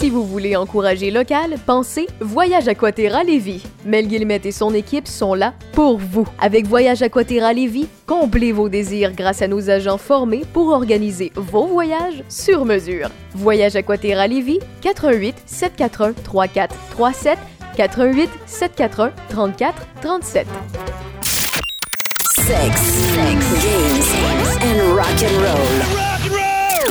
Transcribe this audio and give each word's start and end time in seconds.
Si 0.00 0.08
vous 0.08 0.24
voulez 0.24 0.56
encourager 0.56 1.10
local, 1.10 1.56
pensez 1.66 2.06
Voyage 2.20 2.68
Aquaterra 2.68 3.22
Lévis. 3.22 3.62
Mel 3.84 4.06
Guillemette 4.08 4.46
et 4.46 4.50
son 4.50 4.72
équipe 4.72 5.06
sont 5.06 5.34
là 5.34 5.52
pour 5.74 5.98
vous. 5.98 6.26
Avec 6.38 6.66
Voyage 6.66 7.02
Aquaterra 7.02 7.52
Lévis, 7.52 7.86
comblez 8.06 8.50
vos 8.50 8.70
désirs 8.70 9.12
grâce 9.12 9.42
à 9.42 9.46
nos 9.46 9.68
agents 9.68 9.98
formés 9.98 10.44
pour 10.54 10.68
organiser 10.68 11.32
vos 11.36 11.66
voyages 11.66 12.24
sur 12.30 12.64
mesure. 12.64 13.10
Voyage 13.34 13.76
Aquaterra 13.76 14.26
Lévis, 14.26 14.60
88 14.80 15.36
741 15.44 16.14
3437 16.24 17.38
88 17.76 18.30
741 18.46 19.12
34 19.28 19.86
37. 20.00 20.46
Sex, 22.38 22.80
sex, 22.80 23.52
games 23.62 24.56
and 24.62 24.96
rock 24.96 25.22
and 25.22 25.42
roll. 25.42 26.09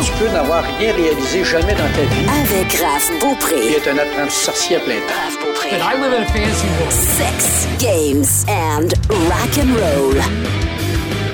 Tu 0.01 0.11
peux 0.13 0.29
n'avoir 0.29 0.63
rien 0.79 0.93
réalisé 0.93 1.43
jamais 1.43 1.73
dans 1.73 1.89
ta 1.93 2.01
vie 2.01 2.25
Avec 2.41 2.71
Raph 2.79 3.09
Beaupré. 3.19 3.73
être 3.73 3.89
un 3.89 3.97
apprenti 3.97 4.33
sorcier 4.35 4.77
à 4.77 4.79
plein 4.79 4.95
temps. 4.95 5.13
Raph 5.25 5.37
Beaupré. 5.45 5.69
And 5.73 5.83
I 5.83 5.95
live 6.01 6.13
in 6.13 6.23
a 6.23 6.25
fancy 6.25 6.67
world. 6.79 6.91
Sex, 6.93 7.67
games 7.79 8.45
and 8.47 8.87
rock 9.27 9.57
and 9.57 9.75
roll. 9.75 10.21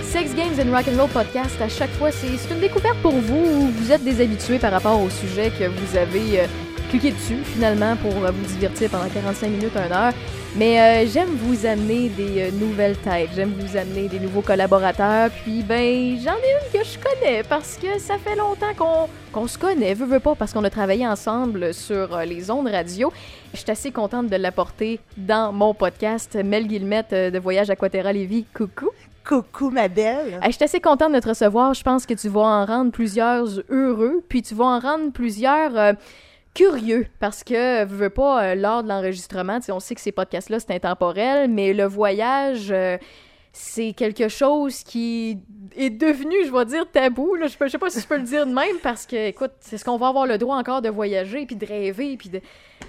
Sex 0.04 0.34
Games 0.34 0.58
and 0.60 0.72
Rock 0.72 0.86
and 0.88 0.98
Roll 0.98 1.10
Podcast, 1.10 1.62
à 1.62 1.68
chaque 1.68 1.92
fois, 2.00 2.10
c'est 2.10 2.28
c'est 2.38 2.54
une 2.54 2.62
découverte 2.62 2.98
pour 3.02 3.12
vous. 3.12 3.70
Vous 3.72 3.92
êtes 3.92 4.04
des 4.04 4.22
habitués 4.22 4.58
par 4.60 4.72
rapport 4.72 5.00
au 5.02 5.10
sujet 5.10 5.52
que 5.52 5.66
vous 5.66 5.98
avez 5.98 6.40
euh, 6.40 6.46
cliqué 6.86 7.12
dessus, 7.12 7.38
finalement, 7.44 7.96
pour 7.96 8.14
euh, 8.24 8.32
vous 8.32 8.46
divertir 8.54 8.90
pendant 8.90 9.10
45 9.10 9.48
minutes, 9.50 9.76
1 9.76 9.92
heure. 9.92 10.14
Mais 10.56 10.80
euh, 10.80 11.10
j'aime 11.12 11.36
vous 11.36 11.66
amener 11.66 12.10
des 12.10 12.44
euh, 12.44 12.52
nouvelles 12.52 12.98
têtes, 12.98 13.30
j'aime 13.36 13.54
vous 13.60 13.76
amener 13.78 14.08
des 14.08 14.20
nouveaux 14.20 14.42
collaborateurs, 14.42 15.30
puis 15.44 15.64
ben, 15.64 16.18
j'en 16.24 16.36
ai 16.36 16.52
une 16.54 16.80
que 16.80 16.86
je 16.86 16.98
connais, 16.98 17.44
parce 17.44 17.78
que 17.78 18.00
ça 18.00 18.18
fait 18.18 18.36
longtemps 18.36 18.74
qu'on 18.78 19.10
qu'on 19.32 19.48
se 19.48 19.58
connaît, 19.58 19.94
veux, 19.94 20.06
veux 20.06 20.22
pas, 20.22 20.34
parce 20.36 20.54
qu'on 20.54 20.64
a 20.64 20.70
travaillé 20.70 21.06
ensemble 21.06 21.74
sur 21.74 22.18
les 22.20 22.50
ondes 22.50 22.70
radio. 22.70 23.12
Je 23.54 23.60
suis 23.60 23.70
assez 23.70 23.92
contente 23.92 24.28
de 24.28 24.36
l'apporter 24.38 25.02
dans 25.18 25.52
mon 25.52 25.74
podcast, 25.74 26.38
Mel 26.42 26.68
Guillemette 26.68 27.14
de 27.14 27.38
Voyage 27.38 27.70
Aquaterra 27.70 28.14
Lévis. 28.14 28.46
Coucou! 28.54 28.92
Coucou, 29.26 29.72
ma 29.72 29.88
belle. 29.88 30.40
Hey, 30.42 30.52
je 30.52 30.56
suis 30.56 30.64
assez 30.64 30.80
contente 30.80 31.12
de 31.12 31.20
te 31.20 31.30
recevoir. 31.30 31.74
Je 31.74 31.82
pense 31.82 32.06
que 32.06 32.14
tu 32.14 32.30
vas 32.30 32.42
en 32.42 32.66
rendre 32.66 32.92
plusieurs 32.92 33.48
heureux, 33.70 34.24
puis 34.30 34.44
tu 34.44 34.54
vas 34.54 34.66
en 34.66 34.80
rendre 34.80 35.12
plusieurs 35.12 35.76
euh, 35.76 35.94
curieux, 36.56 37.06
parce 37.20 37.44
que, 37.44 37.86
veux, 37.86 37.96
veux 37.96 38.10
pas, 38.10 38.44
euh, 38.44 38.56
lors 38.56 38.82
de 38.82 38.90
l'enregistrement, 38.90 39.60
on 39.70 39.80
sait 39.80 39.94
que 39.94 40.02
ces 40.02 40.12
podcasts-là, 40.12 40.60
c'est 40.60 40.72
intemporel, 40.72 41.50
mais 41.50 41.74
le 41.74 41.86
voyage... 41.86 42.72
euh, 42.72 42.98
c'est 43.58 43.94
quelque 43.94 44.28
chose 44.28 44.84
qui 44.84 45.40
est 45.78 45.90
devenu, 45.90 46.36
je 46.46 46.52
vais 46.52 46.66
dire, 46.66 46.86
tabou. 46.92 47.36
Là. 47.36 47.48
Je, 47.48 47.56
je 47.60 47.68
sais 47.70 47.78
pas 47.78 47.90
si 47.90 48.02
je 48.02 48.08
peux 48.08 48.18
le 48.18 48.24
dire 48.24 48.46
de 48.46 48.54
même 48.54 48.78
parce 48.84 49.06
que, 49.06 49.28
écoute, 49.28 49.52
c'est 49.60 49.78
ce 49.78 49.86
qu'on 49.86 49.98
va 49.98 50.08
avoir 50.08 50.26
le 50.28 50.38
droit 50.38 50.58
encore 50.58 50.82
de 50.82 50.90
voyager, 50.90 51.46
puis 51.46 51.56
de 51.56 51.66
rêver, 51.66 52.18
puis 52.18 52.30
de... 52.30 52.42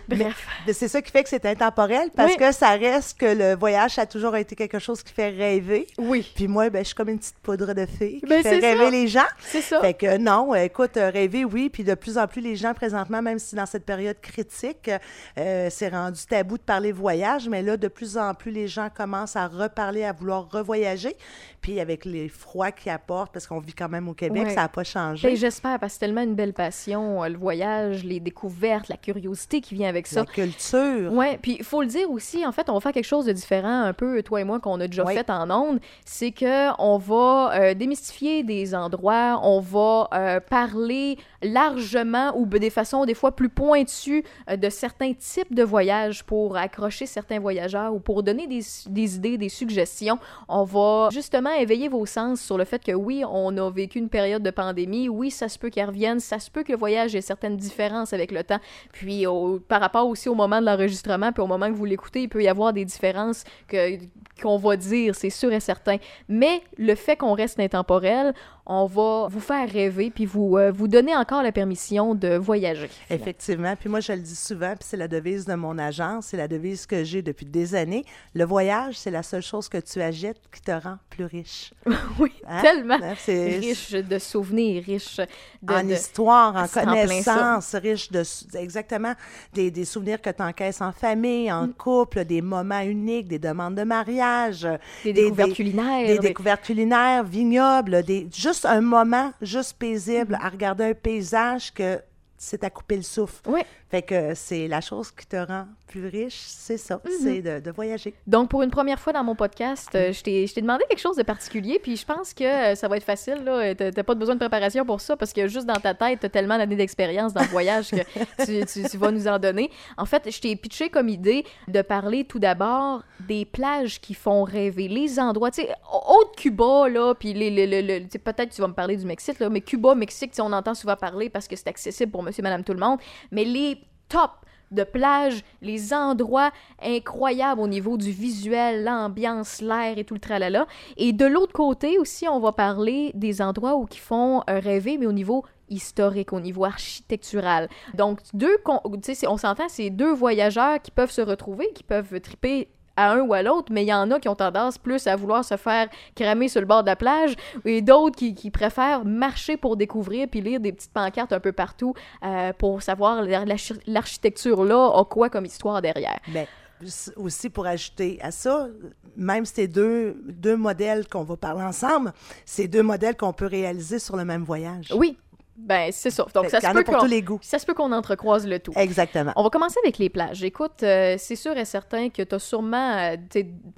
Bref. 0.09 0.47
C'est 0.73 0.89
ça 0.89 1.01
qui 1.01 1.11
fait 1.11 1.23
que 1.23 1.29
c'est 1.29 1.47
intemporel 1.47 2.11
parce 2.15 2.33
Oui. 2.33 2.37
que 2.39 2.53
ça 2.53 2.71
reste 2.71 3.19
que 3.19 3.27
le 3.27 3.57
voyage 3.57 3.93
ça 3.95 4.03
a 4.03 4.07
toujours 4.07 4.37
été 4.37 4.55
quelque 4.57 4.79
chose 4.81 5.03
qui 5.03 5.13
fait 5.13 5.31
rêver. 5.31 5.87
Oui. 5.99 6.31
Puis 6.35 6.49
moi, 6.49 6.71
ben, 6.71 6.81
je 6.81 6.87
suis 6.89 6.95
comme 6.95 7.09
une 7.09 7.19
petite 7.19 7.39
poudre 7.39 7.73
de 7.73 7.87
fée 7.87 8.19
qui 8.21 8.27
Ben, 8.27 8.43
fait 8.43 8.59
rêver 8.59 8.85
ça. 8.85 8.91
les 8.91 9.07
gens. 9.09 9.25
C'est 9.41 9.61
ça. 9.63 9.81
Fait 9.81 9.95
que 9.95 10.17
non, 10.19 10.55
écoute, 10.55 10.97
euh, 10.97 11.11
rêver, 11.11 11.45
oui. 11.45 11.71
Puis 11.71 11.85
de 11.85 11.95
plus 11.95 12.19
en 12.19 12.27
plus, 12.27 12.41
les 12.41 12.57
gens, 12.57 12.75
présentement, 12.75 13.23
même 13.23 13.39
si 13.39 13.55
dans 13.55 13.67
cette 13.67 13.85
période 13.85 14.21
critique, 14.21 14.91
euh, 15.39 15.69
c'est 15.71 15.89
rendu 15.89 16.21
tabou 16.29 16.59
de 16.59 16.63
parler 16.63 16.91
voyage, 16.93 17.49
mais 17.49 17.63
là, 17.63 17.77
de 17.77 17.89
plus 17.89 18.17
en 18.19 18.35
plus, 18.35 18.51
les 18.51 18.67
gens 18.69 18.89
commencent 18.95 19.37
à 19.37 19.47
reparler, 19.47 20.05
à 20.05 20.13
vouloir 20.13 20.49
revoyager. 20.51 21.17
Puis 21.61 21.81
avec 21.81 22.05
les 22.05 22.29
froids 22.29 22.71
qui 22.77 22.89
apportent, 22.91 23.33
parce 23.33 23.47
qu'on 23.47 23.59
vit 23.59 23.73
quand 23.73 23.89
même 23.89 24.09
au 24.09 24.15
Québec, 24.15 24.45
Ouais. 24.45 24.51
ça 24.55 24.63
n'a 24.63 24.69
pas 24.69 24.85
changé. 24.85 25.27
Ben, 25.29 25.37
J'espère, 25.37 25.79
parce 25.81 25.95
que 25.95 25.99
c'est 25.99 26.07
tellement 26.07 26.21
une 26.23 26.35
belle 26.35 26.53
passion, 26.53 27.25
euh, 27.25 27.29
le 27.29 27.37
voyage, 27.37 28.05
les 28.05 28.21
découvertes, 28.21 28.89
la 28.89 28.97
curiosité 28.97 29.61
qui 29.61 29.75
vient 29.75 29.89
avec 29.89 30.07
ça. 30.07 30.21
La 30.21 30.27
culture. 30.27 31.13
Ouais, 31.13 31.39
puis 31.43 31.57
il 31.59 31.65
faut 31.65 31.81
le 31.83 31.89
dire 31.89 32.11
aussi, 32.11 32.47
en 32.47 32.53
fait, 32.53 32.69
on 32.71 32.75
va 32.75 32.81
faire 32.81 32.93
quelque 32.93 33.05
chose 33.05 33.27
de 33.27 33.33
différent 33.33 33.83
un 33.83 33.93
peu, 33.93 34.23
toi 34.23 34.41
et 34.41 34.45
moi, 34.45 34.61
qu'on 34.61 34.79
a 34.81 34.87
déjà 34.87 35.05
Oui. 35.05 35.15
fait 35.15 35.29
en 35.31 35.51
ondes, 35.51 35.81
c'est 36.05 36.31
que 36.33 36.71
on 36.81 36.99
va 36.99 37.53
euh, 37.55 37.75
démystifier 37.75 38.43
des 38.43 38.75
endroits, 38.75 39.41
on 39.43 39.61
va 39.61 40.09
euh, 40.15 40.41
parler 40.41 41.17
largement 41.43 42.33
ou 42.37 42.45
des 42.47 42.71
façons 42.71 43.05
des 43.05 43.15
fois 43.15 43.35
plus 43.35 43.49
pointues 43.49 44.25
euh, 44.51 44.57
de 44.57 44.69
certains 44.69 45.13
types 45.15 45.55
de 45.55 45.63
voyages 45.63 46.25
pour 46.25 46.57
accrocher 46.57 47.07
certains 47.07 47.41
voyageurs 47.41 47.95
ou 47.95 47.99
pour 47.99 48.23
donner 48.23 48.47
des, 48.47 48.61
des 48.89 49.17
idées, 49.17 49.39
des 49.39 49.49
suggestions. 49.49 50.19
On 50.49 50.65
va 50.65 51.09
justement 51.13 51.53
éveiller 51.53 51.89
vos 51.89 52.05
sens 52.07 52.41
sur 52.41 52.59
le 52.59 52.65
fait 52.67 52.85
que 52.85 52.93
oui, 52.93 53.25
on 53.29 53.57
a 53.57 53.71
vécu 53.71 53.99
une 53.99 54.09
période 54.11 54.43
de 54.43 54.51
pandémie, 54.51 55.09
oui, 55.09 55.31
ça 55.31 55.49
se 55.49 55.59
peut 55.59 55.71
qu'elle 55.71 55.87
revienne, 55.89 56.21
ça 56.21 56.39
se 56.39 56.51
peut 56.51 56.63
que 56.63 56.73
le 56.73 56.79
voyage 56.79 57.15
ait 57.15 57.21
certaines 57.21 57.57
différences 57.57 58.13
avec 58.13 58.31
le 58.33 58.45
temps, 58.45 58.61
puis 58.93 59.27
au- 59.27 59.61
par 59.61 59.81
rapport 59.81 60.07
aussi 60.07 60.29
au 60.29 60.35
moment 60.35 60.61
de 60.61 60.67
l'enregistrement, 60.67 61.33
puis 61.33 61.43
au 61.43 61.47
moment 61.47 61.67
que 61.69 61.75
vous 61.77 61.85
l'écoutez, 61.85 62.23
il 62.23 62.29
peut 62.29 62.43
y 62.43 62.49
avoir 62.49 62.73
des 62.73 62.85
différences 62.85 63.45
que 63.69 63.97
qu'on 64.43 64.59
va 64.59 64.77
dire, 64.77 65.15
c'est 65.15 65.31
sûr 65.31 65.51
et 65.53 65.61
certain. 65.61 65.97
Mais 66.29 66.61
le 66.77 66.95
fait 66.95 67.17
qu'on 67.17 67.33
reste 67.33 67.59
intemporel, 67.59 68.35
on 68.67 68.87
va 68.87 69.29
vous 69.31 69.41
faire 69.41 69.71
rêver, 69.71 70.11
puis 70.11 70.27
vous, 70.27 70.57
euh, 70.59 70.73
vous 70.73 70.89
donner 70.89 71.15
encore 71.17 71.43
la 71.43 71.53
permission 71.53 72.15
de 72.15 72.37
voyager. 72.37 72.91
Effectivement. 73.11 73.75
Puis 73.79 73.89
moi, 73.89 74.01
je 74.01 74.13
le 74.13 74.19
dis 74.21 74.35
souvent, 74.37 74.71
puis 74.71 74.81
c'est 74.89 74.97
la 74.97 75.09
devise 75.09 75.45
de 75.45 75.55
mon 75.55 75.79
agence, 75.79 76.27
c'est 76.27 76.37
la 76.37 76.49
devise 76.49 76.85
que 76.87 77.05
j'ai 77.05 77.23
depuis 77.23 77.47
des 77.47 77.75
années. 77.75 78.05
Le 78.35 78.45
voyage, 78.45 78.97
c'est 78.99 79.11
la 79.13 79.23
seule 79.23 79.43
chose 79.43 79.69
que 79.69 79.79
tu 79.79 80.01
achètes 80.03 80.41
qui 80.53 80.61
te 80.61 80.73
rend 80.73 80.97
plus 81.11 81.25
riche. 81.27 81.73
oui, 82.19 82.33
Hein? 82.49 82.63
tellement 82.63 82.99
Hein, 83.03 83.15
c'est- 83.19 83.59
riche 83.61 83.93
de 83.93 84.19
souvenirs, 84.19 84.83
riche 84.85 85.21
de... 85.63 85.73
en 85.73 85.85
de- 85.85 85.93
histoire, 85.93 86.57
en 86.57 86.67
connaissances, 86.67 87.75
riche 87.77 88.11
de 88.11 88.23
exactement 88.59 89.13
des, 89.53 89.71
des 89.71 89.85
souvenirs 89.85 90.21
que 90.21 90.31
tu 90.31 90.43
encaisses 90.43 90.81
en 90.81 90.93
famille, 90.93 91.51
Mm. 91.51 91.53
en 91.55 91.69
couple, 91.69 92.25
des 92.25 92.43
moments 92.43 92.81
uniques, 92.81 93.29
des 93.29 93.39
demandes 93.39 93.75
de 93.75 93.83
mariage, 93.85 94.67
Des 95.05 95.13
découvertes 95.13 95.53
culinaires, 95.55 96.07
des 96.07 96.19
des- 96.19 96.29
découvertes 96.29 96.63
culinaires, 96.65 97.25
vignobles, 97.25 98.03
des 98.03 98.29
juste 98.35 98.56
un 98.65 98.81
moment 98.81 99.33
juste 99.43 99.77
paisible 99.79 100.37
Mm-hmm. 100.37 100.47
à 100.47 100.49
regarder 100.49 100.85
un 100.85 100.95
paysage 100.95 101.73
que 101.73 102.01
c'est 102.39 102.65
à 102.65 102.71
couper 102.71 102.97
le 102.97 103.03
souffle. 103.03 103.41
Oui. 103.47 103.61
Fait 103.91 104.03
que 104.03 104.35
c'est 104.35 104.67
la 104.69 104.81
chose 104.81 105.11
qui 105.13 105.27
te 105.27 105.37
rend 105.37 105.67
plus 105.87 106.07
riche, 106.09 106.43
c'est 106.47 106.77
ça, 106.77 106.97
Mm-hmm. 106.97 107.11
c'est 107.23 107.43
de, 107.43 107.61
de 107.61 107.71
voyager. 107.71 108.15
Donc, 108.27 108.51
pour 108.51 108.63
une 108.63 108.71
première 108.71 108.99
fois 108.99 109.13
dans 109.13 109.23
mon 109.23 109.37
podcast, 109.37 109.89
euh, 109.95 110.13
je 110.13 110.23
t'ai 110.23 110.47
je 110.47 110.55
t'ai 110.55 110.61
demandé 110.61 110.83
quelque 110.89 110.99
chose 111.01 111.17
de 111.17 111.23
particulier, 111.23 111.79
puis 111.81 111.97
je 111.97 112.05
pense 112.05 112.35
que 112.35 112.43
euh, 112.45 112.75
ça 112.75 112.89
va 112.89 112.97
être 112.97 113.05
facile. 113.05 113.45
là. 113.45 113.75
T'as 113.75 114.03
pas 114.03 114.15
besoin 114.17 114.35
de 114.35 114.41
préparation 114.41 114.85
pour 114.85 115.01
ça, 115.01 115.17
parce 115.17 115.33
que 115.33 115.47
juste 115.47 115.67
dans 115.67 115.75
ta 115.81 115.95
tête, 115.95 116.19
t'as 116.21 116.29
tellement 116.29 116.59
d'années 116.59 116.75
d'expérience 116.77 117.33
dans 117.33 117.43
le 117.43 117.47
voyage 117.49 117.91
que 117.91 117.97
tu, 118.45 118.67
tu- 118.67 118.89
tu 118.89 118.97
vas 118.97 119.13
nous 119.13 119.29
en 119.29 119.39
donner. 119.39 119.71
En 119.97 120.05
fait, 120.07 120.29
je 120.31 120.41
t'ai 120.41 120.57
pitché 120.57 120.91
comme 120.91 121.09
idée 121.09 121.45
de 121.69 121.81
parler 121.83 122.25
tout 122.25 122.41
d'abord 122.41 123.03
des 123.21 123.45
plages 123.45 124.01
qui 124.01 124.15
font 124.15 124.43
rêver, 124.43 124.89
les 124.89 125.19
endroits, 125.21 125.51
tu 125.53 125.63
sais, 125.63 125.69
autre 126.09 126.33
Cuba, 126.37 126.89
là, 126.89 127.15
puis 127.15 127.33
les, 127.33 127.51
les- 127.51 127.67
les- 127.67 127.83
les- 127.83 128.01
peut-être 128.01 128.51
tu 128.51 128.61
vas 128.61 128.69
me 128.69 128.75
parler 128.75 128.97
du 128.97 129.07
Mexique, 129.07 129.39
là, 129.39 129.49
mais 129.49 129.61
Cuba, 129.61 129.95
Mexique, 129.95 130.33
on 130.41 130.53
entend 130.53 130.75
souvent 130.75 130.97
parler 130.97 131.31
parce 131.31 131.47
que 131.47 131.55
c'est 131.55 131.69
accessible 131.69 132.11
pour 132.11 132.23
monsieur, 132.27 132.43
madame, 132.43 132.65
tout 132.65 132.75
le 132.75 132.81
monde, 132.81 132.99
mais 133.31 133.45
les 133.45 133.79
top 134.09 134.31
de 134.73 134.83
plage, 134.83 135.45
les 135.63 135.95
endroits 135.95 136.51
incroyables 136.83 137.61
au 137.61 137.69
niveau 137.69 137.97
du 137.97 138.11
visuel, 138.11 138.85
l'ambiance, 138.85 139.61
l'air 139.61 139.97
et 139.97 140.05
tout 140.05 140.15
le 140.15 140.21
tralala. 140.21 140.67
Et 140.97 141.13
de 141.13 141.25
l'autre 141.25 141.53
côté 141.53 141.99
aussi, 141.99 142.29
on 142.29 142.41
va 142.41 142.53
parler 142.53 143.13
des 143.15 143.41
endroits 143.41 143.77
où 143.77 143.87
qui 143.87 143.99
font 143.99 144.43
euh, 144.51 144.59
rêver, 144.59 144.99
mais 144.99 145.07
au 145.07 145.13
niveau 145.13 145.45
historique, 145.69 146.33
au 146.33 146.41
niveau 146.41 146.65
architectural. 146.65 147.69
Donc, 147.95 148.21
deux, 148.35 148.57
on 148.67 149.37
s'entend, 149.37 149.69
c'est 149.69 149.91
deux 149.91 150.13
voyageurs 150.13 150.81
qui 150.81 150.91
peuvent 150.91 151.11
se 151.11 151.21
retrouver, 151.21 151.73
qui 151.73 151.83
peuvent 151.83 152.21
triper 152.21 152.69
à 152.97 153.13
un 153.13 153.21
ou 153.21 153.33
à 153.35 153.43
l'autre, 153.43 153.73
mais 153.73 153.83
il 153.85 153.89
y 153.89 153.93
en 153.95 154.11
a 154.11 154.19
qui 154.21 154.29
ont 154.29 154.35
tendance 154.35 154.79
plus 154.79 155.07
à 155.07 155.17
vouloir 155.17 155.45
se 155.45 155.57
faire 155.57 155.89
cramer 156.15 156.49
sur 156.49 156.61
le 156.61 156.67
bord 156.67 156.83
de 156.83 156.89
la 156.89 156.97
plage 156.97 157.35
et 157.65 157.83
d'autres 157.83 158.17
qui, 158.17 158.35
qui 158.35 158.51
préfèrent 158.51 159.05
marcher 159.05 159.57
pour 159.57 159.77
découvrir 159.77 160.29
puis 160.31 160.41
lire 160.41 160.61
des 160.61 160.73
petites 160.73 160.93
pancartes 160.93 161.33
un 161.33 161.41
peu 161.41 161.53
partout 161.53 161.95
euh, 162.25 162.53
pour 162.53 162.83
savoir 162.83 163.23
la- 163.23 163.45
l'archi- 163.45 163.79
l'architecture 163.87 164.65
là 164.65 164.91
a 164.95 165.05
quoi 165.05 165.29
comme 165.31 165.45
histoire 165.45 165.83
derrière. 165.83 166.19
Mais 166.33 166.49
s- 166.83 167.13
aussi 167.17 167.51
pour 167.51 167.67
ajouter 167.67 168.19
à 168.23 168.31
ça, 168.31 168.69
même 169.17 169.45
ces 169.47 169.67
deux, 169.69 170.23
deux 170.27 170.57
modèles 170.57 171.09
qu'on 171.09 171.23
va 171.25 171.37
parler 171.37 171.63
ensemble, 171.63 172.13
c'est 172.45 172.69
deux 172.69 172.83
modèles 172.83 173.17
qu'on 173.17 173.33
peut 173.33 173.47
réaliser 173.47 173.99
sur 173.99 174.17
le 174.17 174.25
même 174.25 174.43
voyage. 174.45 174.93
Oui, 174.95 175.17
ben 175.57 175.91
c'est 175.91 176.11
ça. 176.11 176.27
Donc 176.35 176.45
Fait 176.45 176.61
ça 176.61 176.69
se 176.69 176.75
peut 176.75 176.85
pour 176.85 176.95
qu'on 176.95 177.01
tous 177.01 177.07
les 177.07 177.23
goûts. 177.23 177.39
ça 177.43 177.59
se 177.59 177.67
peut 177.67 177.75
qu'on 177.75 177.93
entrecroise 177.93 178.47
le 178.47 178.59
tout. 178.59 178.73
Exactement. 178.77 179.33
On 179.37 179.43
va 179.43 179.51
commencer 179.51 179.79
avec 179.83 179.99
les 179.99 180.11
plages. 180.11 180.43
Écoute, 180.45 180.83
euh, 180.83 181.17
c'est 181.19 181.37
sûr 181.37 181.57
et 181.57 181.65
certain 181.65 182.11
que 182.11 182.23
tu 182.23 182.35
as 182.35 182.39
sûrement 182.39 182.97
euh, 182.97 183.17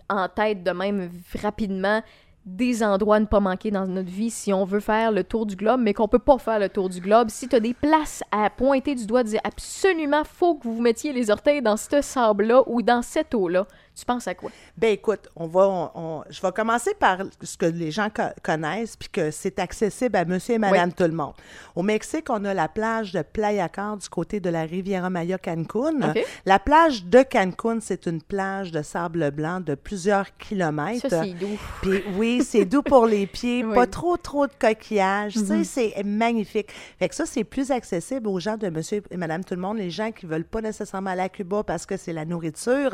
en 0.08 0.28
tête 0.28 0.64
de 0.64 0.70
même 0.72 1.10
rapidement 1.40 2.02
des 2.44 2.82
endroits 2.82 3.16
à 3.16 3.20
ne 3.20 3.26
pas 3.26 3.40
manquer 3.40 3.70
dans 3.70 3.86
notre 3.86 4.08
vie 4.08 4.30
si 4.30 4.52
on 4.52 4.64
veut 4.64 4.80
faire 4.80 5.12
le 5.12 5.22
tour 5.22 5.44
du 5.44 5.54
globe, 5.54 5.80
mais 5.82 5.92
qu'on 5.92 6.08
peut 6.08 6.18
pas 6.18 6.38
faire 6.38 6.58
le 6.58 6.68
tour 6.70 6.88
du 6.88 7.00
globe. 7.00 7.28
Si 7.28 7.46
tu 7.46 7.54
as 7.54 7.60
des 7.60 7.74
places 7.74 8.22
à 8.32 8.48
pointer 8.48 8.94
du 8.94 9.06
doigt, 9.06 9.22
dire 9.22 9.40
absolument 9.44 10.22
faut 10.24 10.54
que 10.54 10.66
vous 10.66 10.80
mettiez 10.80 11.12
les 11.12 11.30
orteils 11.30 11.60
dans 11.60 11.76
ce 11.76 12.00
sable-là 12.00 12.62
ou 12.66 12.80
dans 12.80 13.02
cette 13.02 13.34
eau-là, 13.34 13.66
tu 13.98 14.04
penses 14.04 14.28
à 14.28 14.34
quoi? 14.34 14.50
Ben 14.76 14.92
écoute, 14.92 15.28
on 15.36 15.46
va, 15.46 15.68
on- 15.68 15.90
on- 15.94 16.24
je 16.30 16.40
vais 16.40 16.52
commencer 16.52 16.94
par 16.94 17.18
ce 17.42 17.56
que 17.56 17.66
les 17.66 17.90
gens 17.90 18.08
co- 18.14 18.22
connaissent, 18.42 18.96
puis 18.96 19.08
que 19.08 19.30
c'est 19.30 19.58
accessible 19.58 20.16
à 20.16 20.24
monsieur 20.24 20.54
et 20.54 20.58
madame 20.58 20.92
tout 20.92 21.04
le 21.04 21.12
monde. 21.12 21.32
Au 21.74 21.82
Mexique, 21.82 22.26
on 22.30 22.44
a 22.44 22.54
la 22.54 22.68
plage 22.68 23.12
de 23.12 23.22
Playa 23.22 23.68
Car 23.68 23.96
du 23.96 24.08
côté 24.08 24.40
de 24.40 24.50
la 24.50 24.62
Riviera 24.62 25.10
Maya 25.10 25.38
Cancun. 25.38 26.12
La 26.46 26.58
plage 26.58 27.04
de 27.04 27.22
Cancun, 27.22 27.78
c'est 27.80 28.06
une 28.06 28.22
plage 28.22 28.70
de 28.72 28.82
sable 28.82 29.30
blanc 29.30 29.60
de 29.60 29.74
plusieurs 29.74 30.36
kilomètres. 30.38 31.08
Ça, 31.08 31.22
c'est 31.24 31.32
doux. 31.34 31.58
Puis 31.82 32.02
oui, 32.16 32.42
c'est 32.44 32.64
doux 32.64 32.82
pour 32.82 33.06
les 33.06 33.26
pieds, 33.26 33.64
Oui. 33.68 33.74
pas 33.74 33.86
trop 33.86 34.16
trop 34.16 34.46
de 34.46 34.52
coquillages, 34.58 35.32
tu 35.34 35.40
Mhm. 35.40 35.64
sais, 35.64 35.92
c'est 35.94 36.04
magnifique. 36.04 36.68
Fait 36.98 37.08
que 37.08 37.14
ça 37.14 37.26
c'est 37.26 37.44
plus 37.44 37.70
accessible 37.70 38.28
aux 38.28 38.38
gens 38.40 38.56
de 38.56 38.68
monsieur 38.68 39.02
et 39.10 39.16
madame 39.16 39.44
tout 39.44 39.54
le 39.54 39.60
monde, 39.60 39.78
les 39.78 39.90
gens 39.90 40.12
qui 40.12 40.26
veulent 40.26 40.44
pas 40.44 40.60
nécessairement 40.60 41.10
aller 41.10 41.22
à 41.22 41.28
Cuba 41.28 41.62
parce 41.62 41.86
que 41.86 41.96
c'est 41.96 42.12
la 42.12 42.24
nourriture, 42.24 42.90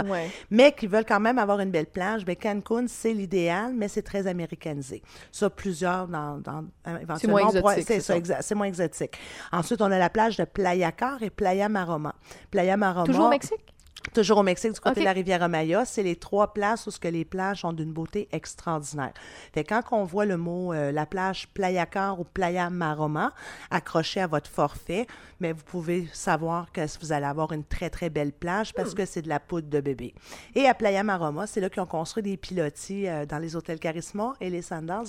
mais 0.50 0.72
qui 0.72 0.86
veulent 0.94 1.05
quand 1.05 1.20
même 1.20 1.38
avoir 1.38 1.61
une 1.61 1.70
belle 1.70 1.87
plage. 1.87 2.25
Ben 2.25 2.37
Cancun, 2.37 2.87
c'est 2.88 3.12
l'idéal, 3.12 3.73
mais 3.75 3.88
c'est 3.88 4.02
très 4.02 4.26
américanisé. 4.26 5.02
Ça 5.32 5.50
plusieurs 5.50 6.08
dans, 6.08 6.38
dans 6.38 6.64
euh, 6.87 6.99
éventuellement 7.00 7.38
moins 7.38 7.49
on 7.49 7.52
pourra- 7.61 7.76
exotique, 7.79 7.87
c'est 7.87 8.00
c'est 8.00 8.00
ça, 8.00 8.14
ça. 8.14 8.19
exa- 8.20 8.43
c'est 8.43 8.55
moins 8.55 8.67
exotique. 8.67 9.19
Ensuite, 9.52 9.81
on 9.82 9.91
a 9.91 9.99
la 9.99 10.11
plage 10.11 10.37
de 10.37 10.44
Playa 10.44 10.93
Car 10.93 11.23
et 11.23 11.31
Playa 11.31 11.69
Maroma. 11.69 12.14
Playa 12.50 12.76
Maroma 12.76 13.06
Toujours 13.06 13.26
au 13.26 13.31
Mexique? 13.31 13.74
Toujours 14.12 14.38
au 14.38 14.42
Mexique, 14.42 14.72
du 14.72 14.80
côté 14.80 15.00
de 15.00 15.04
la 15.06 15.12
rivière 15.12 15.48
Maya, 15.48 15.84
c'est 15.84 16.02
les 16.02 16.14
trois 16.16 16.52
places 16.52 16.86
où 16.86 16.90
ce 16.90 17.00
que 17.00 17.08
les 17.08 17.24
plages 17.24 17.62
sont 17.62 17.72
d'une 17.72 17.92
beauté 17.92 18.28
extraordinaire. 18.32 19.12
Fait 19.52 19.64
quand 19.64 19.80
on 19.92 20.04
voit 20.04 20.24
le 20.26 20.36
mot 20.36 20.72
euh, 20.72 20.92
la 20.92 21.06
plage 21.06 21.48
Playa 21.48 21.86
Car 21.86 22.20
ou 22.20 22.24
Playa 22.24 22.70
Maroma 22.70 23.32
accroché 23.70 24.20
à 24.20 24.26
votre 24.26 24.48
forfait, 24.48 25.06
mais 25.40 25.52
vous 25.52 25.64
pouvez 25.64 26.06
savoir 26.12 26.70
que 26.70 26.82
vous 27.00 27.12
allez 27.12 27.26
avoir 27.26 27.52
une 27.52 27.64
très 27.64 27.90
très 27.90 28.08
belle 28.10 28.32
plage 28.32 28.72
parce 28.74 28.92
Hmm. 28.92 28.96
que 28.98 29.06
c'est 29.06 29.22
de 29.22 29.28
la 29.28 29.40
poudre 29.40 29.68
de 29.68 29.80
bébé. 29.80 30.14
Et 30.54 30.66
à 30.68 30.74
Playa 30.74 31.02
Maroma, 31.02 31.46
c'est 31.46 31.60
là 31.60 31.68
qu'ils 31.70 31.82
ont 31.82 31.86
construit 31.86 32.22
des 32.22 32.36
pilotis 32.36 33.08
euh, 33.08 33.26
dans 33.26 33.38
les 33.38 33.56
hôtels 33.56 33.78
Charisma 33.80 34.34
et 34.40 34.50
les 34.50 34.62
Sandals. 34.62 35.06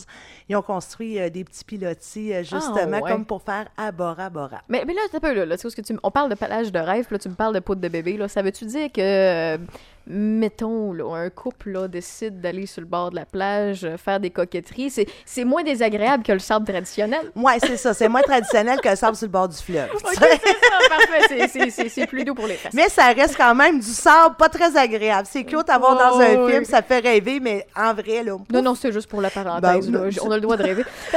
Ils 0.49 0.55
ont 0.55 0.61
construit 0.61 1.19
euh, 1.19 1.29
des 1.29 1.43
petits 1.43 1.65
pilotis 1.65 2.33
justement 2.43 2.97
Ah, 2.97 3.01
ouais. 3.01 3.11
comme 3.11 3.25
pour 3.25 3.41
faire 3.43 3.67
à 3.77 3.91
Bora 3.91 4.29
Bora. 4.29 4.61
Mais, 4.69 4.83
mais 4.87 4.93
là, 4.93 5.01
un 5.13 5.19
peu, 5.19 5.33
là, 5.33 5.45
là, 5.45 5.57
ce 5.57 5.67
que 5.67 5.81
tu, 5.81 5.95
on 6.01 6.11
parle 6.11 6.29
de 6.29 6.35
plage 6.35 6.71
de 6.71 6.79
rêve, 6.79 7.05
puis 7.05 7.15
là, 7.15 7.19
tu 7.19 7.29
me 7.29 7.35
parles 7.35 7.53
de 7.53 7.59
poudre 7.59 7.81
de 7.81 7.87
bébé, 7.89 8.17
là. 8.17 8.27
Ça 8.27 8.41
veut-tu 8.41 8.65
dire 8.65 8.84
que, 8.89 9.01
euh, 9.01 9.57
mettons, 10.07 10.93
là, 10.93 11.15
un 11.15 11.29
couple, 11.29 11.71
là, 11.71 11.87
décide 11.87 12.39
d'aller 12.39 12.65
sur 12.67 12.81
le 12.81 12.87
bord 12.87 13.09
de 13.09 13.15
la 13.15 13.25
plage, 13.25 13.83
euh, 13.85 13.97
faire 13.97 14.19
des 14.19 14.29
coquetteries, 14.29 14.89
c'est, 14.91 15.07
c'est 15.25 15.43
moins 15.43 15.63
désagréable 15.63 16.23
que 16.23 16.31
le 16.31 16.39
sable 16.39 16.65
traditionnel? 16.67 17.31
Ouais, 17.35 17.57
c'est 17.59 17.77
ça. 17.77 17.93
C'est 17.93 18.07
moins 18.07 18.21
traditionnel 18.21 18.79
que 18.81 18.89
le 18.89 18.95
sable 18.95 19.15
sur 19.15 19.25
le 19.25 19.31
bord 19.31 19.49
du 19.49 19.57
fleuve. 19.57 19.89
c'est 20.09 20.15
ça, 20.19 20.27
parfait, 20.89 21.25
c'est, 21.27 21.47
c'est, 21.47 21.69
c'est, 21.71 21.89
c'est 21.89 22.05
plus 22.07 22.23
doux 22.23 22.35
pour 22.35 22.45
les 22.47 22.53
fesses. 22.55 22.73
Mais 22.73 22.87
ça 22.89 23.07
reste 23.13 23.35
quand 23.35 23.55
même 23.55 23.79
du 23.79 23.87
sable 23.87 24.35
pas 24.35 24.49
très 24.49 24.77
agréable. 24.77 25.27
C'est 25.31 25.43
cute 25.43 25.69
à 25.69 25.77
voir 25.79 25.97
dans 25.97 26.19
un 26.19 26.35
Oh, 26.37 26.47
film, 26.49 26.59
oui. 26.59 26.65
ça 26.65 26.81
fait 26.83 26.99
rêver, 26.99 27.39
mais 27.39 27.65
en 27.75 27.93
vrai, 27.93 28.23
là. 28.23 28.37
Non, 28.53 28.61
non, 28.61 28.75
c'est 28.75 28.91
juste 28.91 29.09
pour 29.09 29.21
la 29.21 29.29
parenthèse, 29.31 29.89
Ben, 29.89 30.03
là. 30.05 30.09
On 30.23 30.29
a 30.31 30.35
le 30.35 30.41
droit 30.41 30.57
de 30.57 30.63
rêver. 30.63 30.83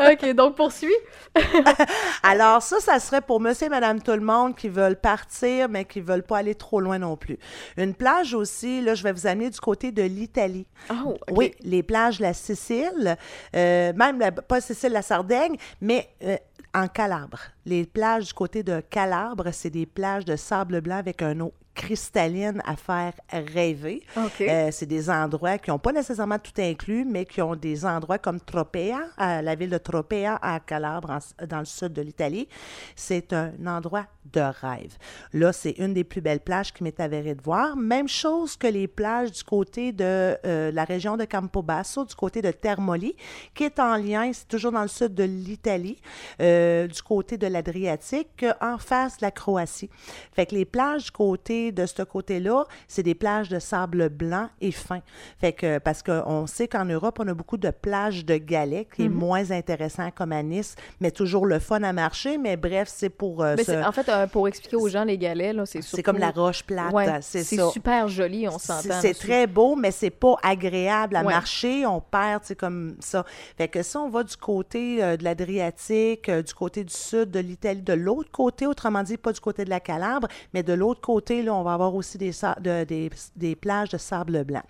ok, 0.00 0.34
donc 0.34 0.56
poursuis. 0.56 0.94
Alors, 2.22 2.62
ça, 2.62 2.80
ça 2.80 2.98
serait 2.98 3.20
pour 3.20 3.40
monsieur 3.40 3.66
et 3.66 3.70
madame 3.70 4.02
tout 4.02 4.12
le 4.12 4.20
monde 4.20 4.56
qui 4.56 4.68
veulent 4.68 4.98
partir, 5.00 5.68
mais 5.68 5.84
qui 5.84 6.00
veulent 6.00 6.22
pas 6.22 6.38
aller 6.38 6.54
trop 6.54 6.80
loin 6.80 6.98
non 6.98 7.16
plus. 7.16 7.38
Une 7.76 7.94
plage 7.94 8.34
aussi, 8.34 8.80
là, 8.80 8.94
je 8.94 9.02
vais 9.02 9.12
vous 9.12 9.26
amener 9.26 9.50
du 9.50 9.60
côté 9.60 9.92
de 9.92 10.02
l'Italie. 10.02 10.66
Oh, 10.90 11.16
ok. 11.28 11.36
Oui, 11.36 11.54
les 11.60 11.82
plages 11.82 12.18
de 12.18 12.22
la 12.22 12.32
Sicile, 12.32 13.16
euh, 13.54 13.92
même 13.94 14.18
la, 14.18 14.32
pas 14.32 14.60
Sicile, 14.60 14.92
la 14.92 15.02
Sardaigne, 15.02 15.56
mais 15.80 16.08
euh, 16.24 16.36
en 16.74 16.88
Calabre. 16.88 17.40
Les 17.66 17.84
plages 17.86 18.26
du 18.26 18.32
côté 18.32 18.62
de 18.62 18.80
Calabre, 18.80 19.50
c'est 19.52 19.70
des 19.70 19.86
plages 19.86 20.24
de 20.24 20.36
sable 20.36 20.80
blanc 20.80 20.96
avec 20.96 21.22
un 21.22 21.38
eau 21.40 21.52
cristalline 21.80 22.60
à 22.66 22.76
faire 22.76 23.14
rêver. 23.32 24.02
Euh, 24.48 24.68
c'est 24.70 24.86
des 24.86 25.08
endroits 25.08 25.56
qui 25.58 25.70
n'ont 25.70 25.78
pas 25.78 25.92
nécessairement 25.92 26.38
tout 26.38 26.52
inclus, 26.60 27.04
mais 27.06 27.24
qui 27.24 27.40
ont 27.40 27.56
des 27.56 27.86
endroits 27.86 28.18
comme 28.18 28.38
Tropea, 28.38 28.98
à 29.16 29.40
la 29.40 29.54
ville 29.54 29.70
de 29.70 29.78
Tropea 29.78 30.38
à 30.42 30.60
Calabre, 30.60 31.10
en- 31.10 31.46
dans 31.46 31.60
le 31.60 31.64
sud 31.64 31.92
de 31.94 32.02
l'Italie. 32.02 32.48
C'est 32.94 33.32
un 33.32 33.52
endroit 33.66 34.06
de 34.32 34.40
rêve. 34.40 34.94
Là, 35.32 35.52
c'est 35.52 35.72
une 35.78 35.94
des 35.94 36.04
plus 36.04 36.20
belles 36.20 36.40
plages 36.40 36.72
qui 36.72 36.84
m'est 36.84 37.00
avérée 37.00 37.34
de 37.34 37.42
voir. 37.42 37.76
Même 37.76 38.08
chose 38.08 38.56
que 38.56 38.66
les 38.66 38.86
plages 38.86 39.32
du 39.32 39.42
côté 39.42 39.92
de 39.92 40.36
euh, 40.44 40.70
la 40.72 40.84
région 40.84 41.16
de 41.16 41.24
Campobasso, 41.24 42.04
du 42.04 42.14
côté 42.14 42.42
de 42.42 42.50
Termoli, 42.50 43.16
qui 43.54 43.64
est 43.64 43.78
en 43.80 43.96
lien, 43.96 44.30
c'est 44.32 44.46
toujours 44.48 44.72
dans 44.72 44.82
le 44.82 44.88
sud 44.88 45.14
de 45.14 45.24
l'Italie, 45.24 45.98
euh, 46.42 46.86
du 46.86 47.00
côté 47.02 47.38
de 47.38 47.46
l'Adriatique, 47.46 48.44
en 48.60 48.76
face 48.78 49.16
de 49.16 49.24
la 49.24 49.30
Croatie. 49.30 49.88
Fait 50.32 50.44
que 50.46 50.54
les 50.54 50.66
plages 50.66 51.04
du 51.06 51.10
côté 51.10 51.69
de 51.72 51.86
ce 51.86 52.02
côté-là, 52.02 52.64
c'est 52.88 53.02
des 53.02 53.14
plages 53.14 53.48
de 53.48 53.58
sable 53.58 54.08
blanc 54.08 54.48
et 54.60 54.72
fin. 54.72 55.00
Fait 55.40 55.52
que, 55.52 55.78
parce 55.78 56.02
qu'on 56.02 56.46
sait 56.46 56.68
qu'en 56.68 56.84
Europe, 56.84 57.18
on 57.20 57.28
a 57.28 57.34
beaucoup 57.34 57.56
de 57.56 57.70
plages 57.70 58.24
de 58.24 58.36
galets, 58.36 58.88
qui 58.94 59.04
est 59.04 59.08
moins 59.08 59.50
intéressant 59.50 60.10
comme 60.10 60.32
à 60.32 60.42
Nice, 60.42 60.74
mais 61.00 61.10
toujours 61.10 61.46
le 61.46 61.58
fun 61.58 61.82
à 61.82 61.92
marcher. 61.92 62.38
Mais 62.38 62.56
bref, 62.56 62.88
c'est 62.92 63.08
pour. 63.10 63.42
euh, 63.42 63.54
Mais 63.56 63.84
en 63.84 63.92
fait, 63.92 64.08
euh, 64.08 64.26
pour 64.26 64.48
expliquer 64.48 64.76
aux 64.76 64.88
gens 64.88 65.04
les 65.04 65.18
galets, 65.18 65.54
là, 65.54 65.66
c'est 65.66 65.82
c'est 65.82 66.02
comme 66.02 66.18
la 66.18 66.30
roche 66.30 66.62
plate, 66.64 66.92
Ouais, 66.92 67.06
c'est 67.20 67.44
super 67.44 68.08
joli, 68.08 68.48
on 68.48 68.58
s'entend. 68.58 69.00
C'est 69.00 69.14
très 69.14 69.46
beau, 69.46 69.76
mais 69.76 69.90
c'est 69.90 70.10
pas 70.10 70.36
agréable 70.42 71.16
à 71.16 71.20
Ouais. 71.22 71.32
marcher. 71.32 71.86
On 71.86 72.00
perd, 72.00 72.42
c'est 72.44 72.56
comme 72.58 72.96
ça. 73.00 73.24
Fait 73.56 73.68
que 73.68 73.82
si 73.82 73.96
on 73.96 74.08
va 74.08 74.22
du 74.22 74.36
côté 74.36 75.02
euh, 75.02 75.16
de 75.16 75.24
l'Adriatique, 75.24 76.30
du 76.30 76.54
côté 76.54 76.84
du 76.84 76.92
sud 76.94 77.30
de 77.30 77.40
l'Italie, 77.40 77.82
de 77.82 77.92
l'autre 77.92 78.30
côté, 78.30 78.66
autrement 78.66 79.02
dit, 79.02 79.16
pas 79.16 79.32
du 79.32 79.40
côté 79.40 79.64
de 79.64 79.70
la 79.70 79.80
Calabre, 79.80 80.28
mais 80.54 80.62
de 80.62 80.72
l'autre 80.72 81.00
côté, 81.00 81.42
là, 81.42 81.54
on 81.60 81.64
va 81.64 81.74
avoir 81.74 81.94
aussi 81.94 82.18
des, 82.18 82.32
des, 82.86 83.10
des 83.36 83.56
plages 83.56 83.90
de 83.90 83.98
sable 83.98 84.44
blanc. 84.44 84.62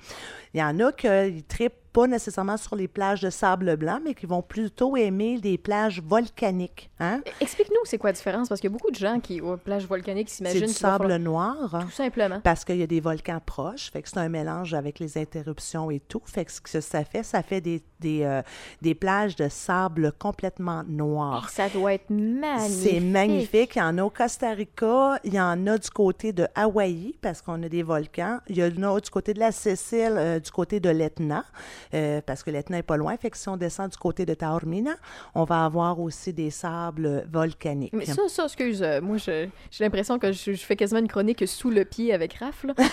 Il 0.52 0.60
y 0.60 0.62
en 0.62 0.78
a 0.80 0.92
qui 0.92 1.42
trippent 1.44 1.89
pas 1.92 2.06
nécessairement 2.06 2.56
sur 2.56 2.76
les 2.76 2.88
plages 2.88 3.20
de 3.20 3.30
sable 3.30 3.76
blanc, 3.76 4.00
mais 4.04 4.14
qui 4.14 4.26
vont 4.26 4.42
plutôt 4.42 4.96
aimer 4.96 5.38
des 5.40 5.58
plages 5.58 6.00
volcaniques. 6.02 6.90
Hein? 7.00 7.20
Explique-nous 7.40 7.80
c'est 7.84 7.98
quoi 7.98 8.10
la 8.10 8.14
différence, 8.14 8.48
parce 8.48 8.60
qu'il 8.60 8.70
y 8.70 8.72
a 8.72 8.76
beaucoup 8.76 8.90
de 8.90 8.96
gens 8.96 9.18
qui, 9.20 9.40
aux 9.40 9.56
plages 9.56 9.86
volcaniques, 9.86 10.28
C'est 10.28 10.36
s'imaginent 10.36 10.60
du 10.66 10.66
qu'il 10.74 10.82
va 10.82 10.90
sable 10.92 11.04
falloir- 11.10 11.18
noir. 11.18 11.78
Tout 11.84 11.90
simplement. 11.90 12.40
Parce 12.42 12.64
qu'il 12.64 12.76
y 12.76 12.82
a 12.82 12.86
des 12.86 13.00
volcans 13.00 13.40
proches, 13.44 13.90
fait 13.90 14.02
que 14.02 14.08
c'est 14.08 14.18
un 14.18 14.28
mélange 14.28 14.74
avec 14.74 14.98
les 14.98 15.18
interruptions 15.18 15.90
et 15.90 16.00
tout. 16.00 16.22
Fait 16.26 16.44
que 16.44 16.52
ce 16.52 16.60
que 16.60 16.80
ça 16.80 17.04
fait, 17.04 17.22
ça 17.22 17.42
fait 17.42 17.60
des, 17.60 17.82
des, 17.98 18.22
euh, 18.22 18.42
des 18.82 18.94
plages 18.94 19.34
de 19.36 19.48
sable 19.48 20.12
complètement 20.18 20.82
noires. 20.86 21.48
Ça 21.50 21.68
doit 21.68 21.94
être 21.94 22.10
magnifique. 22.10 22.90
C'est 22.92 23.00
magnifique. 23.00 23.76
Il 23.76 23.78
y 23.78 23.82
en 23.82 23.98
a 23.98 24.02
au 24.04 24.10
Costa 24.10 24.50
Rica, 24.50 25.18
il 25.24 25.34
y 25.34 25.40
en 25.40 25.66
a 25.66 25.78
du 25.78 25.90
côté 25.90 26.32
de 26.32 26.46
Hawaï, 26.54 27.14
parce 27.20 27.42
qu'on 27.42 27.62
a 27.62 27.68
des 27.68 27.82
volcans. 27.82 28.38
Il 28.48 28.56
y 28.58 28.62
en 28.62 28.94
a 28.96 29.00
du 29.00 29.10
côté 29.10 29.34
de 29.34 29.40
la 29.40 29.52
Sicile, 29.52 30.14
euh, 30.16 30.38
du 30.38 30.50
côté 30.50 30.80
de 30.80 30.90
l'Etna, 30.90 31.44
euh, 31.94 32.20
parce 32.24 32.42
que 32.42 32.50
l'Etna 32.50 32.78
est 32.78 32.82
pas 32.82 32.96
loin. 32.96 33.16
Fait 33.16 33.30
que 33.30 33.36
si 33.36 33.48
on 33.48 33.56
descend 33.56 33.90
du 33.90 33.96
côté 33.96 34.26
de 34.26 34.34
Taormina, 34.34 34.94
on 35.34 35.44
va 35.44 35.64
avoir 35.64 36.00
aussi 36.00 36.32
des 36.32 36.50
sables 36.50 37.26
volcaniques. 37.30 37.92
Mais 37.92 38.06
ça, 38.06 38.22
ça, 38.28 38.44
excuse, 38.44 38.82
euh, 38.82 39.00
moi, 39.00 39.16
j'ai 39.18 39.50
l'impression 39.80 40.18
que 40.18 40.32
je, 40.32 40.52
je 40.52 40.64
fais 40.64 40.76
quasiment 40.76 41.00
une 41.00 41.08
chronique 41.08 41.46
sous 41.46 41.70
le 41.70 41.84
pied 41.84 42.12
avec 42.12 42.34
Raph, 42.34 42.64
là. 42.64 42.74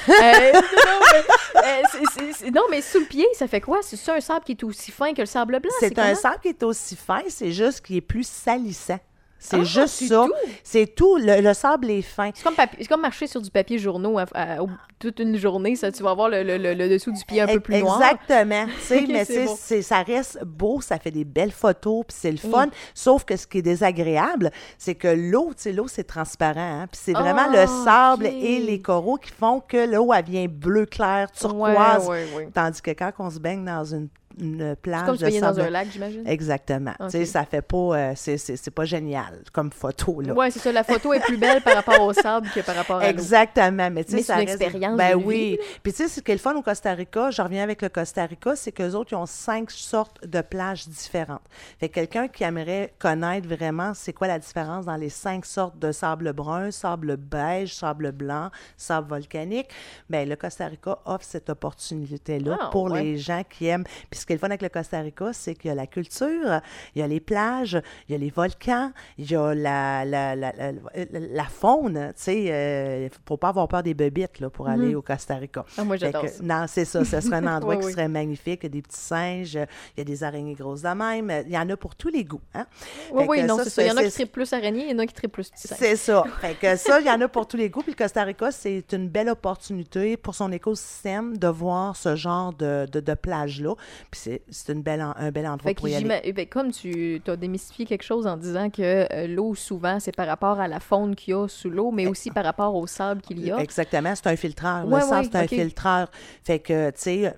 Non, 2.53 2.63
mais, 2.69 2.77
non, 2.77 2.81
sous 2.81 2.99
le 2.99 3.05
pied, 3.05 3.25
ça 3.33 3.47
fait 3.47 3.61
quoi? 3.61 3.79
C'est 3.81 3.97
ça 3.97 4.15
un 4.15 4.21
sable 4.21 4.45
qui 4.45 4.53
est 4.53 4.63
aussi 4.63 4.91
fin 4.91 5.13
que 5.13 5.21
le 5.21 5.25
sable 5.25 5.59
blanc? 5.59 5.71
C'est 5.79 5.97
un 5.99 6.03
comment? 6.03 6.15
sable 6.15 6.39
qui 6.41 6.49
est 6.49 6.63
aussi 6.63 6.95
fin, 6.95 7.21
c'est 7.27 7.51
juste 7.51 7.81
qu'il 7.81 7.97
est 7.97 8.01
plus 8.01 8.27
salissant. 8.27 8.99
C'est 9.39 9.59
Ah, 9.59 9.63
juste 9.63 10.07
ça. 10.07 10.25
C'est 10.63 10.95
tout. 10.95 11.17
Le, 11.17 11.41
le 11.41 11.53
sable 11.53 11.91
est 11.91 12.01
fin. 12.01 12.31
C'est 12.33 12.43
comme, 12.43 12.55
comme 12.89 13.01
marcher 13.01 13.27
sur 13.27 13.39
du 13.41 13.51
papier 13.51 13.77
journaux 13.77 14.17
à- 14.17 14.25
à- 14.33 14.61
au- 14.63 14.69
toute 14.99 15.19
une 15.19 15.37
journée. 15.37 15.75
Ça, 15.75 15.91
tu 15.91 16.01
vas 16.01 16.13
voir 16.15 16.29
le, 16.29 16.41
le- 16.41 16.57
le- 16.57 16.89
dessous 16.89 17.11
du 17.11 17.23
pied 17.23 17.41
un 17.41 17.47
peu 17.47 17.59
plus 17.59 17.79
noir. 17.79 18.01
Exactement. 18.01 18.65
Sais, 18.81 18.97
Ok, 19.03 19.09
mais 19.09 19.81
ça 19.83 20.01
reste 20.01 20.43
beau, 20.43 20.81
ça 20.81 20.97
fait 20.97 21.11
des 21.11 21.23
belles 21.23 21.51
photos, 21.51 22.03
puis 22.07 22.17
c'est 22.19 22.31
le 22.31 22.37
fun. 22.37 22.67
Sauf 22.95 23.25
que 23.25 23.35
ce 23.37 23.45
qui 23.45 23.59
est 23.59 23.61
désagréable, 23.61 24.51
c'est 24.79 24.95
que 24.95 25.07
l'eau, 25.07 25.49
tu 25.55 25.63
sais, 25.63 25.71
l'eau, 25.71 25.87
c'est 25.87 26.03
transparent. 26.05 26.81
hein, 26.81 26.87
puis 26.91 26.99
c'est 27.03 27.13
vraiment 27.13 27.47
Ah, 27.53 27.61
le 27.61 27.67
sable 27.85 28.25
ok. 28.25 28.33
et 28.33 28.59
les 28.59 28.81
coraux 28.81 29.17
qui 29.17 29.31
font 29.31 29.59
que 29.59 29.85
l'eau, 29.89 30.11
elle 30.13 30.25
vient 30.25 30.47
bleu 30.47 30.85
clair, 30.87 31.31
turquoise. 31.31 32.07
Ouais, 32.07 32.25
ouais, 32.25 32.27
ouais. 32.37 32.49
Tandis 32.53 32.81
que 32.81 32.91
quand 32.91 33.11
on 33.19 33.29
se 33.29 33.39
baigne 33.39 33.63
dans 33.63 33.83
une 33.85 34.07
une 34.39 34.75
plage 34.75 35.05
comme 35.05 35.15
se 35.15 35.21
de 35.21 35.25
baigner 35.25 35.41
dans 35.41 35.59
un 35.59 35.69
lac, 35.69 35.87
j'imagine? 35.91 36.27
Exactement. 36.27 36.91
Ok. 36.99 37.07
Tu 37.07 37.11
sais, 37.17 37.25
ça 37.25 37.43
fait 37.45 37.61
pas, 37.61 37.77
euh, 37.77 38.13
c'est- 38.15 38.37
c'est 38.37 38.55
c'est 38.55 38.71
pas 38.71 38.85
génial 38.85 39.41
comme 39.51 39.71
photo 39.71 40.21
là. 40.21 40.33
Ouais, 40.33 40.51
c'est 40.51 40.59
ça. 40.59 40.71
La 40.71 40.83
photo 40.83 41.13
est 41.13 41.19
plus 41.21 41.37
belle 41.37 41.61
par 41.61 41.75
rapport 41.75 42.01
au 42.01 42.13
sable 42.13 42.47
que 42.53 42.59
par 42.61 42.75
rapport 42.75 42.97
à 42.97 43.03
l'eau. 43.03 43.09
Exactement, 43.09 43.89
mais 43.91 44.03
tu 44.03 44.11
sais, 44.17 44.23
c'est 44.23 44.33
une 44.33 44.47
reste- 44.49 44.61
expérience 44.61 44.97
Ben 44.97 45.15
oui. 45.15 45.57
Puis 45.83 45.91
tu 45.93 45.97
sais, 46.03 46.07
ce 46.07 46.19
qui 46.21 46.31
est 46.31 46.35
le 46.35 46.39
fun 46.39 46.55
au 46.55 46.61
Costa 46.61 46.93
Rica, 46.93 47.31
je 47.31 47.41
reviens 47.41 47.63
avec 47.63 47.81
le 47.81 47.89
Costa 47.89 48.25
Rica, 48.25 48.55
c'est 48.55 48.71
qu'eux 48.71 48.91
autres, 48.93 49.13
ils 49.13 49.15
ont 49.15 49.25
cinq 49.25 49.71
sortes 49.71 50.25
de 50.25 50.41
plages 50.41 50.87
différentes. 50.87 51.41
Fait 51.79 51.89
que 51.89 51.95
quelqu'un 51.95 52.27
qui 52.27 52.43
aimerait 52.43 52.93
connaître 52.99 53.47
vraiment 53.47 53.93
c'est 53.93 54.13
quoi 54.13 54.27
la 54.27 54.39
différence 54.39 54.85
dans 54.85 54.95
les 54.95 55.09
cinq 55.09 55.45
sortes 55.45 55.79
de 55.79 55.91
sable 55.91 56.33
brun, 56.33 56.71
sable 56.71 57.17
beige, 57.17 57.73
sable 57.75 58.11
blanc, 58.11 58.49
sable 58.75 59.07
volcanique, 59.09 59.69
ben 60.09 60.27
le 60.27 60.35
Costa 60.35 60.67
Rica 60.67 60.99
offre 61.05 61.25
cette 61.25 61.49
opportunité-là 61.49 62.57
Ah, 62.61 62.69
pour 62.71 62.91
ouais. 62.91 63.03
les 63.03 63.17
gens 63.17 63.43
qui 63.49 63.67
aiment. 63.67 63.83
Puis 64.09 64.19
qui 64.27 64.33
est 64.33 64.35
le 64.35 64.39
fun 64.39 64.47
avec 64.47 64.61
le 64.61 64.69
Costa 64.69 64.99
Rica, 64.99 65.31
c'est 65.33 65.55
qu'il 65.55 65.69
y 65.69 65.71
a 65.71 65.75
la 65.75 65.87
culture, 65.87 66.61
il 66.95 66.99
y 66.99 67.01
a 67.01 67.07
les 67.07 67.19
plages, 67.19 67.81
il 68.07 68.11
y 68.11 68.15
a 68.15 68.17
les 68.17 68.29
volcans, 68.29 68.91
il 69.17 69.31
y 69.31 69.35
a 69.35 69.53
la, 69.55 70.05
la, 70.05 70.35
la, 70.35 71.43
faune. 71.45 72.11
Tu 72.15 72.21
sais, 72.21 72.37
il 72.43 73.03
ne 73.05 73.09
faut 73.25 73.37
pas 73.37 73.49
avoir 73.49 73.67
peur 73.67 73.83
des 73.83 73.93
bébites 73.93 74.39
là, 74.39 74.49
pour 74.49 74.67
aller 74.67 74.95
au 74.95 75.01
Costa 75.01 75.35
Rica. 75.35 75.65
Ah, 75.77 75.83
moi, 75.83 75.97
j'adore. 75.97 76.25
Non, 76.43 76.65
c'est 76.67 76.85
ça. 76.85 77.03
Ce 77.05 77.21
serait 77.21 77.37
un 77.37 77.47
endroit 77.57 77.75
Oui, 77.75 77.79
qui 77.81 77.87
oui. 77.87 77.91
serait 77.93 78.07
magnifique. 78.07 78.59
Il 78.63 78.65
y 78.65 78.67
a 78.67 78.69
des 78.69 78.81
petits 78.81 78.99
singes, 78.99 79.55
il 79.55 79.97
y 79.97 80.01
a 80.01 80.03
des 80.03 80.23
araignées 80.23 80.55
grosses 80.55 80.81
de 80.81 80.89
même. 80.89 81.43
Il 81.45 81.51
y 81.51 81.57
en 81.57 81.69
a 81.69 81.77
pour 81.77 81.95
tous 81.95 82.09
les 82.09 82.23
goûts. 82.23 82.41
Hein? 82.53 82.65
Oui, 83.11 83.23
Fait 83.23 83.29
oui, 83.29 83.43
non, 83.43 83.57
c'est 83.63 83.69
ça. 83.69 83.83
Il 83.83 83.87
y 83.87 83.91
en 83.91 83.97
a 83.97 84.03
qui 84.03 84.11
trippent 84.11 84.31
plus 84.31 84.51
araignée, 84.53 84.85
il 84.85 84.91
y 84.91 84.93
en 84.93 84.99
a 84.99 85.05
qui 85.05 85.13
trippent 85.13 85.31
plus 85.31 85.49
petit 85.49 85.67
singe. 85.67 85.77
c'est 85.79 85.95
ça. 85.95 86.23
Fait 86.41 86.55
que 86.55 86.75
ça, 86.75 86.99
il 86.99 87.07
y 87.07 87.09
en 87.11 87.21
a 87.21 87.27
pour 87.27 87.47
tous 87.47 87.57
les 87.57 87.69
goûts. 87.69 87.81
Puis 87.81 87.91
le 87.91 87.97
Costa 87.97 88.23
Rica, 88.23 88.51
c'est 88.51 88.91
une 88.93 89.07
belle 89.07 89.29
opportunité 89.29 90.17
pour 90.17 90.35
son 90.35 90.51
écosystème 90.51 91.37
de 91.37 91.47
voir 91.47 91.95
ce 91.95 92.15
genre 92.15 92.53
de, 92.53 92.85
de, 92.91 92.99
de 92.99 93.13
plage-là. 93.13 93.73
Puis 94.11 94.16
c'est- 94.17 94.41
une 94.73 94.81
belle 94.81 95.01
en- 95.01 95.13
un 95.15 95.31
bel 95.31 95.45
endroit 95.47 95.69
Fait 95.69 95.75
pour 95.75 95.87
y 95.87 95.95
aller. 95.95 96.19
eh 96.23 96.33
ben, 96.33 96.45
comme 96.45 96.71
tu 96.71 97.21
as 97.27 97.35
démystifié 97.35 97.85
quelque 97.85 98.03
chose 98.03 98.27
en 98.27 98.35
disant 98.37 98.69
que 98.69 98.81
euh, 99.13 99.27
l'eau, 99.27 99.55
souvent, 99.55 99.99
c'est 99.99 100.15
par 100.15 100.27
rapport 100.27 100.59
à 100.59 100.67
la 100.67 100.79
faune 100.79 101.15
qu'il 101.15 101.31
y 101.31 101.37
a 101.37 101.47
sous 101.47 101.69
l'eau, 101.69 101.91
mais 101.91 102.07
aussi 102.07 102.31
par 102.31 102.43
rapport 102.43 102.75
au 102.75 102.87
sable 102.87 103.21
qu'il 103.21 103.39
y 103.45 103.51
a. 103.51 103.57
Exactement, 103.59 104.13
c'est 104.15 104.27
un 104.27 104.35
filtreur. 104.35 104.85
Ouais, 104.87 104.99
le 105.01 105.05
sable, 105.07 105.27
c'est 105.31 105.37
un 105.37 105.47
filtreur. 105.47 106.11
Fait 106.43 106.59
que, 106.59 106.89
tu 106.89 106.95
sais, 106.97 107.33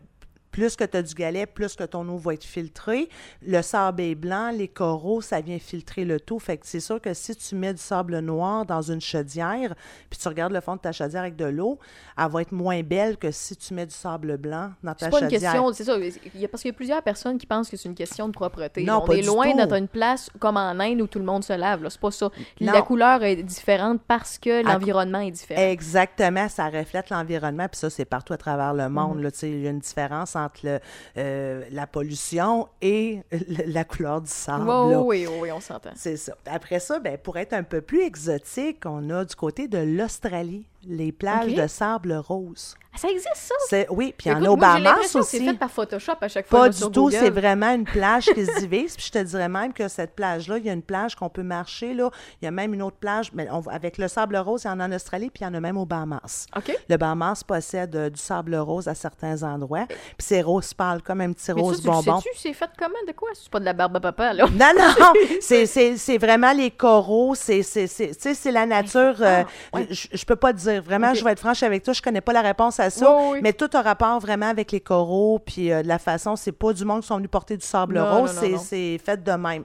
plus 0.59 0.75
que 0.75 0.83
tu 0.83 0.97
as 0.97 1.01
du 1.01 1.13
galet, 1.13 1.45
plus 1.45 1.77
que 1.77 1.85
ton 1.85 2.05
eau 2.09 2.17
va 2.17 2.33
être 2.33 2.43
filtrée. 2.43 3.07
Le 3.41 3.61
sable 3.61 4.01
est 4.01 4.15
blanc, 4.15 4.51
les 4.51 4.67
coraux, 4.67 5.21
ça 5.21 5.39
vient 5.39 5.57
filtrer 5.57 6.03
le 6.03 6.19
tout. 6.19 6.37
Fait 6.37 6.57
que 6.57 6.67
c'est 6.67 6.81
sûr 6.81 6.99
que 6.99 7.13
si 7.13 7.33
tu 7.33 7.55
mets 7.55 7.73
du 7.73 7.79
sable 7.79 8.19
noir 8.19 8.65
dans 8.65 8.81
une 8.81 8.99
chaudière, 8.99 9.73
puis 10.09 10.19
tu 10.19 10.27
regardes 10.27 10.51
le 10.51 10.59
fond 10.59 10.75
de 10.75 10.81
ta 10.81 10.91
chaudière 10.91 11.21
avec 11.21 11.37
de 11.37 11.45
l'eau, 11.45 11.79
elle 12.17 12.29
va 12.29 12.41
être 12.41 12.51
moins 12.51 12.83
belle 12.83 13.15
que 13.15 13.31
si 13.31 13.55
tu 13.55 13.73
mets 13.73 13.85
du 13.85 13.95
sable 13.95 14.35
blanc 14.35 14.71
dans 14.83 14.93
ta 14.93 15.05
C'est 15.05 15.11
pas 15.11 15.19
une 15.19 15.29
chaudière. 15.31 15.53
question, 15.53 15.71
c'est 15.71 15.85
ça. 15.85 15.97
Il 15.97 16.41
y 16.41 16.43
a, 16.43 16.49
parce 16.49 16.61
qu'il 16.61 16.71
y 16.71 16.73
a 16.73 16.75
plusieurs 16.75 17.03
personnes 17.03 17.37
qui 17.37 17.45
pensent 17.45 17.69
que 17.69 17.77
c'est 17.77 17.87
une 17.87 17.95
question 17.95 18.27
de 18.27 18.33
propreté. 18.33 18.83
Non, 18.83 18.99
on 19.03 19.07
pas 19.07 19.13
est 19.13 19.21
du 19.21 19.27
loin 19.27 19.55
d'être 19.55 19.75
une 19.75 19.87
place 19.87 20.29
comme 20.39 20.57
en 20.57 20.77
Inde 20.77 20.99
où 20.99 21.07
tout 21.07 21.19
le 21.19 21.25
monde 21.25 21.45
se 21.45 21.53
lave. 21.53 21.87
C'est 21.87 22.01
pas 22.01 22.11
ça. 22.11 22.29
Non. 22.59 22.73
La 22.73 22.81
couleur 22.81 23.23
est 23.23 23.37
différente 23.37 24.01
parce 24.05 24.37
que 24.37 24.61
l'environnement 24.61 25.21
est 25.21 25.31
différent. 25.31 25.61
Exactement, 25.61 26.49
ça 26.49 26.67
reflète 26.67 27.09
l'environnement, 27.11 27.69
puis 27.69 27.79
ça, 27.79 27.89
c'est 27.89 28.03
partout 28.03 28.33
à 28.33 28.37
travers 28.37 28.73
le 28.73 28.89
monde. 28.89 29.25
sais, 29.33 29.49
il 29.49 29.61
y 29.61 29.67
a 29.67 29.69
une 29.69 29.79
différence 29.79 30.35
entre 30.35 30.48
le, 30.63 30.79
euh, 31.17 31.63
la 31.71 31.87
pollution 31.87 32.67
et 32.81 33.19
le- 33.31 33.71
la 33.71 33.83
couleur 33.83 34.21
du 34.21 34.29
sable. 34.29 34.65
Oui, 34.69 35.25
oui, 35.27 35.35
oui, 35.41 35.51
on 35.51 35.59
s'entend. 35.59 35.91
C'est 35.95 36.17
ça. 36.17 36.33
Après 36.45 36.79
ça, 36.79 36.99
ben, 36.99 37.17
pour 37.17 37.37
être 37.37 37.53
un 37.53 37.63
peu 37.63 37.81
plus 37.81 38.01
exotique, 38.01 38.85
on 38.85 39.09
a 39.09 39.25
du 39.25 39.35
côté 39.35 39.67
de 39.67 39.77
l'Australie, 39.77 40.65
les 40.83 41.11
plages 41.11 41.53
de 41.53 41.67
sable 41.67 42.13
rose. 42.13 42.75
Ah, 42.91 42.97
ça 42.97 43.07
existe, 43.09 43.29
ça? 43.35 43.53
C'est, 43.67 43.85
oui, 43.91 44.15
puis 44.17 44.31
il 44.31 44.33
y 44.33 44.35
en 44.35 44.43
a 44.45 44.49
au 44.49 44.57
Bahamas 44.57 44.95
que 45.01 45.07
c'est 45.07 45.19
aussi. 45.19 45.45
fait 45.45 45.53
par 45.53 45.69
Photoshop 45.69 46.13
à 46.21 46.27
chaque 46.27 46.47
fois 46.47 46.59
Pas 46.61 46.65
là, 46.65 46.71
du 46.71 46.77
sur 46.79 46.91
tout, 46.91 47.11
c'est 47.11 47.29
vraiment 47.29 47.71
une 47.71 47.83
plage 47.83 48.25
qui 48.25 48.43
se 48.43 48.59
divise. 48.61 48.95
Puis 48.95 49.05
je 49.07 49.11
te 49.11 49.23
dirais 49.23 49.47
même 49.47 49.73
que 49.73 49.87
cette 49.87 50.15
plage-là, 50.15 50.57
il 50.57 50.65
y 50.65 50.71
a 50.71 50.73
une 50.73 50.81
plage 50.81 51.13
qu'on 51.13 51.29
peut 51.29 51.43
marcher. 51.43 51.93
Là. 51.93 52.09
Il 52.41 52.45
y 52.45 52.47
a 52.47 52.51
même 52.51 52.73
une 52.73 52.81
autre 52.81 52.95
plage, 52.97 53.31
mais 53.33 53.47
on- 53.51 53.61
avec 53.69 53.99
le 53.99 54.07
sable 54.07 54.37
rose, 54.37 54.63
il 54.63 54.67
y 54.67 54.69
en 54.71 54.79
a 54.79 54.87
en 54.87 54.91
Australie, 54.91 55.29
puis 55.29 55.43
il 55.43 55.43
y 55.43 55.47
en 55.47 55.53
a 55.53 55.59
même 55.59 55.77
au 55.77 55.85
Bahamas. 55.85 56.47
OK. 56.57 56.75
Le 56.89 56.97
Bahamas 56.97 57.43
possède 57.43 57.95
euh, 57.95 58.09
du 58.09 58.19
sable 58.19 58.55
rose 58.55 58.87
à 58.87 58.95
certains 58.95 59.43
endroits. 59.43 59.85
Puis 59.87 59.97
c'est 60.17 60.41
rose 60.41 60.73
pâle, 60.73 61.03
comme 61.03 61.21
un 61.21 61.31
petit 61.31 61.53
Mais 61.53 61.61
rose 61.61 61.75
ça, 61.75 61.81
tu 61.83 61.87
bonbon. 61.89 62.21
sais-tu, 62.21 62.37
c'est 62.39 62.53
fait 62.53 62.71
comment? 62.75 62.95
De 63.07 63.11
quoi? 63.13 63.29
C'est 63.35 63.49
pas 63.51 63.59
de 63.59 63.65
la 63.65 63.73
barbe 63.73 63.97
à 63.97 63.99
papa, 63.99 64.33
là? 64.33 64.45
Non, 64.51 64.71
non, 64.75 65.13
c'est- 65.41 65.67
c'est 65.67 65.95
c'est 65.97 66.17
vraiment 66.17 66.53
les 66.53 66.71
coraux, 66.71 67.35
c'est 67.35 67.61
c'est- 67.61 67.85
c'est- 67.87 68.19
tu 68.19 68.33
c'est 68.33 68.51
la 68.51 68.65
nature. 68.65 69.15
euh, 69.21 69.43
Ah, 69.73 69.77
ouais. 69.77 69.87
je, 69.91 70.25
peux 70.25 70.35
pas 70.35 70.53
te 70.53 70.57
dire. 70.71 70.81
Vraiment, 70.83 71.13
je 71.13 71.23
vais 71.23 71.31
être 71.31 71.39
franche 71.39 71.63
avec 71.63 71.83
toi, 71.83 71.93
je 71.93 72.01
connais 72.01 72.21
pas 72.21 72.33
la 72.33 72.41
réponse 72.41 72.79
à 72.79 72.89
ça, 72.89 73.09
Oui, 73.15 73.27
oui. 73.33 73.39
mais 73.41 73.53
tout 73.53 73.69
a 73.73 73.81
rapport 73.81 74.19
vraiment 74.19 74.47
avec 74.49 74.71
les 74.71 74.79
coraux, 74.81 75.39
puis 75.39 75.71
euh, 75.71 75.81
de 75.83 75.87
la 75.87 75.99
façon, 75.99 76.35
c'est 76.35 76.51
pas 76.51 76.73
du 76.73 76.85
monde 76.85 77.01
qui 77.01 77.07
sont 77.07 77.17
venus 77.17 77.29
porter 77.31 77.57
du 77.57 77.65
sable 77.65 77.95
Non, 77.99 78.21
rose, 78.21 78.39
c'est- 78.59 78.97
fait 78.97 79.23
de 79.23 79.31
même. 79.31 79.63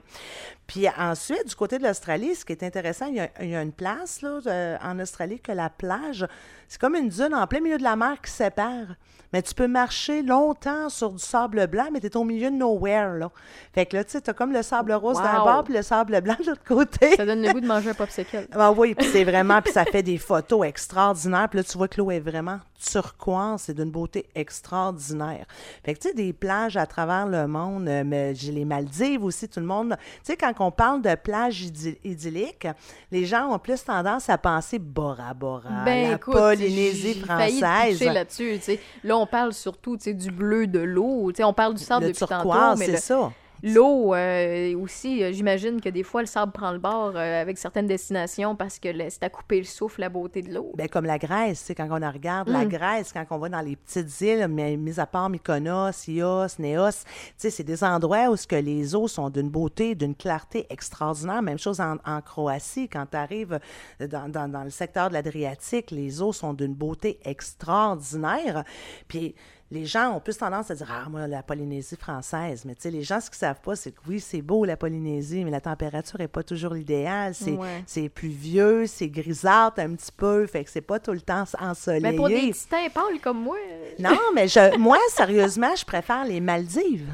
Puis 0.67 0.87
ensuite, 0.97 1.47
du 1.47 1.55
côté 1.55 1.77
de 1.77 1.83
l'Australie, 1.83 2.33
ce 2.33 2.43
qui 2.43 2.51
est 2.53 2.63
intéressant, 2.63 3.05
il 3.05 3.15
y 3.15 3.19
a, 3.19 3.29
il 3.41 3.49
y 3.49 3.55
a 3.55 3.61
une 3.61 3.71
place 3.71 4.21
là, 4.23 4.39
de- 4.41 4.83
en 4.83 4.99
Australie 4.99 5.39
que 5.39 5.51
la 5.51 5.69
plage, 5.69 6.25
c'est 6.67 6.81
comme 6.81 6.95
une 6.95 7.09
dune 7.09 7.35
en 7.35 7.45
plein 7.45 7.59
milieu 7.59 7.77
de 7.77 7.83
la 7.83 7.95
mer 7.95 8.15
qui 8.23 8.31
sépare. 8.31 8.95
Mais 9.35 9.41
tu 9.41 9.53
peux 9.53 9.67
marcher 9.67 10.21
longtemps 10.21 10.87
sur 10.87 11.11
du 11.11 11.19
sable 11.19 11.67
blanc, 11.67 11.87
mais 11.91 11.99
tu 11.99 12.07
es 12.07 12.15
au 12.15 12.23
milieu 12.23 12.49
de 12.49 12.55
nowhere. 12.55 13.15
Là. 13.17 13.29
Fait 13.73 13.85
que 13.85 13.97
là, 13.97 14.05
tu 14.05 14.11
sais, 14.11 14.21
tu 14.21 14.29
as 14.29 14.33
comme 14.33 14.53
le 14.53 14.63
sable 14.63 14.93
rose 14.93 15.17
d'un 15.17 15.39
Wow. 15.39 15.43
bord 15.43 15.63
puis 15.65 15.73
le 15.73 15.81
sable 15.81 16.21
blanc 16.21 16.37
de 16.39 16.45
l'autre 16.51 16.63
côté. 16.63 17.17
Ça 17.17 17.25
donne 17.25 17.41
le 17.41 17.51
goût 17.51 17.59
de 17.59 17.67
manger 17.67 17.89
un 17.89 17.93
popsicle. 17.95 18.47
Ah 18.53 18.71
oui, 18.71 18.95
puis 18.95 19.05
c'est 19.11 19.25
vraiment, 19.25 19.61
puis 19.61 19.73
ça 19.73 19.83
fait 19.83 20.03
des 20.03 20.17
photos 20.17 20.65
extraordinaires. 20.65 21.49
Puis 21.49 21.57
là, 21.59 21.63
tu 21.65 21.77
vois 21.77 21.89
que 21.89 21.99
l'eau 21.99 22.11
est 22.11 22.21
vraiment 22.21 22.59
turquoise, 22.89 23.61
c'est 23.63 23.73
d'une 23.73 23.89
beauté 23.91 24.25
extraordinaire. 24.35 25.45
Fait 25.83 25.93
que 25.95 25.99
tu 25.99 26.09
sais, 26.09 26.13
des 26.13 26.33
plages 26.33 26.77
à 26.77 26.85
travers 26.85 27.25
le 27.25 27.47
monde, 27.47 27.87
euh, 27.87 28.03
mais 28.05 28.35
j'ai 28.35 28.51
les 28.51 28.65
Maldives 28.65 29.23
aussi, 29.23 29.47
tout 29.49 29.59
le 29.59 29.65
monde. 29.65 29.95
Tu 29.99 30.31
sais, 30.31 30.37
quand 30.37 30.53
on 30.59 30.71
parle 30.71 31.01
de 31.01 31.15
plages 31.15 31.61
idylliques, 32.03 32.67
les 33.11 33.25
gens 33.25 33.47
ont 33.53 33.59
plus 33.59 33.83
tendance 33.83 34.29
à 34.29 34.37
penser 34.37 34.77
Bora 34.79 35.33
Bora, 35.33 35.69
Ben, 35.83 36.09
la 36.09 36.15
écoute, 36.15 36.33
Polynésie 36.35 37.19
française. 37.21 38.01
là-dessus, 38.03 38.55
tu 38.57 38.61
sais. 38.61 38.79
Là, 39.03 39.17
on 39.17 39.24
parle 39.25 39.53
surtout, 39.53 39.97
du 40.13 40.31
bleu 40.31 40.67
de 40.67 40.79
l'eau. 40.79 41.31
On 41.39 41.53
parle 41.53 41.73
du 41.75 41.83
sable 41.83 42.05
Le 42.05 42.11
depuis 42.11 42.19
tantôt, 42.25 42.43
turquoise, 42.49 42.79
mais 42.79 42.85
c'est 42.85 42.91
le- 42.93 42.97
ça. 42.97 43.31
L'eau 43.63 44.13
euh, 44.13 44.75
aussi, 44.77 45.23
euh, 45.23 45.31
j'imagine 45.31 45.81
que 45.81 45.89
des 45.89 46.03
fois, 46.03 46.21
le 46.21 46.27
sable 46.27 46.51
prend 46.51 46.71
le 46.71 46.79
bord 46.79 47.13
euh, 47.15 47.41
avec 47.41 47.57
certaines 47.57 47.87
destinations 47.87 48.55
parce 48.55 48.79
que 48.79 48.89
c'est 49.09 49.23
à 49.23 49.29
couper 49.29 49.57
le 49.59 49.63
souffle, 49.65 50.01
la 50.01 50.09
beauté 50.09 50.41
de 50.41 50.53
l'eau. 50.53 50.71
Ben, 50.77 50.87
comme 50.87 51.05
la 51.05 51.17
Grèce, 51.17 51.59
tu 51.61 51.65
sais, 51.67 51.75
quand 51.75 51.87
on 51.89 51.97
la 51.97 52.11
regarde, 52.11 52.49
la 52.49 52.65
Mm. 52.65 52.69
Grèce, 52.69 53.13
quand 53.13 53.25
on 53.31 53.37
va 53.37 53.49
dans 53.49 53.61
les 53.61 53.75
petites 53.75 54.21
îles, 54.21 54.47
mais 54.49 54.77
mis 54.77 54.99
à 54.99 55.05
part 55.05 55.29
Mykonos, 55.29 56.07
Ios, 56.07 56.59
Néos, 56.59 56.89
tu 56.91 57.11
sais, 57.37 57.49
c'est 57.49 57.63
des 57.63 57.83
endroits 57.83 58.29
où 58.29 58.35
ce 58.35 58.47
que 58.47 58.55
les 58.55 58.95
eaux 58.95 59.07
sont 59.07 59.29
d'une 59.29 59.49
beauté, 59.49 59.95
d'une 59.95 60.15
clarté 60.15 60.65
extraordinaire. 60.69 61.41
Même 61.41 61.59
chose 61.59 61.79
en, 61.79 61.95
en 62.05 62.21
Croatie, 62.21 62.87
quand 62.89 63.05
tu 63.09 63.17
arrives 63.17 63.59
dans, 63.99 64.29
dans- 64.29 64.47
dans 64.51 64.63
le 64.63 64.69
secteur 64.69 65.09
de 65.09 65.13
l'Adriatique, 65.13 65.91
les 65.91 66.21
eaux 66.21 66.33
sont 66.33 66.53
d'une 66.53 66.73
beauté 66.73 67.19
extraordinaire. 67.25 68.63
Puis 69.07 69.35
les 69.75 69.85
gens 69.85 70.15
ont 70.15 70.19
plus 70.19 70.37
tendance 70.37 70.71
à 70.71 70.75
dire 70.75 70.87
Ah, 70.89 71.09
moi, 71.09 71.27
la 71.27 71.43
Polynésie 71.43 71.95
française. 71.95 72.63
Mais 72.65 72.73
tu 72.75 72.81
sais, 72.83 72.91
les 72.91 73.03
gens, 73.03 73.19
ce 73.19 73.29
qu'ils 73.29 73.37
savent 73.39 73.59
pas, 73.61 73.75
c'est 73.75 73.91
que 73.91 73.99
oui, 74.07 74.19
c'est 74.19 74.41
beau 74.41 74.65
la 74.65 74.77
Polynésie, 74.77 75.43
mais 75.45 75.51
la 75.51 75.61
température 75.61 76.17
n'est 76.19 76.27
pas 76.27 76.43
toujours 76.43 76.73
l'idéal. 76.73 77.33
C'est 77.35 77.51
Ouais. 77.51 78.09
pluvieux, 78.09 78.87
c'est 78.87 79.09
grisâtre 79.09 79.79
un 79.79 79.93
petit 79.95 80.11
peu, 80.15 80.47
fait 80.47 80.63
que 80.63 80.69
c'est 80.71 80.81
pas 80.81 80.99
tout 80.99 81.11
le 81.11 81.21
temps 81.21 81.43
ensoleillé. 81.59 82.01
Mais 82.01 82.15
pour 82.15 82.27
des 82.29 82.51
teints 82.69 82.89
pâles 82.93 83.19
comme 83.21 83.41
moi. 83.43 83.57
euh, 83.69 83.91
Non, 83.99 84.17
mais 84.33 84.47
je, 84.47 84.77
moi, 84.77 84.97
sérieusement, 85.09 85.75
je 85.75 85.85
préfère 85.85 86.25
les 86.25 86.39
Maldives. 86.41 87.09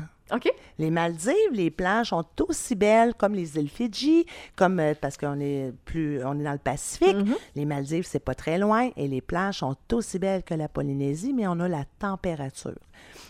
Les 0.77 0.89
Maldives, 0.89 1.51
les 1.51 1.69
plages 1.69 2.09
sont 2.09 2.25
aussi 2.47 2.75
belles 2.75 3.13
comme 3.13 3.33
les 3.33 3.57
îles 3.57 3.69
Fidji, 3.69 4.25
comme 4.55 4.79
euh, 4.79 4.93
parce 4.99 5.17
qu'on 5.17 5.39
est 5.39 5.71
plus, 5.85 6.23
on 6.23 6.39
est 6.39 6.43
dans 6.43 6.51
le 6.53 6.57
Pacifique. 6.57 7.15
Mm-hmm. 7.15 7.37
Les 7.55 7.65
Maldives, 7.65 8.05
c'est 8.07 8.19
pas 8.19 8.35
très 8.35 8.57
loin 8.57 8.89
et 8.95 9.07
les 9.07 9.21
plages 9.21 9.59
sont 9.59 9.75
aussi 9.93 10.19
belles 10.19 10.43
que 10.43 10.53
la 10.53 10.67
Polynésie, 10.67 11.33
mais 11.33 11.47
on 11.47 11.59
a 11.59 11.67
la 11.67 11.85
température. 11.99 12.79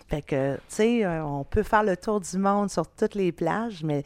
Fait 0.08 0.22
que, 0.22 0.55
tu 0.55 0.62
sais, 0.67 1.05
euh, 1.05 1.25
on 1.25 1.43
peut 1.43 1.63
faire 1.63 1.84
le 1.84 1.96
tour 1.98 2.20
du 2.20 2.38
monde 2.38 2.70
sur 2.70 2.88
toutes 2.88 3.15
les 3.15 3.31
plages, 3.31 3.84
mais 3.84 4.03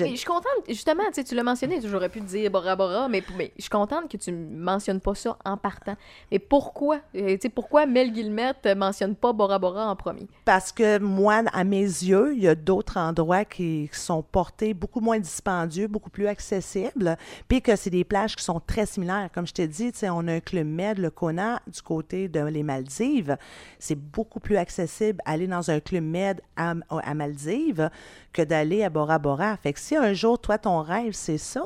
Mais 0.00 0.10
Je- 0.10 0.16
suis 0.16 0.26
contente, 0.26 0.44
justement, 0.68 1.04
tu 1.08 1.14
sais, 1.14 1.24
tu 1.24 1.34
l'as 1.34 1.42
mentionné, 1.42 1.80
j'aurais 1.84 2.08
pu 2.08 2.20
te 2.20 2.26
dire 2.26 2.50
Bora 2.50 2.76
Bora, 2.76 3.08
mais, 3.08 3.22
mais 3.36 3.52
je 3.56 3.62
suis 3.62 3.70
contente 3.70 4.10
que 4.10 4.16
tu 4.16 4.32
mentionnes 4.32 5.00
pas 5.00 5.14
ça 5.14 5.36
en 5.44 5.56
partant. 5.56 5.96
Mais 6.30 6.38
pourquoi? 6.38 7.00
Euh, 7.14 7.34
tu 7.34 7.38
sais, 7.42 7.48
pourquoi 7.48 7.86
Mel 7.86 8.12
Guillemette 8.12 8.66
mentionne 8.76 9.14
pas 9.14 9.32
Bora 9.32 9.58
Bora 9.58 9.88
en 9.90 9.96
premier? 9.96 10.26
Parce 10.44 10.72
que 10.72 10.98
moi, 10.98 11.42
à 11.52 11.64
mes 11.64 11.80
yeux, 11.82 12.34
il 12.36 12.42
y 12.42 12.48
a 12.48 12.54
d'autres 12.54 12.96
endroits 12.96 13.44
qui 13.44 13.88
sont 13.92 14.22
portés 14.22 14.74
beaucoup 14.74 15.00
moins 15.00 15.18
dispendieux, 15.18 15.86
beaucoup 15.88 16.10
plus 16.10 16.26
accessibles, 16.26 17.16
puis 17.48 17.62
que 17.62 17.76
c'est 17.76 17.90
des 17.90 18.04
plages 18.04 18.36
qui 18.36 18.44
sont 18.44 18.60
très 18.66 18.86
similaires. 18.86 19.28
Comme 19.34 19.46
je 19.46 19.52
t'ai 19.52 19.66
dit, 19.68 19.92
tu 19.92 19.98
sais, 20.00 20.10
on 20.10 20.26
a 20.28 20.32
un 20.34 20.40
club 20.40 20.66
Med, 20.66 20.98
le 20.98 21.10
Kona, 21.10 21.60
du 21.66 21.82
côté 21.82 22.28
de 22.28 22.40
les 22.40 22.62
Maldives. 22.62 23.36
C'est 23.78 23.94
beaucoup 23.98 24.40
plus 24.40 24.56
accessible 24.56 25.20
aller 25.24 25.46
dans 25.46 25.70
un 25.70 25.80
club 25.80 26.04
Med 26.04 26.40
à, 26.56 26.74
à 26.90 27.14
Maldives 27.14 27.90
que 28.32 28.42
d'aller 28.42 28.82
à 28.82 28.90
Bora 28.90 29.18
Bora. 29.18 29.56
Fait 29.56 29.72
que 29.72 29.78
si 29.84 29.96
un 29.96 30.14
jour, 30.14 30.38
toi, 30.38 30.56
ton 30.56 30.80
rêve, 30.80 31.12
c'est 31.12 31.36
ça, 31.36 31.62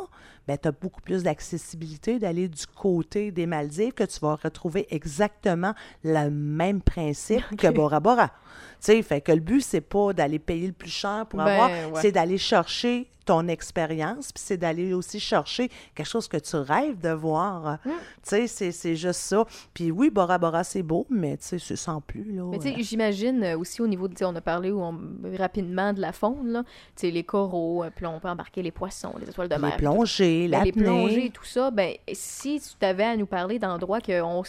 ben, 0.49 0.59
tu 0.61 0.67
as 0.67 0.73
beaucoup 0.73 1.01
plus 1.01 1.23
d'accessibilité 1.23 2.19
d'aller 2.19 2.49
du 2.49 2.67
côté 2.67 3.31
des 3.31 3.47
Maldives 3.47 3.93
que 3.93 4.03
tu 4.03 4.19
vas 4.19 4.35
retrouver 4.35 4.89
exactement 4.91 5.73
le 6.03 6.29
même 6.29 6.83
principe 6.83 7.45
que 7.57 7.69
Bora 7.69 8.01
Bora. 8.01 8.33
Sais, 8.81 9.03
fait 9.03 9.21
que 9.21 9.33
le 9.33 9.41
but, 9.41 9.61
c'est 9.61 9.81
pas 9.81 10.13
d'aller 10.13 10.39
payer 10.39 10.69
le 10.69 10.73
plus 10.73 10.91
cher 10.91 11.27
pour 11.29 11.39
Ben, 11.41 11.47
avoir, 11.49 11.71
ouais. 11.71 12.01
c'est 12.01 12.13
d'aller 12.13 12.39
chercher 12.39 13.09
ton 13.25 13.47
expérience, 13.49 14.33
puis 14.33 14.43
c'est 14.43 14.57
d'aller 14.57 14.95
aussi 14.95 15.21
chercher 15.21 15.69
quelque 15.95 16.07
chose 16.07 16.29
que 16.29 16.39
tu 16.39 16.57
rêves 16.57 16.99
de 16.99 17.11
voir. 17.11 17.79
Mm. 17.85 17.91
Tu 18.27 18.47
sais, 18.47 18.71
c'est- 18.73 18.97
juste 18.97 19.21
ça. 19.21 19.45
Puis 19.75 19.91
oui, 19.91 20.09
Bora 20.09 20.39
Bora, 20.39 20.65
c'est 20.65 20.83
beau, 20.83 21.07
mais 21.11 21.37
tu 21.37 21.45
sais, 21.45 21.59
c'est 21.59 21.77
sans 21.77 22.01
plus, 22.01 22.33
là. 22.33 22.45
Mais 22.51 22.59
tu 22.59 22.69
Euh, 22.69 22.73
j'imagine 22.79 23.43
euh, 23.45 23.59
aussi 23.59 23.83
au 23.83 23.87
niveau 23.87 24.09
de, 24.09 24.15
tu 24.15 24.21
sais, 24.21 24.25
on 24.25 24.35
a 24.35 24.41
parlé 24.41 24.71
où 24.71 24.81
on- 24.81 24.99
rapidement 25.37 25.93
de 25.93 26.01
la 26.01 26.13
faune, 26.13 26.49
là. 26.53 26.63
Tu 26.97 27.07
sais, 27.07 27.11
les 27.11 27.23
coraux, 27.25 27.85
euh, 27.85 27.91
puis 27.95 28.07
on 28.07 28.19
peut 28.19 28.29
embarquer 28.31 28.63
les 28.63 28.71
poissons, 28.73 29.13
les 29.21 29.29
étoiles 29.29 29.49
de 29.51 29.57
les 29.57 29.61
mer. 29.61 29.77
plongées, 29.77 30.49
Ben, 30.49 30.65
les 30.65 30.73
plongées 30.73 31.31
tout 31.31 31.45
ça, 31.45 31.71
ben, 31.71 31.95
si 32.13 32.61
tu 32.61 32.77
t'avais 32.79 33.05
à 33.05 33.17
nous 33.17 33.27
parler 33.27 33.59
d'endroits 33.59 34.01
qu'on 34.01 34.43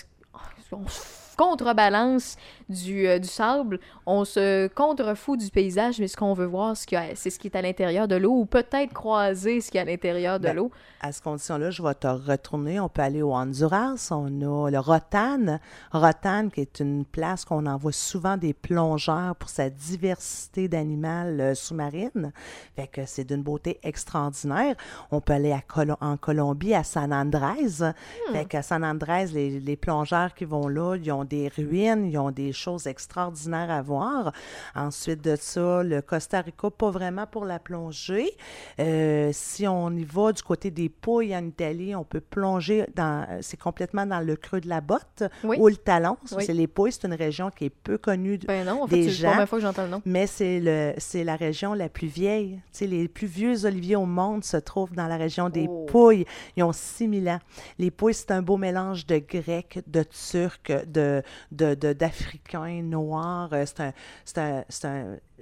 on 0.72 0.88
se 0.88 1.29
contrebalance 1.40 2.36
du, 2.68 3.08
euh, 3.08 3.18
du 3.18 3.28
sable, 3.30 3.80
on 4.06 4.26
se 4.26 4.68
contrefout 4.68 5.40
du 5.40 5.50
paysage, 5.50 5.98
mais 5.98 6.10
ce 6.10 6.18
qu'on 6.18 6.34
veut 6.34 6.46
voir, 6.46 6.76
c'est 6.76 7.30
ce 7.30 7.40
qui 7.40 7.48
est 7.48 7.56
à 7.56 7.62
l'intérieur 7.62 8.10
de 8.10 8.16
l'eau, 8.16 8.34
ou 8.34 8.46
peut-être 8.46 8.92
croiser 8.94 9.62
ce 9.62 9.72
qui 9.72 9.78
est 9.78 9.82
à 9.82 9.86
l'intérieur 9.86 10.40
de 10.40 10.48
Ben, 10.48 10.58
l'eau. 10.58 10.72
À 11.00 11.14
ce 11.14 11.22
condition-là, 11.22 11.72
je 11.72 11.82
vais 11.82 11.94
te 11.94 12.08
retourner. 12.08 12.82
On 12.82 12.90
peut 12.90 13.02
aller 13.02 13.22
au 13.22 13.34
Honduras. 13.34 14.10
On 14.12 14.42
a 14.42 14.70
le 14.70 14.80
Rotan. 14.80 15.60
Rotan, 15.94 16.50
qui 16.50 16.60
est 16.60 16.82
une 16.82 17.06
place 17.06 17.46
qu'on 17.46 17.66
envoie 17.68 17.94
souvent 17.94 18.36
des 18.36 18.54
plongeurs 18.54 19.34
pour 19.38 19.50
sa 19.50 19.70
diversité 19.70 20.68
d'animaux 20.68 21.08
euh, 21.08 21.56
sous-marines. 21.56 22.34
Fait 22.76 22.88
que 22.88 23.06
c'est 23.06 23.24
d'une 23.24 23.44
beauté 23.44 23.80
extraordinaire. 23.84 24.76
On 25.10 25.22
peut 25.22 25.34
aller 25.34 25.54
à 25.54 25.62
en 26.02 26.18
Colombie, 26.18 26.74
à 26.74 26.84
San 26.84 27.14
Andrés. 27.14 27.94
Fait 28.34 28.44
qu'à 28.44 28.62
San 28.62 28.84
Andrés, 28.84 29.28
les, 29.28 29.62
les 29.62 29.78
plongeurs 29.78 30.34
qui 30.34 30.44
vont 30.44 30.68
là, 30.68 30.98
ils 30.98 31.12
ont 31.14 31.29
des 31.30 31.48
ruines, 31.50 32.06
ils 32.12 32.18
ont 32.18 32.32
des 32.32 32.52
choses 32.52 32.88
extraordinaires 32.88 33.70
à 33.72 33.82
voir. 33.82 34.32
Ensuite 34.76 35.22
de 35.24 35.36
ça, 35.36 35.84
le 35.84 36.02
Costa 36.02 36.42
Rica, 36.42 36.70
pas 36.70 36.90
vraiment 36.92 37.26
pour 37.28 37.46
la 37.46 37.60
plongée. 37.60 38.32
Euh, 38.80 39.30
si 39.34 39.68
on 39.68 39.92
y 39.92 40.04
va 40.04 40.32
du 40.34 40.42
côté 40.42 40.72
des 40.72 40.90
Pouilles 40.90 41.36
en 41.36 41.46
Italie, 41.46 41.96
on 41.96 42.04
peut 42.04 42.22
plonger 42.22 42.86
dans, 42.96 43.26
c'est 43.42 43.58
complètement 43.60 44.06
dans 44.06 44.20
le 44.20 44.36
creux 44.36 44.62
de 44.62 44.68
la 44.70 44.82
botte 44.82 45.24
Oui. 45.44 45.58
ou 45.60 45.68
le 45.68 45.76
talon. 45.78 46.18
Oui. 46.36 46.44
C'est 46.46 46.54
les 46.54 46.68
Pouilles, 46.68 46.92
c'est 46.92 47.06
une 47.08 47.14
région 47.14 47.50
qui 47.52 47.66
est 47.66 47.70
peu 47.70 47.98
connue. 47.98 48.38
Ben 48.48 48.66
non, 48.66 48.84
en 48.84 48.88
fait, 48.88 48.96
des 48.96 49.06
la 49.06 49.12
gens. 49.12 49.30
première 49.32 49.50
fois 49.50 49.60
que 49.60 49.66
j'entends 49.66 49.84
le 49.84 49.90
nom. 49.90 50.02
mais 50.06 50.28
c'est 50.28 50.60
le 50.60 50.94
c'est 50.98 51.24
la 51.24 51.36
région 51.36 51.74
la 51.74 51.90
plus 51.90 52.08
vieille. 52.08 52.56
Tu 52.72 52.80
sais, 52.80 52.88
les 52.88 53.08
plus 53.08 53.28
vieux 53.28 53.66
oliviers 53.66 53.96
au 53.96 54.06
monde 54.06 54.44
se 54.44 54.58
trouvent 54.58 54.94
dans 54.94 55.08
la 55.08 55.18
région 55.18 55.50
des 55.50 55.68
Oh. 55.70 55.86
Pouilles. 55.88 56.26
Ils 56.56 56.64
ont 56.64 56.72
6000 56.74 57.28
ans. 57.30 57.40
Les 57.78 57.92
Pouilles, 57.92 58.14
c'est 58.14 58.32
un 58.32 58.42
beau 58.42 58.58
mélange 58.58 59.06
de 59.06 59.18
Grecs, 59.18 59.80
de 59.88 60.04
Turcs, 60.04 60.72
de, 60.88 61.19
de, 61.52 61.74
de- 61.76 61.94
d'Africains 61.94 62.82
noirs. 62.84 63.50
Euh, 63.54 63.66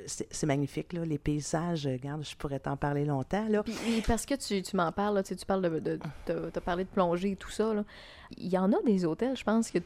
C'est 0.05 0.45
magnifique, 0.45 0.93
là, 0.93 1.03
les 1.05 1.17
paysages. 1.17 1.87
Regarde, 1.87 2.23
je 2.23 2.35
pourrais 2.35 2.59
t'en 2.59 2.77
parler 2.77 3.05
longtemps, 3.05 3.45
là. 3.49 3.63
Puis, 3.63 3.75
parce 4.07 4.25
que 4.25 4.35
tu, 4.35 4.61
tu 4.61 4.75
m'en 4.75 4.91
parles, 4.91 5.15
là, 5.15 5.23
tu 5.23 5.29
sais, 5.29 5.35
tu 5.35 5.45
parles 5.45 5.61
de. 5.63 5.99
de 6.27 6.59
parlé 6.59 6.83
de 6.83 6.89
plongée 6.89 7.31
et 7.31 7.35
tout 7.35 7.51
ça. 7.51 7.73
là. 7.73 7.83
Il 8.37 8.47
y 8.47 8.57
en 8.57 8.71
a 8.73 8.77
des 8.85 9.05
hôtels, 9.05 9.35
je 9.37 9.43
pense, 9.43 9.71
que 9.71 9.79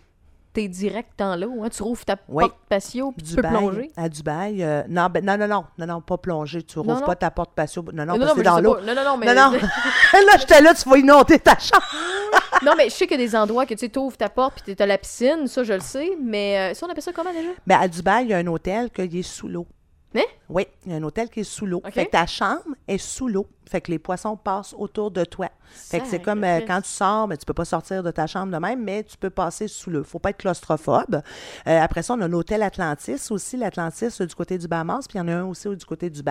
t'es 0.53 0.67
direct 0.67 1.11
dans 1.17 1.39
l'eau. 1.39 1.63
Hein, 1.63 1.69
tu 1.69 1.81
rouvres 1.81 2.03
ta 2.03 2.17
Oui. 2.27 2.43
porte 2.43 2.57
patio 2.67 3.11
puis 3.13 3.25
tu 3.25 3.35
peux 3.35 3.41
plonger. 3.41 3.89
À 3.95 4.09
Dubaï. 4.09 4.61
euh, 4.63 4.83
non, 4.89 5.07
ben, 5.09 5.23
non, 5.23 5.37
non, 5.37 5.47
non, 5.47 5.65
non, 5.77 5.85
non, 5.87 6.01
pas 6.01 6.17
plonger. 6.17 6.61
Tu 6.63 6.77
rouvres 6.79 6.99
non. 6.99 7.05
pas 7.05 7.15
ta 7.15 7.31
porte 7.31 7.51
patio. 7.55 7.83
Non, 7.93 8.05
non, 8.05 8.17
non, 8.17 8.25
parce 8.25 8.33
que 8.33 8.41
dans 8.41 8.59
l'eau. 8.59 8.77
non, 8.81 8.93
non, 8.95 9.03
non, 9.05 9.17
mais. 9.17 9.27
Non, 9.33 9.51
non. 9.51 9.51
là, 10.13 10.37
j'étais 10.39 10.61
là, 10.61 10.73
tu 10.73 10.89
vas 10.89 10.97
inonder 10.97 11.39
ta 11.39 11.57
chambre. 11.57 11.85
non, 12.65 12.73
mais 12.77 12.85
je 12.85 12.95
sais 12.95 13.07
qu'il 13.07 13.19
y 13.19 13.23
a 13.23 13.25
des 13.25 13.35
endroits 13.35 13.65
que 13.65 13.73
tu 13.73 13.99
ouvres 13.99 14.17
ta 14.17 14.29
porte 14.29 14.61
puis 14.63 14.75
t'as 14.75 14.85
la 14.85 14.97
piscine, 14.97 15.47
ça, 15.47 15.63
je 15.63 15.73
le 15.73 15.79
sais. 15.79 16.11
Mais 16.21 16.71
euh, 16.71 16.73
ça, 16.73 16.85
on 16.85 16.89
appelle 16.89 17.03
ça 17.03 17.13
comment 17.13 17.33
déjà? 17.33 17.49
Ben, 17.65 17.79
à 17.79 17.87
Dubaï, 17.87 18.25
il 18.25 18.29
y 18.29 18.33
a 18.33 18.37
un 18.37 18.47
hôtel 18.47 18.89
qui 18.89 19.19
est 19.19 19.23
sous 19.23 19.47
l'eau. 19.47 19.67
Hein? 20.15 20.21
Oui, 20.49 20.67
il 20.85 20.91
y 20.91 20.95
a 20.95 20.97
un 20.97 21.03
hôtel 21.03 21.29
qui 21.29 21.41
est 21.41 21.45
sous 21.45 21.65
l'eau. 21.65 21.81
Fait 21.91 22.05
que 22.05 22.11
ta 22.11 22.25
chambre 22.25 22.75
est 22.87 22.97
sous 22.97 23.27
l'eau. 23.27 23.47
Fait 23.69 23.79
que 23.79 23.91
les 23.91 23.99
poissons 23.99 24.35
passent 24.35 24.75
autour 24.77 25.11
de 25.11 25.23
toi. 25.23 25.49
Fait 25.73 26.01
que 26.01 26.07
c'est 26.07 26.21
comme 26.21 26.43
euh, 26.43 26.59
quand 26.67 26.81
tu 26.81 26.89
sors, 26.89 27.27
mais 27.29 27.37
tu 27.37 27.45
peux 27.45 27.53
pas 27.53 27.63
sortir 27.63 28.03
de 28.03 28.11
ta 28.11 28.27
chambre 28.27 28.51
de 28.51 28.57
même, 28.57 28.83
mais 28.83 29.03
tu 29.03 29.17
peux 29.17 29.29
passer 29.29 29.69
sous 29.69 29.89
l'eau. 29.89 30.03
Faut 30.03 30.19
pas 30.19 30.31
être 30.31 30.37
claustrophobe. 30.37 31.21
Euh, 31.67 31.79
après 31.79 32.03
ça, 32.03 32.15
on 32.15 32.21
a 32.21 32.27
l'hôtel 32.27 32.63
Atlantis 32.63 33.31
aussi. 33.31 33.55
L'Atlantis 33.55 34.09
euh, 34.19 34.25
du 34.25 34.35
côté 34.35 34.57
du 34.57 34.67
Bahamas, 34.67 35.07
puis 35.07 35.17
il 35.17 35.19
y 35.19 35.21
en 35.21 35.29
a 35.29 35.33
un 35.33 35.45
aussi 35.45 35.69
du 35.69 35.85
côté 35.85 36.09
du. 36.09 36.21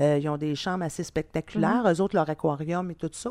Euh, 0.00 0.18
ils 0.20 0.28
ont 0.28 0.36
des 0.36 0.56
chambres 0.56 0.84
assez 0.84 1.04
spectaculaires. 1.04 1.84
Mm-hmm. 1.84 1.94
Eux 1.94 2.00
autres, 2.00 2.16
leur 2.16 2.28
aquarium 2.28 2.90
et 2.90 2.94
tout 2.96 3.10
ça. 3.12 3.30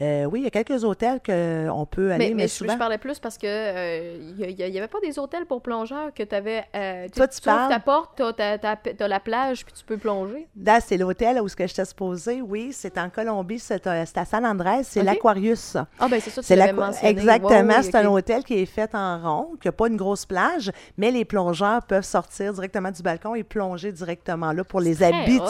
Oui, 0.00 0.40
il 0.40 0.44
y 0.44 0.46
a 0.46 0.50
quelques 0.50 0.84
hôtels 0.84 1.20
qu'on 1.24 1.86
peut 1.86 2.12
aller, 2.12 2.26
Mais, 2.26 2.28
mais, 2.30 2.42
mais 2.42 2.48
je, 2.48 2.52
souvent... 2.52 2.74
je 2.74 2.78
parlais 2.78 2.98
plus 2.98 3.18
parce 3.18 3.38
que 3.38 4.18
il 4.38 4.50
y, 4.50 4.78
avait 4.78 4.88
pas 4.88 5.00
des 5.00 5.18
hôtels 5.18 5.46
pour 5.46 5.62
plongeurs 5.62 6.12
que 6.14 6.22
t'avais. 6.22 6.64
Euh, 6.74 7.08
Toi, 7.14 7.26
sais, 7.30 7.40
tu 7.40 7.44
parles- 7.44 7.72
ta 7.72 7.80
porte, 7.80 8.20
la 8.20 9.20
plage 9.22 9.64
puis 9.64 9.74
tu 9.74 9.84
peux 9.84 9.96
plonger. 9.96 10.46
Là, 10.60 10.80
c'est 10.80 10.96
l'hôtel 10.96 11.40
où 11.40 11.46
est-ce 11.46 11.56
que 11.56 11.66
j'étais 11.66 11.84
supposée. 11.84 12.42
Oui, 12.42 12.70
c'est 12.72 12.98
en 12.98 13.10
Colombie, 13.10 13.58
c'est 13.58 13.86
euh, 13.86 14.04
à 14.14 14.24
San 14.24 14.44
Andrés, 14.44 14.82
c'est 14.84 15.02
l'Aquarius. 15.02 15.76
Ah 15.98 16.08
ben 16.08 16.20
c'est 16.20 16.30
ça, 16.30 16.42
tu 16.42 16.54
l'avais 16.54 16.72
mentionné. 16.72 17.10
Exactement, 17.10 17.48
Ouais, 17.48 17.62
ouais, 17.62 17.82
c'est 17.82 17.94
un 17.96 18.06
hôtel 18.06 18.44
qui 18.44 18.54
est 18.54 18.66
fait 18.66 18.94
en 18.94 19.18
rond, 19.18 19.56
qui 19.60 19.68
n'a 19.68 19.72
pas 19.72 19.88
une 19.88 19.96
grosse 19.96 20.26
plage, 20.26 20.70
mais 20.96 21.10
les 21.10 21.24
plongeurs 21.24 21.82
peuvent 21.82 22.04
sortir 22.04 22.52
directement 22.52 22.90
du 22.90 23.02
balcon 23.02 23.34
et 23.34 23.42
plonger 23.42 23.92
directement 23.92 24.52
là 24.52 24.64
pour 24.64 24.80
les 24.80 25.02
hot, 25.02 25.48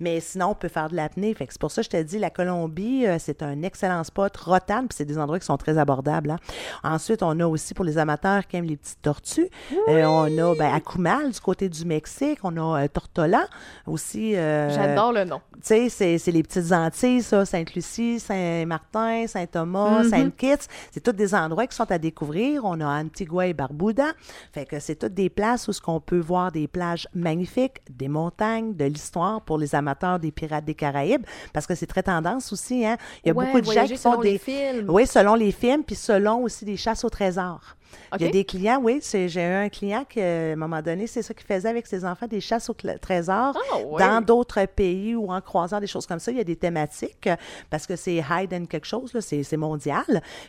Mais 0.00 0.20
sinon, 0.20 0.48
on 0.50 0.54
peut 0.54 0.68
faire 0.68 0.88
de 0.88 0.96
l'apnée. 0.96 1.34
Fait 1.34 1.46
que 1.46 1.52
c'est 1.52 1.60
pour 1.60 1.70
ça 1.70 1.82
que 1.82 1.86
je 1.86 1.90
te 1.90 2.02
dis, 2.02 2.18
la 2.18 2.30
Colombie, 2.30 3.06
euh, 3.06 3.16
c'est 3.18 3.42
un 3.42 3.62
excellent 3.62 4.02
spot. 4.04 4.36
Rotan, 4.36 4.80
puis 4.86 4.96
c'est 4.96 5.04
des 5.04 5.18
endroits 5.18 5.38
qui 5.38 5.46
sont 5.46 5.56
très 5.56 5.76
abordables. 5.78 6.30
hein. 6.30 6.38
Ensuite, 6.84 7.22
on 7.22 7.38
a 7.40 7.46
aussi 7.46 7.74
pour 7.74 7.84
les 7.84 7.98
amateurs 7.98 8.46
qui 8.46 8.56
aiment 8.56 8.64
les 8.66 8.76
petites 8.76 9.02
tortues. 9.02 9.48
euh, 9.88 10.04
on 10.06 10.24
a 10.38 10.54
ben, 10.56 10.72
Akumal 10.74 11.30
du 11.30 11.40
côté 11.40 11.68
du 11.68 11.84
Mexique. 11.84 12.38
On 12.42 12.56
a 12.56 12.82
euh, 12.84 12.88
Tortola 12.88 13.46
aussi. 13.86 14.36
euh, 14.36 14.70
J'adore 14.70 15.12
le 15.12 15.24
nom. 15.24 15.40
tu 15.64 15.88
sais, 15.88 16.18
c'est, 16.18 16.30
les 16.32 16.42
petites 16.42 16.72
Antilles, 16.72 17.22
ça, 17.22 17.44
Sainte-Lucie, 17.44 18.20
Saint-Martin, 18.20 19.26
Saint-Thomas, 19.26 20.02
Mhm. 20.02 20.10
Sainte-Kitts. 20.10 20.68
C'est 20.92 21.00
tous 21.02 21.12
des 21.12 21.34
endroits 21.34 21.66
qui 21.66 21.76
sont 21.76 21.90
à 21.90 21.98
découvrir. 21.98 22.64
On 22.64 22.80
a 22.80 22.86
Antigua 23.02 23.46
et 23.46 23.54
Barbuda. 23.54 24.12
Fait 24.52 24.64
que 24.66 24.78
c'est 24.80 24.96
toutes 24.96 25.14
des 25.14 25.30
places 25.30 25.68
où 25.68 25.72
ce 25.72 25.80
qu'on 25.80 26.00
peut 26.00 26.18
voir 26.18 26.52
des 26.52 26.68
plages 26.68 27.08
magnifiques, 27.14 27.80
des 27.90 28.08
montagnes, 28.08 28.74
de 28.74 28.84
l'histoire 28.84 29.25
pour 29.46 29.58
les 29.58 29.74
amateurs 29.74 30.18
des 30.18 30.30
pirates 30.32 30.64
des 30.64 30.74
Caraïbes, 30.74 31.24
parce 31.52 31.66
que 31.66 31.74
c'est 31.74 31.86
très 31.86 32.02
tendance 32.02 32.52
aussi, 32.52 32.84
hein. 32.86 32.96
Il 33.24 33.28
y 33.28 33.30
a 33.30 33.34
Ouais, 33.34 33.46
beaucoup 33.46 33.60
de 33.60 33.66
gens 33.70 33.86
qui 33.86 33.96
font 33.96 34.12
selon 34.12 34.20
les 34.22 34.32
des... 34.32 34.38
films. 34.38 34.86
Oui, 34.88 35.06
selon 35.06 35.34
les 35.34 35.52
films, 35.52 35.82
puis 35.84 35.96
selon 35.96 36.42
aussi 36.42 36.64
des 36.64 36.76
chasses 36.76 37.04
au 37.04 37.10
trésor. 37.10 37.75
Il 38.18 38.24
y 38.24 38.28
a 38.28 38.30
des 38.30 38.44
clients, 38.44 38.80
oui, 38.82 39.00
j'ai 39.02 39.42
eu 39.42 39.54
un 39.54 39.68
client 39.68 40.04
qui, 40.08 40.20
à 40.20 40.52
un 40.52 40.56
moment 40.56 40.80
donné, 40.82 41.06
c'est 41.06 41.22
ça 41.22 41.34
qu'il 41.34 41.46
faisait 41.46 41.68
avec 41.68 41.86
ses 41.86 42.04
enfants, 42.04 42.26
des 42.26 42.40
chasses 42.40 42.68
au 42.70 42.74
trésor 43.00 43.54
Ah, 43.56 43.76
dans 43.98 44.20
d'autres 44.24 44.64
pays 44.66 45.14
ou 45.14 45.30
en 45.30 45.40
croisant 45.40 45.80
des 45.80 45.86
choses 45.86 46.06
comme 46.06 46.18
ça. 46.18 46.30
Il 46.30 46.38
y 46.38 46.40
a 46.40 46.44
des 46.44 46.56
thématiques 46.56 47.28
parce 47.70 47.86
que 47.86 47.96
c'est 47.96 48.16
hide 48.16 48.52
and 48.54 48.66
quelque 48.66 48.86
chose, 48.86 49.12
c'est, 49.20 49.56
mondial. 49.56 50.04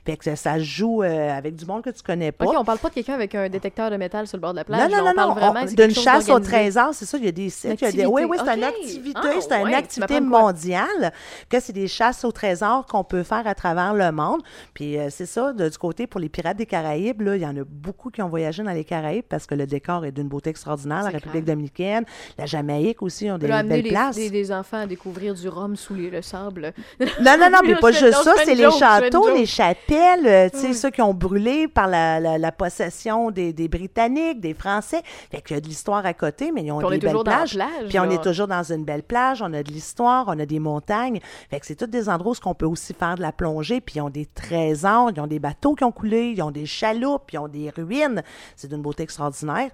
Fait 0.06 0.18
que 0.18 0.36
ça 0.36 0.60
joue 0.60 1.04
euh, 1.04 1.32
avec 1.32 1.56
du 1.56 1.66
monde 1.66 1.82
que 1.82 1.90
tu 1.90 2.04
connais 2.04 2.32
pas. 2.32 2.46
OK, 2.46 2.56
on 2.58 2.66
parle 2.66 2.80
pas 2.80 2.90
de 2.90 2.94
quelqu'un 2.96 3.14
avec 3.14 3.34
un 3.36 3.48
détecteur 3.50 3.90
de 3.90 3.96
métal 3.98 4.28
sur 4.28 4.38
le 4.38 4.42
bord 4.42 4.52
de 4.52 4.58
la 4.58 4.64
plage. 4.66 4.92
non, 4.92 4.98
non, 4.98 5.04
non, 5.06 5.12
on 5.12 5.14
parle 5.16 5.30
non, 5.30 5.36
vraiment 5.36 5.66
d'une 5.66 5.92
chasse 5.96 6.30
au 6.30 6.40
trésor, 6.40 6.90
c'est 6.94 7.06
ça, 7.06 7.18
il 7.18 7.26
y 7.26 7.28
a 7.28 7.32
des 7.32 7.50
sites, 7.50 7.80
il 7.82 7.86
y 7.86 7.88
a 7.88 7.92
des- 7.92 8.06
oui, 8.06 8.24
oui, 8.26 8.38
c'est 8.44 8.56
une 8.56 8.64
Activité. 8.64 9.20
Ah, 9.24 9.32
c'est 9.40 9.62
une 9.62 9.74
activité 9.74 10.20
mondiale, 10.20 11.14
que 11.50 11.60
c'est 11.60 11.74
des 11.74 11.88
chasses 11.88 12.24
au 12.26 12.32
trésor 12.32 12.86
qu'on 12.86 13.04
peut 13.04 13.24
faire 13.24 13.48
à 13.48 13.56
travers 13.56 13.94
le 13.94 14.12
monde. 14.12 14.42
Puis 14.74 14.98
euh, 14.98 15.08
c'est 15.10 15.26
ça, 15.26 15.54
de- 15.54 15.70
du 15.70 15.78
côté 15.78 16.08
pour 16.08 16.20
les 16.20 16.30
pirates 16.30 16.58
des 16.58 16.66
Caraïbes, 16.66 17.22
là, 17.22 17.37
il 17.38 17.44
y 17.44 17.46
en 17.48 17.56
a 17.58 17.64
beaucoup 17.66 18.10
qui 18.10 18.22
ont 18.22 18.30
voyagé 18.30 18.64
dans 18.64 18.72
les 18.72 18.84
Caraïbes 18.84 19.26
parce 19.28 19.46
que 19.46 19.56
le 19.56 19.66
décor 19.66 20.06
est 20.06 20.12
d'une 20.12 20.28
beauté 20.28 20.50
extraordinaire. 20.50 21.04
La 21.04 21.10
République 21.10 21.44
clair. 21.46 21.56
dominicaine, 21.56 22.06
la 22.38 22.46
Jamaïque 22.46 23.02
aussi 23.02 23.30
ont 23.32 23.38
des 23.38 23.48
belles 23.48 23.68
les- 23.84 23.90
places. 23.90 24.16
des, 24.16 24.30
des 24.30 24.52
enfants 24.52 24.78
à 24.78 24.86
découvrir 24.88 25.34
du 25.34 25.48
rhum 25.48 25.76
sous 25.76 25.94
les- 25.96 26.10
le 26.10 26.22
sable. 26.22 26.74
Non, 27.00 27.36
non, 27.40 27.50
non, 27.52 27.60
mais 27.66 27.76
pas 27.76 27.92
juste 27.92 28.24
ça, 28.24 28.34
c'est 28.44 28.56
les 28.56 28.70
châteaux, 28.72 29.30
les 29.34 29.46
chapelles, 29.46 30.26
euh, 30.28 30.50
tu 30.50 30.58
sais, 30.60 30.70
Mm. 30.70 30.74
ceux 30.74 30.90
qui 30.90 31.02
ont 31.02 31.14
brûlé 31.14 31.68
par 31.68 31.88
la, 31.88 32.20
la- 32.20 32.38
la 32.38 32.52
possession 32.52 33.32
des, 33.32 33.54
des 33.54 33.68
Britanniques, 33.68 34.40
des 34.40 34.54
Français. 34.54 35.02
Fait 35.32 35.42
qu'il 35.42 35.56
y 35.56 35.58
a 35.58 35.62
de 35.62 35.68
l'histoire 35.68 36.06
à 36.06 36.14
côté, 36.14 36.52
mais 36.52 36.64
ils 36.64 36.72
ont 36.72 36.80
Puis 36.80 37.00
des 37.00 37.08
belles 37.08 37.18
plages. 37.24 37.54
plage, 37.56 37.88
Puis 37.90 38.00
on 38.00 38.10
est 38.10 38.22
toujours 38.24 38.48
dans 38.48 38.64
une 38.64 38.84
belle 38.84 39.04
plage, 39.04 39.42
on 39.42 39.54
a 39.54 39.64
de 39.64 39.72
l'histoire, 39.72 40.26
on 40.28 40.40
a 40.40 40.46
des 40.46 40.60
montagnes. 40.60 41.20
Fait 41.50 41.60
que 41.60 41.66
c'est 41.66 41.76
tous 41.76 41.86
des 41.88 42.10
endroits 42.10 42.34
où 42.34 42.50
on 42.50 42.54
peut 42.54 42.66
aussi 42.66 42.94
faire 42.94 43.16
de 43.16 43.22
la 43.22 43.32
plongée, 43.32 43.82
puis 43.82 43.96
ils 43.98 44.02
ont 44.02 44.10
des 44.10 44.26
trésors, 44.26 45.12
ils 45.16 45.20
ont 45.20 45.28
des 45.28 45.40
bateaux 45.40 45.76
qui 45.76 45.84
ont 45.84 45.92
coulé, 45.92 46.34
ils 46.36 46.42
ont 46.42 46.52
des 46.52 46.66
chaloupes, 46.66 47.17
ils 47.34 47.40
ont 47.40 47.48
des 47.48 47.70
ruines. 47.70 48.24
C'est 48.56 48.68
d'une 48.68 48.82
beauté 48.82 49.04
extraordinaire. 49.04 49.72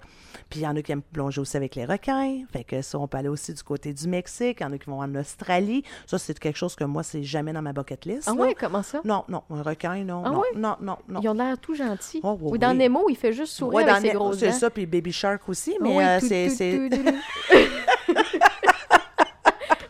Puis 0.50 0.60
il 0.60 0.62
y 0.62 0.66
en 0.66 0.76
a 0.76 0.82
qui 0.82 0.92
aiment 0.92 1.02
plonger 1.02 1.40
aussi 1.40 1.56
avec 1.56 1.74
les 1.74 1.84
requins. 1.84 2.44
Fait 2.52 2.64
que 2.64 2.82
ça, 2.82 2.98
on 2.98 3.06
peut 3.06 3.18
aller 3.18 3.28
aussi 3.28 3.52
du 3.52 3.62
côté 3.62 3.92
du 3.92 4.08
Mexique. 4.08 4.58
Il 4.60 4.62
y 4.62 4.66
en 4.66 4.72
a 4.72 4.78
qui 4.78 4.86
vont 4.90 5.00
en 5.00 5.14
Australie. 5.14 5.82
Ça, 6.06 6.18
c'est 6.18 6.38
quelque 6.38 6.56
chose 6.56 6.74
que 6.74 6.84
moi, 6.84 7.02
c'est 7.02 7.22
jamais 7.22 7.52
dans 7.52 7.62
ma 7.62 7.72
bucket 7.72 8.04
list. 8.04 8.24
Ah 8.26 8.34
là. 8.34 8.40
ouais, 8.40 8.54
comment 8.54 8.82
ça? 8.82 9.00
Non, 9.04 9.24
non, 9.28 9.42
un 9.50 9.62
requin, 9.62 10.04
non. 10.04 10.22
Ah 10.24 10.30
non, 10.30 10.40
ouais? 10.40 10.48
non, 10.56 10.76
non, 10.80 10.96
non. 11.08 11.20
Ils 11.22 11.28
ont 11.28 11.34
l'air 11.34 11.58
tout 11.58 11.74
gentils. 11.74 12.20
Oh, 12.22 12.36
oui, 12.40 12.52
Ou 12.52 12.58
dans 12.58 12.70
oui. 12.72 12.78
Nemo, 12.78 13.06
il 13.08 13.16
fait 13.16 13.32
juste 13.32 13.54
sourire 13.54 13.74
Ouais, 13.76 13.82
avec 13.84 13.94
dans 14.02 14.08
ses 14.08 14.14
grosses 14.14 14.38
C'est 14.38 14.52
ça, 14.52 14.70
puis 14.70 14.86
Baby 14.86 15.12
Shark 15.12 15.48
aussi, 15.48 15.76
mais 15.80 15.96
oui, 15.96 16.04
euh, 16.04 16.18
c'est... 16.20 16.48
tout, 16.48 16.54
c'est- 16.56 16.88
tout, 16.88 16.96
tout, 16.96 17.02
tout. 17.10 17.18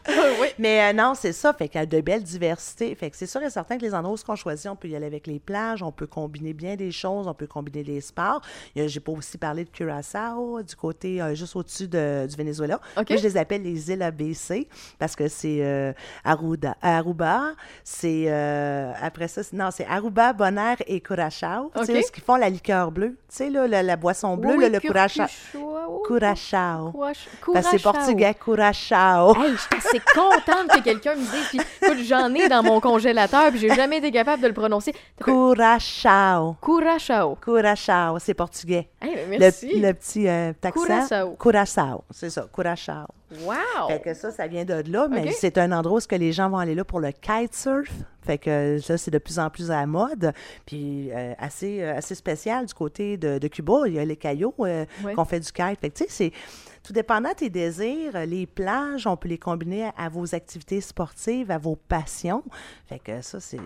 Ah 0.06 0.23
oui. 0.40 0.48
Mais 0.58 0.90
euh, 0.90 0.92
non, 0.92 1.14
c'est 1.14 1.32
ça. 1.32 1.52
Fait 1.52 1.68
qu'il 1.68 1.80
y 1.80 1.82
a 1.82 1.86
de 1.86 2.00
belles 2.00 2.22
diversités. 2.22 2.94
Fait 2.94 3.10
que 3.10 3.16
c'est 3.16 3.26
sûr 3.26 3.42
et 3.42 3.50
certain 3.50 3.76
que 3.76 3.82
les 3.82 3.94
endroits 3.94 4.14
où 4.16 4.30
on 4.32 4.36
choisit, 4.36 4.70
on 4.70 4.76
peut 4.76 4.88
y 4.88 4.96
aller 4.96 5.06
avec 5.06 5.26
les 5.26 5.38
plages, 5.38 5.82
on 5.82 5.92
peut 5.92 6.06
combiner 6.06 6.52
bien 6.52 6.76
des 6.76 6.90
choses, 6.92 7.26
on 7.26 7.34
peut 7.34 7.46
combiner 7.46 7.82
les 7.84 8.00
sports. 8.00 8.40
J'ai 8.76 9.00
pas 9.00 9.12
aussi 9.12 9.38
parlé 9.38 9.64
de 9.64 9.70
Curaçao, 9.70 10.62
du 10.62 10.76
côté 10.76 11.20
euh, 11.22 11.34
juste 11.34 11.56
au-dessus 11.56 11.88
de- 11.88 12.26
du 12.28 12.36
Venezuela. 12.36 12.80
Moi, 12.96 13.04
je 13.22 13.22
les 13.28 13.36
appelle 13.36 13.62
les 13.62 13.90
îles 13.90 14.02
ABC 14.02 14.68
parce 14.98 15.16
que 15.16 15.28
c'est 15.28 15.58
euh, 15.62 15.92
Aruba, 16.24 17.52
c'est 17.82 18.28
après 19.00 19.28
ça, 19.28 19.42
c'est- 19.42 19.56
non, 19.56 19.70
c'est 19.70 19.86
Aruba, 19.86 20.32
Bonaire 20.32 20.76
et 20.86 21.00
Curaçao. 21.00 21.70
Tu 21.78 21.84
sais, 21.86 22.02
ce 22.02 22.12
qu'ils 22.12 22.22
font 22.22 22.36
la 22.36 22.48
liqueur 22.50 22.90
bleue, 22.90 23.10
tu 23.28 23.36
sais 23.36 23.50
là, 23.50 23.66
la, 23.66 23.82
la 23.82 23.96
boisson 23.96 24.36
bleue, 24.36 24.54
Oui, 24.56 24.62
là, 24.62 24.68
le 24.68 24.80
cur- 24.80 24.90
Curaçao. 24.92 25.26
Curaçao. 26.06 26.92
Parce 26.92 27.18
que 27.18 27.70
c'est 27.70 27.78
Curaçao. 27.78 27.92
portugais, 27.92 28.34
Curaçao. 28.34 29.34
Hey, 29.36 29.52
j'étais 29.56 29.76
assez 29.88 30.00
contente 30.30 30.68
que 30.74 30.82
quelqu'un 30.82 31.14
me 31.14 31.20
dise. 31.20 31.48
Puis, 31.50 31.60
écoute, 31.82 31.98
j'en 32.04 32.32
ai 32.34 32.48
dans 32.48 32.62
mon 32.62 32.80
congélateur, 32.80 33.50
puis 33.50 33.58
j'ai 33.60 33.74
jamais 33.74 33.98
été 33.98 34.10
capable 34.10 34.42
de 34.42 34.48
le 34.48 34.54
prononcer. 34.54 34.94
Curaçao. 35.22 36.56
Curaçao. 36.62 37.36
Curaçao, 37.36 38.18
c'est 38.18 38.34
portugais. 38.34 38.88
Hey, 39.00 39.14
ben, 39.14 39.38
merci. 39.38 39.80
le 39.80 39.92
petit 39.92 40.28
euh, 40.28 40.52
accent. 40.62 40.80
Curaçao. 40.84 41.36
Curaçao, 41.36 42.04
c'est 42.10 42.30
ça, 42.30 42.46
Curaçao. 42.52 43.06
Wow! 43.42 43.88
Fait 43.88 44.00
que 44.00 44.14
ça, 44.14 44.30
ça 44.30 44.46
vient 44.46 44.64
de 44.64 44.84
là, 44.90 45.08
mais 45.10 45.32
c'est 45.32 45.58
un 45.58 45.72
endroit 45.72 45.96
où 45.96 46.00
ce 46.00 46.06
que 46.06 46.14
les 46.14 46.32
gens 46.32 46.48
vont 46.50 46.58
aller 46.58 46.74
là 46.74 46.84
pour 46.84 47.00
le 47.00 47.10
kitesurf. 47.10 47.90
Fait 48.22 48.38
que 48.38 48.78
ça, 48.80 48.96
c'est 48.96 49.10
de 49.10 49.18
plus 49.18 49.38
en 49.38 49.50
plus 49.50 49.70
à 49.70 49.80
la 49.80 49.86
mode. 49.86 50.32
Puis 50.66 51.10
euh, 51.12 51.32
assez, 51.38 51.82
euh, 51.82 51.96
assez 51.96 52.14
spécial 52.14 52.64
du 52.66 52.74
côté 52.74 53.16
de, 53.16 53.38
de 53.38 53.48
Cuba. 53.48 53.82
Il 53.86 53.94
y 53.94 53.98
a 53.98 54.04
les 54.04 54.16
caillots 54.16 54.54
euh, 54.60 54.84
Ouais. 55.02 55.14
qu'on 55.14 55.24
fait 55.24 55.40
du 55.40 55.50
kite. 55.50 55.80
Fait 55.80 55.90
que 55.90 55.96
tu 55.98 56.04
sais, 56.04 56.10
c'est 56.10 56.32
tout 56.84 56.92
dépendant 56.92 57.30
de 57.30 57.34
tes 57.34 57.50
désirs. 57.50 58.12
euh, 58.14 58.26
Les 58.26 58.46
plages, 58.46 59.06
on 59.06 59.16
peut 59.16 59.28
les 59.28 59.38
combiner 59.38 59.86
à, 59.86 59.94
à 59.96 60.08
vos 60.10 60.34
activités 60.34 60.80
sportives, 60.80 61.50
à 61.50 61.58
vos 61.58 61.76
passions. 61.76 62.44
Fait 62.86 62.98
que 62.98 63.22
ça, 63.22 63.40
c'est... 63.40 63.58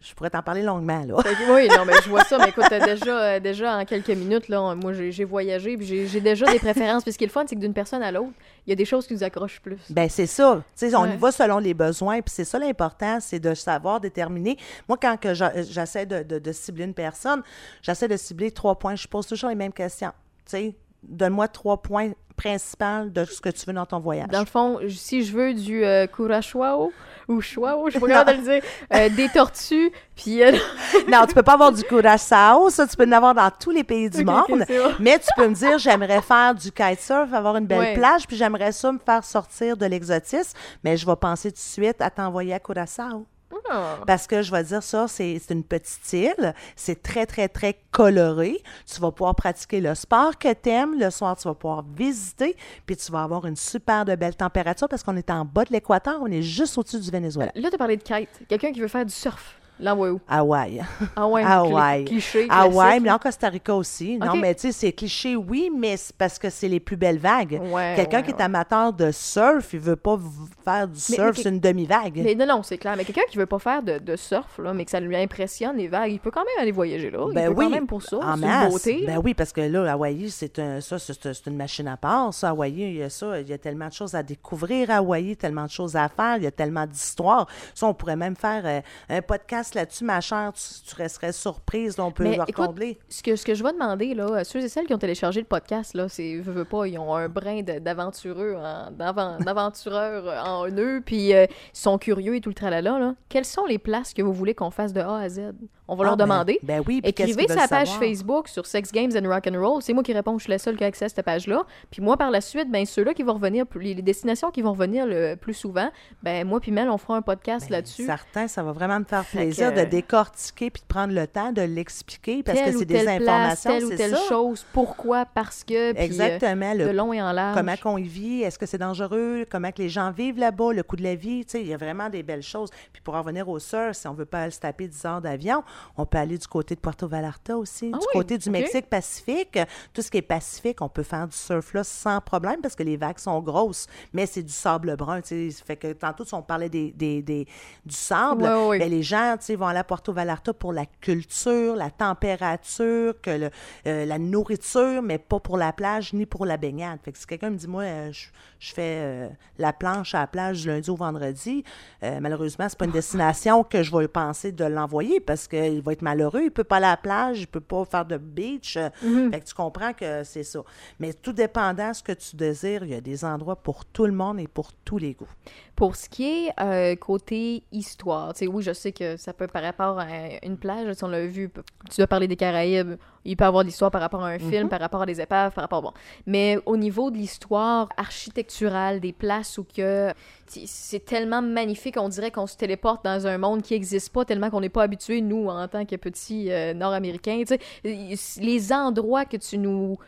Je 0.00 0.14
pourrais 0.14 0.30
t'en 0.30 0.42
parler 0.42 0.62
longuement, 0.62 1.04
là. 1.06 1.14
Oui, 1.50 1.68
non, 1.68 1.84
mais 1.86 1.92
je 2.04 2.08
vois 2.10 2.24
ça. 2.24 2.36
Mais 2.38 2.48
écoute, 2.48 2.64
déjà, 2.68 3.22
euh, 3.22 3.40
déjà 3.40 3.78
en 3.78 3.84
quelques 3.84 4.08
minutes, 4.10 4.48
là, 4.48 4.74
moi, 4.74 4.92
j'ai 4.92 5.24
voyagé, 5.24 5.76
puis 5.76 5.86
j'ai 6.08 6.20
déjà 6.20 6.46
des 6.50 6.58
préférences. 6.58 7.04
Puis 7.04 7.12
ce 7.12 7.18
qui 7.18 7.24
est 7.24 7.28
le 7.28 7.32
fun, 7.32 7.44
c'est 7.48 7.54
que 7.54 7.60
d'une 7.60 7.72
personne 7.74 8.02
à 8.02 8.10
l'autre, 8.10 8.32
il 8.66 8.70
y 8.70 8.72
a 8.72 8.76
des 8.76 8.84
choses 8.84 9.06
qui 9.06 9.14
nous 9.14 9.22
accrochent 9.22 9.60
plus. 9.60 9.78
Ben 9.90 10.08
c'est 10.08 10.26
ça. 10.26 10.62
Tu 10.76 10.88
sais, 10.90 10.94
on 10.96 11.02
Ouais. 11.02 11.14
y 11.14 11.16
va 11.16 11.30
selon 11.30 11.58
les 11.58 11.74
besoins, 11.74 12.20
puis 12.20 12.34
c'est 12.34 12.44
ça 12.44 12.58
l'important, 12.58 13.18
c'est 13.20 13.38
de 13.38 13.54
savoir 13.54 14.00
déterminer. 14.00 14.56
Moi, 14.88 14.98
quand 15.00 15.16
que 15.16 15.32
j'essaie 15.34 16.06
de, 16.06 16.24
de- 16.24 16.40
de 16.40 16.52
cibler 16.52 16.84
une 16.84 16.94
personne, 16.94 17.42
j'essaie 17.82 18.08
de 18.08 18.16
cibler 18.16 18.50
trois 18.50 18.76
points. 18.76 18.96
Je 18.96 19.06
pose 19.06 19.26
toujours 19.28 19.50
les 19.50 19.54
mêmes 19.54 19.72
questions. 19.72 20.10
Tu 20.44 20.50
sais, 20.50 20.74
donne-moi 21.08 21.48
trois 21.48 21.82
points 21.82 22.12
principaux 22.36 23.06
de 23.06 23.24
ce 23.24 23.40
que 23.40 23.48
tu 23.48 23.64
veux 23.66 23.72
dans 23.72 23.86
ton 23.86 23.98
voyage. 23.98 24.28
Dans 24.28 24.40
le 24.40 24.46
fond, 24.46 24.78
si 24.90 25.24
je 25.24 25.32
veux 25.32 25.54
du 25.54 25.84
euh, 25.84 26.06
curaçao 26.06 26.92
ou 27.28 27.40
chouao, 27.40 27.88
je 27.90 27.98
te 27.98 28.04
le 28.04 28.42
dire, 28.42 28.62
euh, 28.92 29.08
des 29.08 29.28
tortues, 29.30 29.90
puis... 30.14 30.42
euh, 30.44 30.52
non, 31.10 31.24
tu 31.26 31.34
peux 31.34 31.42
pas 31.42 31.54
avoir 31.54 31.72
du 31.72 31.82
curaçao, 31.82 32.68
ça, 32.70 32.86
tu 32.86 32.94
peux 32.96 33.06
en 33.06 33.12
avoir 33.12 33.34
dans 33.34 33.50
tous 33.50 33.70
les 33.70 33.84
pays 33.84 34.10
du 34.10 34.22
monde. 34.24 34.44
bon. 34.48 34.64
Mais 35.00 35.18
tu 35.18 35.28
peux 35.36 35.48
me 35.48 35.54
dire, 35.54 35.78
j'aimerais 35.78 36.20
faire 36.20 36.54
du 36.54 36.70
kitesurf, 36.70 37.32
avoir 37.32 37.56
une 37.56 37.66
belle 37.66 37.78
Ouais. 37.78 37.94
plage, 37.94 38.26
puis 38.26 38.36
j'aimerais 38.36 38.72
ça 38.72 38.92
me 38.92 38.98
faire 38.98 39.24
sortir 39.24 39.76
de 39.76 39.86
l'exotisme, 39.86 40.56
mais 40.84 40.96
je 40.96 41.04
vais 41.06 41.16
penser 41.16 41.50
tout 41.50 41.56
de 41.56 41.60
suite 41.60 42.00
à 42.00 42.10
t'envoyer 42.10 42.54
à 42.54 42.58
Curaçao. 42.60 43.26
Ah. 43.70 43.98
Parce 44.06 44.26
que 44.26 44.42
je 44.42 44.50
vais 44.50 44.62
dire 44.64 44.82
ça, 44.82 45.06
c'est 45.08 45.40
une 45.50 45.64
petite 45.64 46.12
île, 46.12 46.54
c'est 46.74 47.02
très, 47.02 47.26
très, 47.26 47.48
très 47.48 47.78
coloré. 47.90 48.62
Tu 48.92 49.00
vas 49.00 49.10
pouvoir 49.10 49.34
pratiquer 49.34 49.80
le 49.80 49.94
sport 49.94 50.38
que 50.38 50.52
tu 50.52 50.70
aimes. 50.70 50.98
Le 50.98 51.10
soir, 51.10 51.36
tu 51.36 51.48
vas 51.48 51.54
pouvoir 51.54 51.84
visiter, 51.96 52.56
puis 52.86 52.96
tu 52.96 53.10
vas 53.12 53.22
avoir 53.22 53.46
une 53.46 53.56
super 53.56 54.04
de 54.04 54.14
belle 54.14 54.36
température 54.36 54.88
parce 54.88 55.02
qu'on 55.02 55.16
est 55.16 55.30
en 55.30 55.44
bas 55.44 55.64
de 55.64 55.72
l'équateur, 55.72 56.18
on 56.22 56.26
est 56.26 56.42
juste 56.42 56.76
au-dessus 56.78 57.00
du 57.00 57.10
Venezuela. 57.10 57.52
Là, 57.54 57.68
t'as 57.70 57.78
parlé 57.78 57.96
de 57.96 58.02
kite. 58.02 58.28
Quelqu'un 58.48 58.72
qui 58.72 58.80
veut 58.80 58.88
faire 58.88 59.04
du 59.04 59.12
surf. 59.12 59.56
L'envoie 59.78 60.10
où? 60.12 60.20
Hawaï. 60.28 60.82
Ah 61.14 61.26
ouais, 61.28 61.44
ouais. 61.44 62.04
cliché. 62.04 62.46
Hawaï, 62.48 63.00
mais 63.00 63.08
là. 63.08 63.16
en 63.16 63.18
Costa 63.18 63.48
Rica 63.48 63.74
aussi. 63.74 64.16
Non, 64.18 64.36
mais 64.36 64.54
tu 64.54 64.62
sais, 64.62 64.72
c'est 64.72 64.92
cliché, 64.92 65.36
oui, 65.36 65.70
mais 65.76 65.96
c'est 65.96 66.16
parce 66.16 66.38
que 66.38 66.48
c'est 66.50 66.68
les 66.68 66.80
plus 66.80 66.96
belles 66.96 67.18
vagues. 67.18 67.60
Ouais, 67.70 67.92
Quelqu'un 67.96 68.18
ouais, 68.18 68.22
qui 68.24 68.30
est 68.30 68.40
amateur 68.40 68.92
de 68.92 69.10
surf, 69.10 69.72
il 69.74 69.80
veut 69.80 69.96
pas 69.96 70.18
faire 70.64 70.88
du 70.88 70.98
surf 70.98 71.36
sur 71.36 71.50
une 71.50 71.60
demi-vague. 71.60 72.22
Mais 72.24 72.34
non, 72.34 72.46
non, 72.46 72.62
c'est 72.62 72.78
clair. 72.78 72.94
Mais 72.96 73.04
quelqu'un 73.04 73.22
qui 73.28 73.36
veut 73.36 73.46
pas 73.46 73.58
faire 73.58 73.82
de, 73.82 73.98
de 73.98 74.16
surf, 74.16 74.58
là, 74.58 74.72
mais 74.72 74.84
que 74.84 74.90
ça 74.90 75.00
lui 75.00 75.16
impressionne 75.16 75.76
les 75.76 75.88
vagues, 75.88 76.12
il 76.12 76.20
peut 76.20 76.30
quand 76.30 76.40
même 76.44 76.62
aller 76.62 76.72
voyager 76.72 77.10
là. 77.10 77.26
Ben 77.34 77.42
il 77.50 77.54
peut 77.54 77.58
oui, 77.60 77.64
quand 77.66 77.70
même 77.70 77.86
pour 77.86 78.02
ça. 78.02 78.16
en 78.16 78.36
C'est 78.36 78.42
une 78.42 78.48
masse. 78.48 78.72
beauté. 78.72 79.04
Ben 79.06 79.20
oui, 79.22 79.34
parce 79.34 79.52
que 79.52 79.60
là, 79.60 79.92
Hawaï, 79.92 80.30
c'est 80.30 80.58
un, 80.58 80.80
ça, 80.80 80.98
c'est, 80.98 81.12
c'est 81.22 81.46
une 81.46 81.56
machine 81.56 81.88
à 81.88 81.96
part. 81.96 82.32
Ça, 82.32 82.50
Hawaï, 82.50 82.72
il 82.72 82.96
y 82.96 83.02
a 83.02 83.10
ça, 83.10 83.40
il 83.40 83.48
y 83.48 83.52
a 83.52 83.58
tellement 83.58 83.88
de 83.88 83.92
choses 83.92 84.14
à 84.14 84.22
découvrir 84.22 84.90
à 84.90 84.96
Hawaï, 84.96 85.36
tellement 85.36 85.64
de 85.64 85.70
choses 85.70 85.96
à 85.96 86.08
faire, 86.08 86.36
il 86.38 86.44
y 86.44 86.46
a 86.46 86.50
tellement 86.50 86.86
d'histoires. 86.86 87.46
Ça, 87.74 87.86
on 87.86 87.94
pourrait 87.94 88.16
même 88.16 88.36
faire 88.36 88.62
euh, 88.64 88.80
un 89.10 89.22
podcast 89.22 89.65
là-dessus, 89.74 90.04
ma 90.04 90.20
chère. 90.20 90.52
Tu, 90.52 90.62
tu 90.88 90.94
resterais 90.94 91.32
surprise, 91.32 91.96
on 91.98 92.10
peut 92.10 92.24
Mais 92.24 92.38
écoute. 92.46 92.70
Ce 93.08 93.22
que, 93.22 93.36
ce 93.36 93.44
que 93.44 93.54
je 93.54 93.62
vais 93.62 93.72
demander, 93.72 94.14
là, 94.14 94.36
à 94.36 94.44
ceux 94.44 94.60
et 94.60 94.68
celles 94.68 94.86
qui 94.86 94.94
ont 94.94 94.98
téléchargé 94.98 95.40
le 95.40 95.46
podcast, 95.46 95.94
là, 95.94 96.08
c'est, 96.08 96.36
veux, 96.36 96.52
veux 96.52 96.64
pas, 96.64 96.86
ils 96.86 96.98
ont 96.98 97.14
un 97.14 97.28
brin 97.28 97.62
d'aventureux, 97.62 98.56
en 100.44 100.68
eux, 100.70 101.02
puis 101.04 101.34
euh, 101.34 101.46
ils 101.74 101.78
sont 101.78 101.98
curieux 101.98 102.36
et 102.36 102.40
tout 102.40 102.50
le 102.50 102.54
tralala, 102.54 102.98
là. 102.98 103.14
Quelles 103.28 103.44
sont 103.44 103.66
les 103.66 103.78
places 103.78 104.14
que 104.14 104.22
vous 104.22 104.32
voulez 104.32 104.54
qu'on 104.54 104.70
fasse 104.70 104.92
de 104.92 105.00
A 105.00 105.16
à 105.16 105.28
Z? 105.28 105.52
On 105.88 105.94
va 105.94 106.04
leur 106.04 106.12
Ah, 106.14 106.16
ben- 106.16 106.24
demander. 106.24 106.58
Ben, 106.62 106.82
oui, 106.86 107.00
puis 107.00 107.12
qu'est-ce 107.12 107.30
Écrivez 107.32 107.46
sa 107.48 107.68
page 107.68 107.88
savoir? 107.88 107.98
Facebook 108.08 108.48
sur 108.48 108.66
Sex 108.66 108.90
Games 108.90 109.12
and 109.16 109.28
Rock 109.28 109.46
and 109.46 109.60
Roll. 109.60 109.82
C'est 109.82 109.92
moi 109.92 110.02
qui 110.02 110.12
réponds, 110.12 110.36
je 110.38 110.44
suis 110.44 110.50
la 110.50 110.58
seule 110.58 110.76
qui 110.76 110.82
a 110.84 110.88
accès 110.88 111.04
à 111.04 111.08
cette 111.08 111.24
page-là. 111.24 111.64
Puis 111.90 112.02
moi, 112.02 112.16
par 112.16 112.30
la 112.32 112.40
suite, 112.40 112.70
ben 112.70 112.84
ceux-là 112.84 113.14
qui 113.14 113.22
vont 113.22 113.34
revenir, 113.34 113.64
les, 113.76 113.94
destinations 114.02 114.50
qui 114.50 114.62
vont 114.62 114.72
revenir 114.72 115.06
le 115.06 115.36
plus 115.36 115.54
souvent, 115.54 115.88
ben 116.22 116.44
moi 116.46 116.58
puis 116.60 116.72
Mel, 116.72 116.88
on 116.90 116.98
fera 116.98 117.16
un 117.16 117.22
podcast 117.22 117.70
là-dessus. 117.70 118.06
Ben, 118.06 118.16
Certain, 118.16 118.48
ça 118.48 118.62
va 118.64 118.72
vraiment 118.72 118.98
me 118.98 119.04
faire 119.04 119.24
plaisir 119.24 119.72
que- 119.72 119.80
de 119.80 119.84
décortiquer 119.84 120.70
puis 120.70 120.82
de 120.82 120.86
prendre 120.88 121.12
le 121.14 121.26
temps 121.26 121.52
de 121.52 121.62
l'expliquer 121.62 122.42
parce 122.42 122.58
telle 122.58 122.72
que 122.72 122.78
c'est 122.80 122.84
des 122.84 123.02
place, 123.02 123.20
informations, 123.22 123.70
telle 123.70 123.84
ou 123.84 123.90
telle 123.96 124.10
ça. 124.16 124.28
chose, 124.28 124.66
pourquoi, 124.72 125.24
parce 125.24 125.62
que, 125.62 125.92
puis, 125.92 126.00
euh, 126.02 126.04
Exactement. 126.04 126.74
de 126.74 126.78
le 126.84 126.92
long 126.92 127.12
et 127.12 127.22
en 127.22 127.32
large. 127.32 127.56
comment 127.56 127.76
qu'on 127.76 127.96
y 127.98 128.02
vit, 128.08 128.42
est-ce 128.42 128.58
que 128.58 128.66
c'est 128.66 128.78
dangereux, 128.78 129.46
comment 129.48 129.70
que 129.70 129.82
les 129.82 129.88
gens 129.88 130.10
vivent 130.10 130.38
là-bas, 130.38 130.72
le 130.72 130.82
coût 130.82 130.96
de 130.96 131.02
la 131.04 131.14
vie, 131.14 131.44
tu 131.44 131.52
sais, 131.52 131.60
il 131.60 131.68
y 131.68 131.74
a 131.74 131.76
vraiment 131.76 132.08
des 132.08 132.22
belles 132.22 132.42
choses. 132.42 132.70
Puis 132.92 133.02
pour 133.02 133.14
en 133.14 133.20
revenir 133.20 133.48
au 133.48 133.58
surf, 133.58 133.96
si 133.96 134.08
on 134.08 134.14
veut 134.14 134.24
pas 134.24 134.50
se 134.50 134.58
taper 134.60 134.88
10 134.88 135.04
heures 135.04 135.20
d'avion, 135.20 135.62
on 135.96 136.06
peut 136.06 136.18
aller 136.18 136.38
du 136.38 136.46
côté 136.46 136.74
de 136.74 136.80
Puerto 136.80 137.06
Vallarta 137.08 137.56
aussi, 137.56 137.90
Ah 137.94 137.98
du 137.98 138.04
oui, 138.06 138.12
côté 138.12 138.38
du. 138.38 138.50
Mexique 138.50 138.86
Pacifique, 138.88 139.58
tout 139.92 140.02
ce 140.02 140.10
qui 140.10 140.18
est 140.18 140.22
Pacifique, 140.22 140.80
on 140.82 140.88
peut 140.88 141.02
faire 141.02 141.26
du 141.28 141.36
surf 141.36 141.74
là 141.74 141.84
sans 141.84 142.20
problème 142.20 142.60
parce 142.62 142.74
que 142.76 142.82
les 142.82 142.96
vagues 142.96 143.18
sont 143.18 143.40
grosses, 143.40 143.86
mais 144.12 144.26
c'est 144.26 144.42
du 144.42 144.52
sable 144.52 144.96
brun, 144.96 145.20
tu 145.20 145.50
sais, 145.50 145.64
fait 145.64 145.76
que 145.76 145.92
tantôt 145.92 146.24
si 146.24 146.34
on 146.34 146.42
parlait 146.42 146.68
des, 146.68 146.92
des, 146.92 147.22
des- 147.22 147.46
du 147.84 147.94
sable, 147.94 148.42
ben, 148.78 148.90
les 148.90 149.02
gens, 149.02 149.36
vont 149.56 149.66
aller 149.66 149.78
à 149.78 149.84
Puerto 149.84 150.12
Vallarta 150.12 150.52
pour 150.52 150.72
la 150.72 150.86
culture, 151.00 151.76
la 151.76 151.90
température, 151.90 153.20
que 153.20 153.30
le- 153.30 153.50
euh, 153.86 154.04
la 154.04 154.18
nourriture, 154.18 155.02
mais 155.02 155.18
pas 155.18 155.40
pour 155.40 155.56
la 155.56 155.72
plage 155.72 156.12
ni 156.12 156.26
pour 156.26 156.46
la 156.46 156.56
baignade. 156.56 156.98
Fait 157.04 157.12
que 157.12 157.18
si 157.18 157.26
quelqu'un 157.26 157.50
me 157.50 157.56
dit, 157.56 157.66
moi, 157.68 157.82
euh, 157.82 158.12
je, 158.12 158.28
je 158.58 158.72
fais 158.74 158.82
euh, 158.98 159.28
la 159.58 159.72
planche 159.72 160.14
à 160.14 160.20
la 160.20 160.26
plage 160.26 160.62
du 160.62 160.68
lundi 160.68 160.90
au 160.90 160.96
vendredi, 160.96 161.64
malheureusement, 162.02 162.66
c'est 162.68 162.78
pas 162.78 162.84
une 162.84 162.90
destination 162.92 163.64
que 163.64 163.82
je 163.82 163.96
vais 163.96 164.08
penser 164.08 164.52
de 164.52 164.64
l'envoyer 164.64 165.20
parce 165.20 165.48
qu'il 165.70 165.82
va 165.82 165.92
être 165.92 166.02
malheureux, 166.02 166.42
il 166.44 166.50
peut 166.50 166.64
pas 166.64 166.76
aller 166.76 166.86
à 166.86 166.90
la 166.90 166.96
plage, 166.96 167.40
il 167.40 167.46
peut 167.46 167.60
pas 167.60 167.84
faire 167.84 168.04
de 168.04 168.16
beach. 168.16 168.76
euh, 168.76 168.88
Mhm. 169.02 169.32
Fait 169.32 169.40
que 169.40 169.46
tu 169.46 169.54
comprends 169.54 169.92
que 169.92 170.24
c'est 170.24 170.42
ça. 170.44 170.60
Mais 170.98 171.12
tout 171.12 171.32
dépendant 171.32 171.90
de 171.90 171.94
ce 171.94 172.02
que 172.02 172.12
tu 172.12 172.36
désires, 172.36 172.84
il 172.84 172.90
y 172.90 172.94
a 172.94 173.00
des 173.00 173.24
endroits 173.24 173.56
pour 173.56 173.84
tout 173.84 174.06
le 174.06 174.12
monde 174.12 174.40
et 174.40 174.48
pour 174.48 174.72
tous 174.84 174.98
les 174.98 175.14
goûts. 175.14 175.28
Pour 175.76 175.94
ce 175.94 176.08
qui 176.08 176.24
est 176.46 176.52
euh, 176.58 176.96
côté 176.96 177.62
histoire, 177.70 178.32
tu 178.32 178.38
sais, 178.38 178.46
oui, 178.46 178.62
je 178.62 178.72
sais 178.72 178.92
que 178.92 179.18
ça 179.18 179.34
peut 179.34 179.46
par 179.46 179.62
rapport 179.62 179.98
à 179.98 180.06
une 180.42 180.56
plage, 180.56 180.90
si 180.94 181.04
on 181.04 181.08
l'a 181.08 181.26
vu, 181.26 181.50
tu 181.90 181.96
dois 181.98 182.06
parler 182.06 182.26
des 182.26 182.36
Caraïbes, 182.36 182.94
il 183.26 183.36
peut 183.36 183.44
y 183.44 183.46
avoir 183.46 183.62
de 183.62 183.68
l'histoire 183.68 183.90
par 183.90 184.00
rapport 184.00 184.24
à 184.24 184.28
un 184.28 184.38
Mhm. 184.38 184.50
film, 184.50 184.68
par 184.70 184.80
rapport 184.80 185.02
à 185.02 185.06
des 185.06 185.20
épaves, 185.20 185.52
par 185.52 185.62
rapport, 185.62 185.82
bon. 185.82 185.92
Mais 186.26 186.58
au 186.64 186.78
niveau 186.78 187.10
de 187.10 187.18
l'histoire 187.18 187.90
architecturale, 187.98 189.00
des 189.00 189.12
places 189.12 189.58
où 189.58 189.64
que 189.64 190.12
c'est- 190.46 190.66
c'est 190.66 191.04
tellement 191.04 191.42
magnifique, 191.42 191.96
on 191.98 192.08
dirait 192.08 192.30
qu'on 192.30 192.46
se 192.46 192.56
téléporte 192.56 193.04
dans 193.04 193.26
un 193.26 193.36
monde 193.36 193.60
qui 193.60 193.74
n'existe 193.74 194.10
pas, 194.14 194.24
tellement 194.24 194.48
qu'on 194.48 194.62
n'est 194.62 194.70
pas 194.70 194.82
habitué, 194.84 195.20
nous, 195.20 195.48
en 195.48 195.68
tant 195.68 195.84
que 195.84 195.96
petits 195.96 196.50
euh, 196.50 196.72
Nord-Américains, 196.72 197.42
tu 197.46 197.56
sais, 197.56 198.40
les 198.40 198.72
endroits 198.72 199.26
que 199.26 199.36
tu 199.36 199.58
nous 199.58 199.98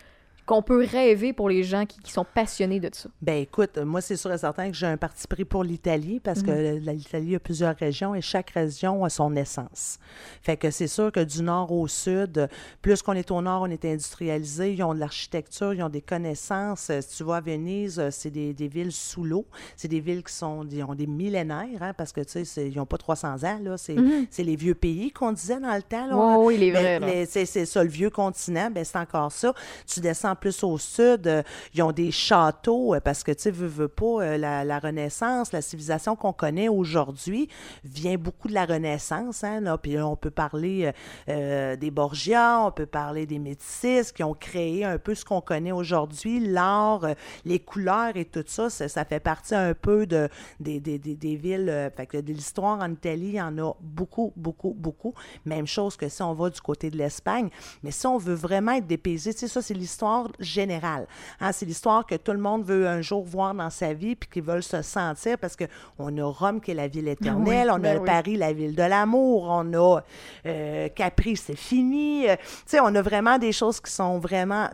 qu'on 0.48 0.62
peut 0.62 0.84
rêver 0.90 1.32
pour 1.32 1.48
les 1.48 1.62
gens 1.62 1.84
qui, 1.87 2.00
qui 2.00 2.11
sont 2.11 2.24
passionnés 2.24 2.80
de 2.80 2.88
ça. 2.92 3.08
Ben 3.22 3.42
écoute, 3.42 3.76
moi 3.78 4.00
c'est 4.00 4.16
sûr 4.16 4.32
et 4.32 4.38
certain 4.38 4.70
que 4.70 4.76
j'ai 4.76 4.87
un 4.87 4.96
parti 4.96 5.26
pris 5.28 5.44
pour 5.44 5.62
l'Italie 5.62 6.20
parce 6.20 6.42
que 6.42 6.50
la- 6.50 6.92
l'Italie 6.94 7.34
a 7.37 7.38
plusieurs 7.38 7.76
régions 7.76 8.14
et 8.14 8.20
chaque 8.22 8.50
région 8.50 9.04
a 9.04 9.11
son 9.11 9.37
essence. 9.37 9.98
Fait 10.42 10.56
que 10.56 10.70
c'est 10.70 10.87
sûr 10.88 11.12
que 11.12 11.20
du 11.20 11.42
nord 11.42 11.70
au 11.70 11.87
sud, 11.87 12.48
plus 12.80 13.02
qu'on 13.02 13.12
est 13.12 13.30
au 13.30 13.42
nord, 13.42 13.62
on 13.62 13.70
est 13.70 13.84
industrialisé, 13.84 14.72
ils 14.72 14.82
ont 14.82 14.94
de 14.94 14.98
l'architecture, 15.00 15.74
ils 15.74 15.82
ont 15.82 15.88
des 15.90 16.00
connaissances. 16.00 16.90
Si 17.00 17.16
tu 17.16 17.24
vas 17.24 17.37
à 17.37 17.40
Venise, 17.40 18.02
c'est 18.11 18.30
des, 18.30 18.54
des 18.54 18.68
villes 18.68 18.92
sous 18.92 19.24
l'eau, 19.24 19.44
c'est 19.76 19.88
des 19.88 20.00
villes 20.00 20.22
qui 20.24 20.32
sont 20.32 20.66
ils 20.70 20.82
ont 20.82 20.94
des 20.94 21.06
millénaires 21.06 21.82
hein, 21.82 21.92
parce 21.96 22.12
que 22.12 22.22
tu 22.22 22.44
sais 22.46 22.68
ils 22.70 22.76
n'ont 22.76 22.87
pas 22.87 22.96
300 22.96 23.44
ans 23.44 23.58
là, 23.62 23.76
c'est 23.76 23.96
c'est 24.30 24.44
les 24.44 24.56
vieux 24.56 24.74
pays 24.74 25.11
qu'on 25.12 25.32
disait 25.32 25.61
dans 25.61 25.74
le 25.74 25.82
temps 25.82 26.06
là. 26.06 26.38
Oui, 26.38 26.70
là. 26.70 27.00
mais 27.00 27.26
c'est 27.26 27.44
c'est 27.44 27.66
ça, 27.66 27.82
le 27.84 27.90
vieux 27.90 28.11
continent, 28.11 28.70
ben 28.70 28.84
c'est 28.84 28.96
encore 28.98 29.30
ça. 29.30 29.52
Tu 29.87 30.00
descends 30.00 30.34
plus 30.38 30.62
au 30.62 30.79
sud, 30.79 31.27
euh, 31.27 31.42
ils 31.74 31.83
ont 31.83 31.92
des 31.92 32.11
châteaux, 32.11 32.94
euh, 32.94 33.01
parce 33.01 33.22
que, 33.22 33.33
tu 33.33 33.42
sais, 33.42 33.51
veux, 33.51 33.88
pas, 33.88 34.22
euh, 34.22 34.38
la, 34.38 34.79
Renaissance, 34.79 35.53
la 35.53 35.62
civilisation 35.62 36.16
qu'on 36.16 36.33
connaît 36.33 36.68
aujourd'hui 36.68 37.48
vient 37.85 38.16
beaucoup 38.16 38.48
de 38.48 38.55
la 38.55 38.64
Renaissance, 38.64 39.44
hein, 39.44 39.61
là, 39.61 39.77
puis 39.77 39.98
on 39.98 40.16
peut 40.16 40.31
parler 40.31 40.92
des 41.27 41.90
Borgia, 41.90 42.61
on 42.64 42.70
peut 42.70 42.87
parler 42.87 43.27
des 43.27 43.38
Médicis, 43.38 44.12
qui 44.14 44.22
ont 44.22 44.35
créé 44.35 44.85
un 44.85 44.98
peu 44.98 45.14
ce 45.14 45.24
qu'on 45.24 45.40
connaît 45.40 45.72
aujourd'hui, 45.72 46.40
l'art, 46.40 47.07
les 47.44 47.59
couleurs 47.59 48.16
et 48.16 48.24
tout 48.24 48.44
ça, 48.46 48.70
ça, 48.70 49.05
fait 49.05 49.20
partie 49.20 49.55
un 49.55 49.74
peu 49.74 50.07
de, 50.07 50.29
des, 50.61 50.81
des, 50.81 50.98
des, 50.98 51.14
des 51.14 51.37
villes, 51.37 51.90
fait 51.96 52.07
que 52.07 52.18
de 52.18 52.33
l'histoire 52.33 52.81
en 52.81 52.92
Italie, 52.92 53.29
il 53.29 53.35
y 53.35 53.42
en 53.42 53.59
a 53.59 53.74
beaucoup, 53.81 54.33
beaucoup, 54.37 54.74
beaucoup. 54.77 55.14
Même 55.44 55.66
chose 55.66 55.96
que 55.96 56.09
si 56.09 56.22
on 56.22 56.35
va 56.35 56.51
du 56.51 56.61
côté 56.61 56.90
de 56.90 56.96
l'Espagne. 56.96 57.51
Mais 57.83 57.90
si 57.90 58.07
on 58.07 58.18
veut 58.18 58.35
vraiment 58.35 58.72
être 58.72 58.87
dépaysé, 58.87 59.33
tu 59.33 59.40
sais, 59.40 59.48
ça, 59.48 59.62
c'est 59.62 59.74
l'histoire 59.74 60.27
générale. 60.38 61.06
Hein, 61.40 61.52
c'est 61.52 61.66
l'histoire 61.66 62.06
que 62.06 62.14
tout 62.14 62.32
le 62.32 62.38
monde 62.38 62.64
veut 62.64 62.86
un 62.86 63.00
jour 63.02 63.24
voir 63.24 63.54
dans 63.54 63.70
sa 63.70 63.92
vie, 63.94 64.16
puis 64.16 64.28
qu'ils 64.28 64.42
veulent 64.42 64.62
se 64.62 64.82
sentir, 64.82 65.38
parce 65.38 65.56
qu'on 65.56 66.18
a 66.18 66.24
Rome, 66.24 66.60
qui 66.60 66.72
est 66.72 66.74
la 66.74 66.88
ville 66.88 67.08
éternelle, 67.08 67.70
on 67.70 67.74
a 67.74 67.78
ben 67.78 67.98
oui. 67.98 68.06
Paris, 68.06 68.36
la 68.36 68.52
ville 68.52 68.74
de 68.74 68.82
l'amour, 68.82 69.46
on 69.48 69.72
a 69.74 70.00
euh, 70.46 70.88
Capri, 70.88 71.36
c'est 71.36 71.56
fini. 71.56 72.28
Euh, 72.28 72.36
tu 72.36 72.42
sais, 72.66 72.80
on 72.80 72.94
a 72.94 73.02
vraiment 73.02 73.38
des 73.38 73.52
choses 73.52 73.80
qui 73.80 73.90
sont 73.90 74.18
vraiment 74.18 74.68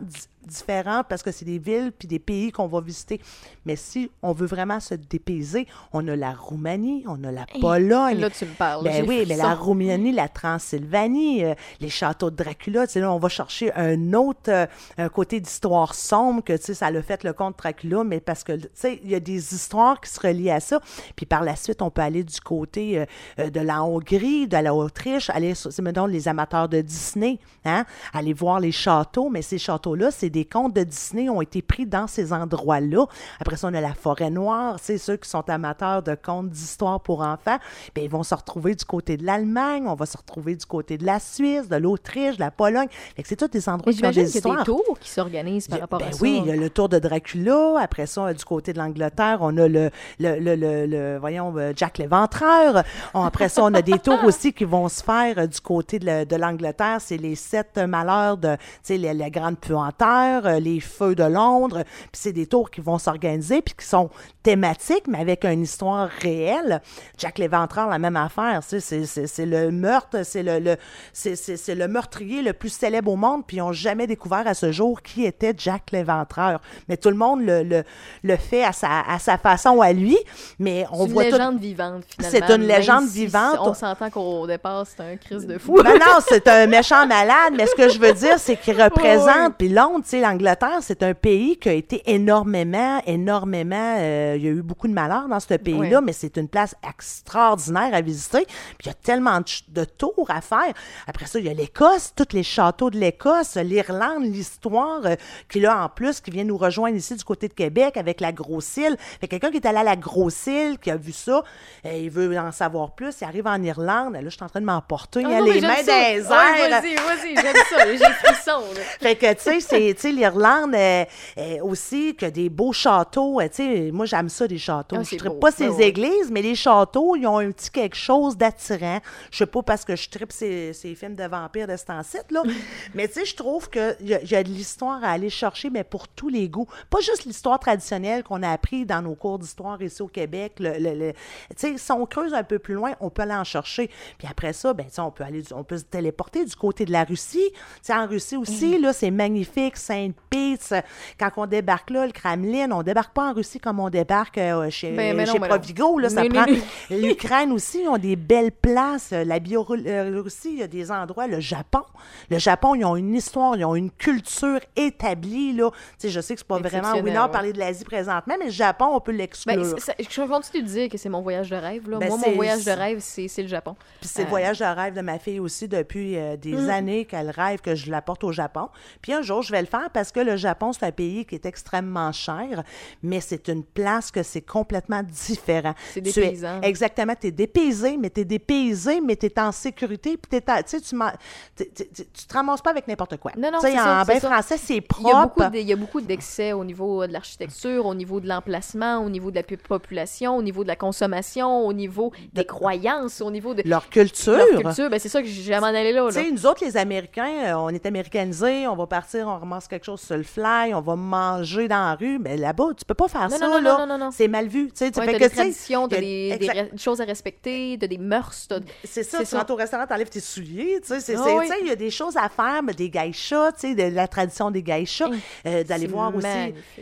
di- 0.47 0.55
différentes 0.55 1.07
parce 1.07 1.21
que 1.23 1.31
c'est 1.31 1.45
des 1.45 1.59
villes 1.59 1.91
puis 1.97 2.07
des 2.07 2.19
pays 2.19 2.51
qu'on 2.51 2.67
va 2.67 2.81
visiter. 2.81 3.21
Mais 3.65 3.75
si 3.75 4.09
on 4.21 4.31
veut 4.33 4.45
vraiment 4.47 4.79
se 4.79 4.95
dépayser, 4.95 5.67
on 5.93 6.07
a 6.07 6.15
la 6.15 6.33
Roumanie, 6.33 7.03
on 7.07 7.23
a 7.23 7.31
la 7.31 7.45
Pologne. 7.61 8.19
Là, 8.19 8.29
tu 8.29 8.45
me 8.45 8.53
parles. 8.53 8.83
Ben 8.83 9.05
oui, 9.07 9.25
mais 9.27 9.35
la 9.37 9.53
Roumanie, 9.55 10.11
la 10.11 10.27
Transylvanie, 10.29 11.43
euh, 11.45 11.53
les 11.79 11.89
châteaux 11.89 12.29
de 12.31 12.35
Dracula, 12.35 12.87
tu 12.87 12.93
sais, 12.93 12.99
là, 12.99 13.11
on 13.11 13.19
va 13.19 13.29
chercher 13.29 13.73
un 13.75 14.13
autre 14.13 14.49
euh, 14.49 14.65
un 14.97 15.09
côté 15.09 15.39
d'histoire 15.39 15.93
sombre 15.95 16.43
que, 16.43 16.53
tu 16.57 16.63
sais, 16.63 16.73
ça 16.73 16.91
l'a 16.91 17.01
fait 17.01 17.23
le 17.23 17.33
comte 17.33 17.57
Dracula, 17.57 18.03
mais 18.03 18.19
parce 18.19 18.43
que, 18.43 18.53
tu 18.53 18.67
sais, 18.73 18.99
il 19.03 19.11
y 19.11 19.15
a 19.15 19.19
des 19.19 19.53
histoires 19.53 19.99
qui 20.01 20.09
se 20.09 20.19
relient 20.19 20.51
à 20.51 20.59
ça. 20.59 20.79
Puis 21.15 21.25
par 21.25 21.43
la 21.43 21.55
suite, 21.55 21.81
on 21.81 21.89
peut 21.89 22.01
aller 22.01 22.23
du 22.23 22.39
côté 22.41 23.05
euh, 23.39 23.49
de 23.49 23.59
la 23.59 23.83
Hongrie, 23.83 24.47
de 24.47 24.57
la 24.57 24.73
Autriche, 24.73 25.29
aller, 25.29 25.53
sur- 25.55 25.71
c'est, 25.71 25.81
mettons, 25.81 26.05
les 26.05 26.27
amateurs 26.27 26.67
de 26.69 26.81
Disney, 26.81 27.39
hein, 27.63 27.85
aller 28.13 28.33
voir 28.33 28.59
les 28.59 28.71
châteaux, 28.71 29.29
mais 29.29 29.41
ces 29.41 29.57
châteaux-là, 29.57 30.11
c'est 30.11 30.29
des 30.35 30.45
contes 30.45 30.73
de 30.75 30.83
Disney 30.83 31.29
ont 31.29 31.41
été 31.41 31.61
pris 31.61 31.85
dans 31.85 32.07
ces 32.07 32.33
endroits-là. 32.33 33.05
Après 33.39 33.55
ça, 33.55 33.67
on 33.69 33.73
a 33.73 33.79
la 33.81 33.93
forêt 33.93 34.29
noire, 34.29 34.75
c'est 34.81 34.97
ceux 34.97 35.15
qui 35.15 35.29
sont 35.29 35.49
amateurs 35.49 36.03
de 36.03 36.13
contes 36.15 36.49
d'histoire 36.49 36.99
pour 36.99 37.21
enfants, 37.21 37.57
bien, 37.95 38.03
ils 38.03 38.09
vont 38.09 38.23
se 38.23 38.35
retrouver 38.35 38.75
du 38.75 38.83
côté 38.83 39.15
de 39.17 39.25
l'Allemagne, 39.25 39.85
on 39.87 39.93
va 39.95 40.05
se 40.05 40.17
retrouver 40.17 40.55
du 40.55 40.65
côté 40.65 40.97
de 40.97 41.05
la 41.05 41.19
Suisse, 41.19 41.69
de 41.69 41.77
l'Autriche, 41.77 42.35
de 42.35 42.41
la 42.41 42.51
Pologne. 42.51 42.87
C'est 43.23 43.37
tous 43.37 43.47
des 43.47 43.69
endroits 43.69 43.93
Mais 43.93 43.97
qui 43.97 44.05
ont 44.05 44.09
des 44.09 44.13
qu'il 44.13 44.21
y 44.23 44.25
a 44.25 44.37
histoires. 44.37 44.57
des 44.57 44.63
tours 44.65 44.99
qui 44.99 45.09
s'organisent 45.09 45.67
par 45.69 45.79
rapport 45.79 45.99
Ben 45.99 46.09
à 46.09 46.11
ça. 46.11 46.17
oui, 46.21 46.41
il 46.43 46.47
y 46.47 46.51
a 46.51 46.55
le 46.57 46.69
tour 46.69 46.89
de 46.89 46.99
Dracula. 46.99 47.79
Après 47.79 48.05
ça, 48.05 48.33
du 48.33 48.43
côté 48.43 48.73
de 48.73 48.77
l'Angleterre, 48.79 49.37
on 49.41 49.55
a 49.57 49.67
le, 49.67 49.89
le, 50.19 50.39
le, 50.39 50.55
le- 50.55 50.85
le- 50.85 51.17
voyons, 51.17 51.53
euh, 51.57 51.71
Jack 51.75 51.97
l'Éventreur. 51.97 52.83
Après 53.13 53.47
ça, 53.49 53.63
on 53.63 53.73
a 53.73 53.81
des 53.81 53.99
tours 53.99 54.23
aussi 54.25 54.51
qui 54.53 54.65
vont 54.65 54.89
se 54.89 55.01
faire 55.03 55.37
euh, 55.37 55.47
du 55.47 55.61
côté 55.61 55.97
de, 55.99 56.05
la- 56.05 56.25
de 56.25 56.35
l'Angleterre. 56.35 56.97
C'est 56.99 57.17
les 57.17 57.35
sept 57.35 57.77
malheurs 57.77 58.37
de, 58.37 58.55
tu 58.55 58.61
sais, 58.83 58.97
la 58.97 59.29
grande 59.29 59.57
puanteur, 59.57 60.24
euh, 60.45 60.59
les 60.59 60.79
feux 60.79 61.15
de 61.15 61.23
Londres. 61.23 61.83
Puis 62.11 62.21
c'est 62.21 62.33
des 62.33 62.47
tours 62.47 62.71
qui 62.71 62.81
vont 62.81 62.97
s'organiser 62.97 63.61
puis 63.61 63.75
qui 63.77 63.85
sont 63.85 64.09
thématiques, 64.43 65.07
mais 65.07 65.19
avec 65.19 65.43
une 65.43 65.63
histoire 65.63 66.07
réelle. 66.21 66.81
Jack 67.17 67.39
l'Éventreur, 67.39 67.89
la 67.89 67.99
même 67.99 68.15
affaire. 68.15 68.61
C'est, 68.63 69.45
le 69.45 69.71
meurtre, 69.71 70.23
c'est 70.23 70.43
le, 70.43 70.59
le, 70.59 70.77
c'est, 71.13 71.75
le 71.75 71.87
meurtrier 71.87 72.41
le 72.41 72.53
plus 72.53 72.69
célèbre 72.69 73.11
au 73.11 73.15
monde, 73.15 73.45
puis 73.45 73.57
ils 73.57 73.61
n'ont 73.61 73.71
jamais 73.71 74.05
découvert 74.07 74.47
à 74.47 74.53
ce 74.53 74.71
jour 74.71 75.01
qui 75.01 75.25
était 75.25 75.53
Jack 75.57 75.91
l'Éventreur. 75.91 76.61
Mais 76.87 76.97
tout 76.97 77.09
le 77.09 77.15
monde 77.15 77.41
le, 77.43 77.63
le, 77.63 77.83
le 78.23 78.37
fait 78.37 78.63
à 78.63 78.71
sa, 78.71 79.01
à 79.01 79.17
sa 79.19 79.37
façon 79.37 79.81
à 79.81 79.93
lui, 79.93 80.17
mais 80.59 80.85
on 80.91 80.99
C'est 80.99 81.05
une 81.05 81.13
voit 81.13 81.25
tout... 81.25 81.31
légende 81.31 81.59
vivante, 81.59 82.03
finalement. 82.07 82.47
C'est 82.47 82.55
une 82.55 82.67
légende 82.67 83.07
si 83.07 83.25
vivante. 83.25 83.57
On 83.59 83.73
s'entend 83.73 84.09
qu'au 84.09 84.45
départ, 84.45 84.85
c'est 84.85 85.01
un 85.01 85.17
crise 85.17 85.47
de 85.47 85.57
fou. 85.57 85.81
Ben 85.83 85.93
non, 85.93 86.19
c'est 86.27 86.47
un 86.47 86.67
méchant 86.67 87.07
malade, 87.07 87.53
mais 87.57 87.65
ce 87.65 87.75
que 87.75 87.89
je 87.89 87.99
veux 87.99 88.13
dire, 88.13 88.37
c'est 88.37 88.57
qu'il 88.57 88.81
représente, 88.81 89.55
puis 89.57 89.69
Londres, 89.69 90.03
sais, 90.15 90.21
l'Angleterre, 90.21 90.79
c'est 90.81 91.03
un 91.03 91.13
pays 91.13 91.57
qui 91.57 91.69
a 91.69 91.73
été 91.73 92.01
énormément, 92.05 93.01
énormément, 93.05 93.95
euh, 93.97 94.35
il 94.37 94.43
y 94.43 94.47
a 94.47 94.51
eu 94.51 94.61
beaucoup 94.61 94.87
de 94.87 94.93
malheur 94.93 95.27
dans 95.27 95.39
ce 95.39 95.53
pays-là, 95.55 96.01
mais 96.01 96.13
c'est 96.13 96.37
une 96.37 96.47
place 96.47 96.75
extraordinaire 96.87 97.93
à 97.93 98.01
visiter, 98.01 98.45
puis 98.45 98.85
il 98.85 98.87
y 98.87 98.89
a 98.89 98.93
tellement 98.93 99.39
de, 99.69 99.85
tours 99.85 100.29
à 100.29 100.41
faire. 100.41 100.73
Après 101.07 101.25
ça, 101.25 101.39
il 101.39 101.45
y 101.45 101.49
a 101.49 101.53
l'Écosse, 101.53 102.13
tous 102.15 102.33
les 102.33 102.43
châteaux 102.43 102.89
de 102.89 102.97
l'Écosse, 102.97 103.55
l'Irlande, 103.55 104.23
l'histoire, 104.23 105.05
euh, 105.05 105.15
qui 105.49 105.59
là, 105.59 105.83
en 105.83 105.89
plus, 105.89 106.21
qui 106.21 106.31
vient 106.31 106.43
nous 106.43 106.57
rejoindre 106.57 106.97
ici 106.97 107.15
du 107.15 107.23
côté 107.23 107.47
de 107.47 107.53
Québec 107.53 107.97
avec 107.97 108.21
la 108.21 108.31
Grosse-Île. 108.31 108.97
Fait 108.99 109.27
que 109.27 109.31
quelqu'un 109.31 109.51
qui 109.51 109.57
est 109.57 109.67
allé 109.67 109.79
à 109.79 109.83
la 109.83 109.95
Grosse-Île, 109.95 110.77
qui 110.79 110.91
a 110.91 110.97
vu 110.97 111.11
ça, 111.11 111.43
euh, 111.85 111.93
il 111.93 112.09
veut 112.09 112.37
en 112.37 112.51
savoir 112.51 112.95
plus, 112.95 113.15
il 113.21 113.23
arrive 113.25 113.47
en 113.47 113.61
Irlande, 113.61 114.13
là, 114.13 114.21
je 114.23 114.29
suis 114.29 114.43
en 114.43 114.49
train 114.49 114.61
de 114.61 114.65
m'emporter, 114.65 115.21
il 115.21 115.29
y 115.29 115.33
a 115.33 115.39
non, 115.39 115.45
les 115.45 115.61
mains 115.61 115.75
ça. 115.75 115.91
Ouais, 115.91 116.19
airs. 116.19 116.81
Vas-y, 116.81 116.95
vas-y, 116.95 117.35
j'aime 117.35 117.55
ça. 117.69 117.85
J'ai 117.85 117.97
le 117.97 118.13
frisson. 118.13 118.61
là. 118.75 118.81
Fait 119.01 119.15
que, 119.15 119.33
tu 119.33 119.61
sais, 119.61 119.93
c'est, 119.97 120.04
sais, 120.07 120.11
l'Irlande 120.11 120.73
euh, 120.75 121.05
euh, 121.37 121.57
aussi, 121.63 122.15
que 122.15 122.25
des 122.25 122.49
beaux 122.49 122.73
châteaux. 122.73 123.39
euh, 123.39 123.47
tu 123.47 123.55
sais, 123.55 123.91
moi, 123.91 124.05
j'aime 124.05 124.29
ça, 124.29 124.47
des 124.47 124.57
châteaux. 124.57 124.97
Ah, 124.99 125.03
je 125.03 125.17
beau. 125.23 125.35
pas 125.35 125.51
ces 125.51 125.67
Ouais, 125.69 125.75
ouais. 125.75 125.87
églises, 125.89 126.29
mais 126.31 126.41
les 126.41 126.55
châteaux, 126.55 127.15
ils 127.15 127.25
ont 127.27 127.37
un 127.37 127.51
petit 127.51 127.69
quelque 127.71 127.95
chose 127.95 128.37
d'attirant. 128.37 128.99
Je 129.31 129.37
sais 129.39 129.45
pas 129.45 129.61
parce 129.63 129.83
que 129.85 129.95
je 129.95 130.09
tripe 130.09 130.31
ces, 130.31 130.73
ces 130.73 130.95
films 130.95 131.15
de 131.15 131.23
vampires 131.25 131.67
de 131.67 131.75
ce 131.77 131.85
temps-ci, 131.85 132.17
là. 132.31 132.43
mais 132.93 133.07
tu 133.07 133.15
sais, 133.15 133.25
je 133.25 133.35
trouve 133.35 133.69
qu'il 133.69 133.95
y, 134.01 134.13
a- 134.13 134.23
y 134.23 134.35
a 134.35 134.43
de 134.43 134.49
l'histoire 134.49 135.03
à 135.03 135.11
aller 135.11 135.29
chercher, 135.29 135.69
mais 135.69 135.83
pour 135.83 136.07
tous 136.07 136.29
les 136.29 136.47
goûts. 136.49 136.67
Pas 136.89 136.99
juste 136.99 137.25
l'histoire 137.25 137.59
traditionnelle 137.59 138.23
qu'on 138.23 138.43
a 138.43 138.49
appris 138.49 138.85
dans 138.85 139.01
nos 139.01 139.15
cours 139.15 139.39
d'histoire 139.39 139.81
ici 139.81 140.01
au 140.01 140.07
Québec. 140.07 140.53
Le, 140.59 140.73
le- 140.79 140.93
le- 140.95 141.13
tu 141.13 141.19
sais, 141.57 141.77
si 141.77 141.91
on 141.91 142.05
creuse 142.05 142.33
un 142.33 142.43
peu 142.43 142.59
plus 142.59 142.73
loin, 142.75 142.93
on 142.99 143.09
peut 143.09 143.23
aller 143.23 143.33
en 143.33 143.43
chercher. 143.43 143.89
Puis 144.17 144.27
après 144.29 144.53
ça, 144.53 144.73
ben, 144.73 144.85
on 144.97 145.11
peut 145.11 145.23
aller, 145.23 145.43
on 145.53 145.63
peut 145.63 145.77
se 145.77 145.83
téléporter 145.83 146.45
du 146.45 146.55
côté 146.55 146.85
de 146.85 146.91
la 146.91 147.03
Russie. 147.03 147.49
Tu 147.53 147.59
sais, 147.83 147.93
en 147.93 148.07
Russie 148.07 148.37
aussi, 148.37 148.77
là, 148.79 148.93
c'est 148.93 149.11
magnifique, 149.11 149.77
Sainte-Pete. 149.95 150.75
Quand 151.19 151.29
on 151.37 151.45
débarque 151.45 151.89
là, 151.89 152.05
le 152.05 152.11
Kremlin, 152.11 152.69
on 152.71 152.83
débarque 152.83 153.13
pas 153.13 153.29
en 153.29 153.33
Russie 153.33 153.59
comme 153.59 153.79
on 153.79 153.89
débarque 153.89 154.37
euh, 154.37 154.69
chez, 154.69 154.91
Ben, 154.91 155.15
non, 155.17 155.25
chez. 155.25 155.39
Provigo. 155.39 155.99
Là, 155.99 156.09
ça 156.09 156.21
Mais, 156.21 156.29
prend... 156.29 156.45
mais, 156.89 156.97
L'Ukraine 156.97 157.51
aussi, 157.51 157.81
ils 157.83 157.87
ont 157.87 157.97
des 157.97 158.15
belles 158.15 158.51
places. 158.51 159.11
La 159.11 159.39
Biélorussie, 159.39 160.51
il 160.53 160.59
y 160.59 160.63
a 160.63 160.67
des 160.67 160.91
endroits. 160.91 161.27
Le 161.27 161.39
Japon, 161.39 161.81
le 162.29 162.37
Japon, 162.39 162.75
ils 162.75 162.85
ont 162.85 162.95
une 162.95 163.15
histoire, 163.15 163.55
ils 163.55 163.65
ont 163.65 163.75
une 163.75 163.91
culture 163.91 164.59
établie. 164.75 165.53
Là. 165.53 165.69
Tu 165.71 165.77
sais, 165.99 166.09
je 166.09 166.19
sais 166.19 166.33
que 166.35 166.39
c'est 166.41 166.47
pas 166.47 166.59
vraiment 166.59 166.93
ouais. 166.93 167.31
parler 167.31 167.53
de 167.53 167.59
l'Asie 167.59 167.85
présentement, 167.85 168.35
mais 168.39 168.45
le 168.45 168.51
Japon, 168.51 168.89
on 168.93 168.99
peut 168.99 169.11
l'exclure. 169.11 169.55
Ben, 169.55 169.63
c'est- 169.63 169.79
ça- 169.79 169.93
je 169.97 170.21
continue 170.27 170.63
de 170.63 170.67
dire 170.67 170.89
que 170.89 170.97
c'est 170.97 171.09
mon 171.09 171.21
voyage 171.21 171.49
de 171.49 171.55
rêve. 171.55 171.89
Là. 171.89 171.97
Ben, 171.99 172.09
Moi, 172.09 172.17
mon 172.25 172.31
voyage 172.33 172.65
de 172.65 172.71
rêve, 172.71 172.99
c'est 172.99 173.29
le 173.41 173.47
Japon. 173.47 173.75
Puis 173.99 174.09
c'est 174.09 174.21
le 174.21 174.27
Euh, 174.27 174.29
voyage 174.29 174.59
de 174.59 174.65
rêve 174.65 174.93
de 174.93 175.01
ma 175.01 175.19
fille 175.19 175.39
aussi 175.39 175.67
depuis 175.67 176.17
euh, 176.17 176.35
des 176.37 176.53
Mm. 176.53 176.69
années 176.69 177.05
qu'elle 177.05 177.29
rêve 177.29 177.61
que 177.61 177.75
je 177.75 177.89
la 177.91 178.01
porte 178.01 178.23
au 178.23 178.31
Japon. 178.31 178.69
Puis 179.01 179.13
un 179.13 179.21
jour, 179.21 179.41
je 179.41 179.51
vais 179.51 179.61
le 179.61 179.67
faire 179.67 179.74
parce 179.93 180.11
que 180.11 180.19
le 180.19 180.35
Japon, 180.35 180.73
c'est 180.73 180.85
un 180.85 180.91
pays 180.91 181.25
qui 181.25 181.35
est 181.35 181.45
extrêmement 181.45 182.11
cher, 182.11 182.63
mais 183.03 183.21
c'est 183.21 183.47
une 183.47 183.63
place 183.63 184.11
que 184.11 184.23
c'est 184.23 184.41
complètement 184.41 185.01
différent. 185.03 185.73
C'est 185.93 186.01
Tu 186.01 186.09
es- 186.09 186.13
dépaysant. 186.13 186.61
exactement. 186.61 187.13
Tu 187.19 187.27
es 187.27 187.31
dépaysé, 187.31 187.97
mais 187.97 188.09
tu 188.09 188.21
es 188.21 188.25
dépaysé, 188.25 189.01
mais 189.01 189.15
tu 189.15 189.25
es 189.27 189.39
en 189.39 189.51
sécurité. 189.51 190.17
Puis 190.17 190.39
tu 190.41 190.81
tu 190.81 191.65
t'es- 191.65 191.71
tu 192.13 192.25
te 192.27 192.33
ramasses 192.33 192.61
pas 192.61 192.71
avec 192.71 192.87
n'importe 192.87 193.17
quoi. 193.17 193.31
Non, 193.37 193.51
non, 193.51 193.59
Tu 193.59 193.67
c'est 193.67 193.79
en 193.79 194.03
français, 194.05 194.57
c'est 194.57 194.81
propre. 194.81 195.49
il 195.53 195.61
y 195.61 195.73
a 195.73 195.75
beaucoup 195.75 196.01
d'excès 196.01 196.53
au 196.53 196.63
niveau 196.63 197.05
de 197.07 197.13
l'architecture, 197.13 197.85
au 197.85 197.95
niveau 197.95 198.19
de 198.19 198.27
l'emplacement, 198.27 198.97
au 198.99 199.09
niveau 199.09 199.29
de 199.31 199.35
la 199.35 199.43
pu- 199.43 199.57
population, 199.57 200.35
au 200.37 200.41
niveau 200.41 200.63
de 200.63 200.67
la 200.67 200.75
consommation, 200.75 201.65
au 201.65 201.73
niveau 201.73 202.11
des 202.33 202.45
croyances, 202.45 203.21
au 203.21 203.31
niveau 203.31 203.53
de 203.53 203.63
Leur 203.65 203.89
culture. 203.89 204.33
leur 204.37 204.47
culture. 204.61 204.89
Ben, 204.89 204.99
c'est 204.99 205.09
ça 205.09 205.21
que 205.21 205.27
j'ai 205.27 205.53
à 205.53 205.59
m'en 205.59 205.67
aller 205.67 205.91
là. 205.93 206.07
Tu 206.09 206.15
là. 206.17 206.23
sais, 206.23 206.31
nous 206.31 206.45
autres, 206.45 206.63
les 206.63 206.77
Américains, 206.77 207.29
euh, 207.47 207.53
on 207.55 207.69
est 207.69 207.85
américanisés, 207.85 208.67
on 208.67 208.75
va 208.75 208.87
partir, 208.87 209.27
on 209.27 209.37
ramasse 209.39 209.64
quelque 209.67 209.85
chose 209.85 210.01
sur 210.01 210.17
le 210.17 210.23
fly, 210.23 210.73
on 210.73 210.81
va 210.81 210.95
manger 210.95 211.67
dans 211.67 211.75
la 211.89 211.95
rue. 211.95 212.19
Mais 212.19 212.37
là-bas, 212.37 212.69
tu 212.77 212.85
peux 212.85 212.93
pas 212.93 213.07
faire 213.07 213.29
Non, 213.29 213.37
ça, 213.37 213.47
non, 213.47 213.53
non, 213.55 213.61
là. 213.61 213.77
non, 213.79 213.87
non, 213.87 213.97
non. 214.05 214.11
C'est 214.11 214.27
mal 214.27 214.47
vu. 214.47 214.67
Tu 214.67 214.71
sais, 214.75 214.91
tu 214.91 214.99
Ouais, 214.99 215.07
que, 215.13 215.17
des 215.17 215.29
tu 215.29 215.35
traditions, 215.35 215.87
des, 215.87 216.69
choses 216.77 217.01
à 217.01 217.05
respecter, 217.05 217.77
t'as 217.79 217.87
des 217.87 217.97
mœurs, 217.97 218.47
C'est 218.83 219.03
ça, 219.03 219.23
tu 219.23 219.35
rentres 219.35 219.51
au 219.51 219.55
restaurant, 219.55 219.85
t'enlèves 219.85 220.09
tes 220.09 220.19
souliers, 220.19 220.79
tu 220.81 220.87
sais, 220.99 221.15
oui. 221.17 221.41
tu 221.43 221.47
sais, 221.47 221.57
il 221.61 221.67
y 221.67 221.71
a 221.71 221.75
des 221.75 221.91
choses 221.91 222.17
à 222.17 222.29
faire, 222.29 222.61
mais 222.63 222.73
des 222.73 222.89
geishas, 222.91 223.51
tu 223.53 223.59
sais, 223.59 223.75
de 223.75 223.95
la 223.95 224.07
tradition 224.07 224.51
des 224.51 224.63
geishas, 224.63 225.09
euh, 225.45 225.63
d'aller 225.63 225.87
voir 225.87 226.15
aussi 226.15 226.27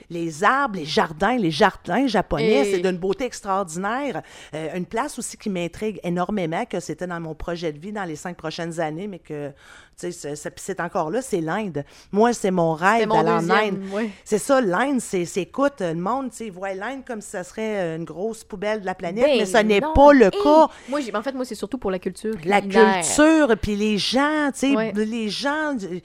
les 0.10 0.44
arbres, 0.44 0.78
les 0.78 0.86
jardins, 0.86 1.38
les 1.38 1.52
jardins 1.52 2.08
japonais, 2.08 2.68
Et- 2.68 2.72
c'est 2.76 2.80
d'une 2.80 2.98
beauté 2.98 3.26
extraordinaire. 3.26 4.22
Euh, 4.54 4.70
une 4.76 4.86
place 4.86 5.18
aussi 5.20 5.38
qui 5.38 5.50
m'intrigue 5.50 6.00
énormément, 6.04 6.66
que 6.66 6.80
c'était 6.80 7.08
dans 7.08 7.20
mon 7.20 7.36
projet 7.36 7.72
de 7.72 7.80
vie 7.80 7.92
dans 7.92 8.04
les 8.06 8.16
cinq 8.16 8.36
prochaines 8.38 8.80
années, 8.80 9.08
mais 9.08 9.20
que, 9.20 9.50
tu 9.50 9.93
c'est, 9.96 10.80
encore 10.80 11.10
là, 11.12 11.22
c'est 11.22 11.42
l'Inde. 11.42 11.84
Moi, 12.12 12.34
c'est 12.34 12.52
mon 12.52 12.74
rêve 12.74 13.08
d'aller 13.10 13.30
en 13.30 13.50
Inde. 13.50 13.80
C'est 14.24 14.38
ça, 14.38 14.62
l'Inde, 14.62 15.00
c'est, 15.00 15.26
écoute, 15.38 15.76
le 15.80 15.94
monde, 15.96 16.32
voit 16.52 16.74
l'Inde 16.74 17.04
comme 17.06 17.22
si 17.22 17.30
ça 17.30 17.44
serait 17.44 17.78
euh, 17.78 17.98
une 17.98 18.04
grosse 18.06 18.44
poubelle 18.44 18.82
de 18.82 18.86
la 18.86 18.96
planète, 18.96 19.26
Ben 19.26 19.38
mais 19.40 19.46
ce 19.46 19.58
n'est 19.58 19.80
non. 19.80 19.94
pas 19.94 20.14
le 20.14 20.30
cas. 20.30 20.68
Moi, 20.90 21.00
en 21.14 21.22
fait, 21.22 21.34
moi, 21.34 21.46
c'est 21.46 21.56
surtout 21.56 21.78
pour 21.78 21.92
la 21.92 22.00
culture. 22.00 22.36
La 22.46 22.62
culture, 22.62 23.56
puis 23.62 23.76
les 23.76 23.98
gens, 23.98 24.50
tu 24.54 24.60
sais, 24.60 24.76
Ouais. 24.76 24.92
les 24.96 25.30
gens. 25.30 25.76
euh, 25.84 26.00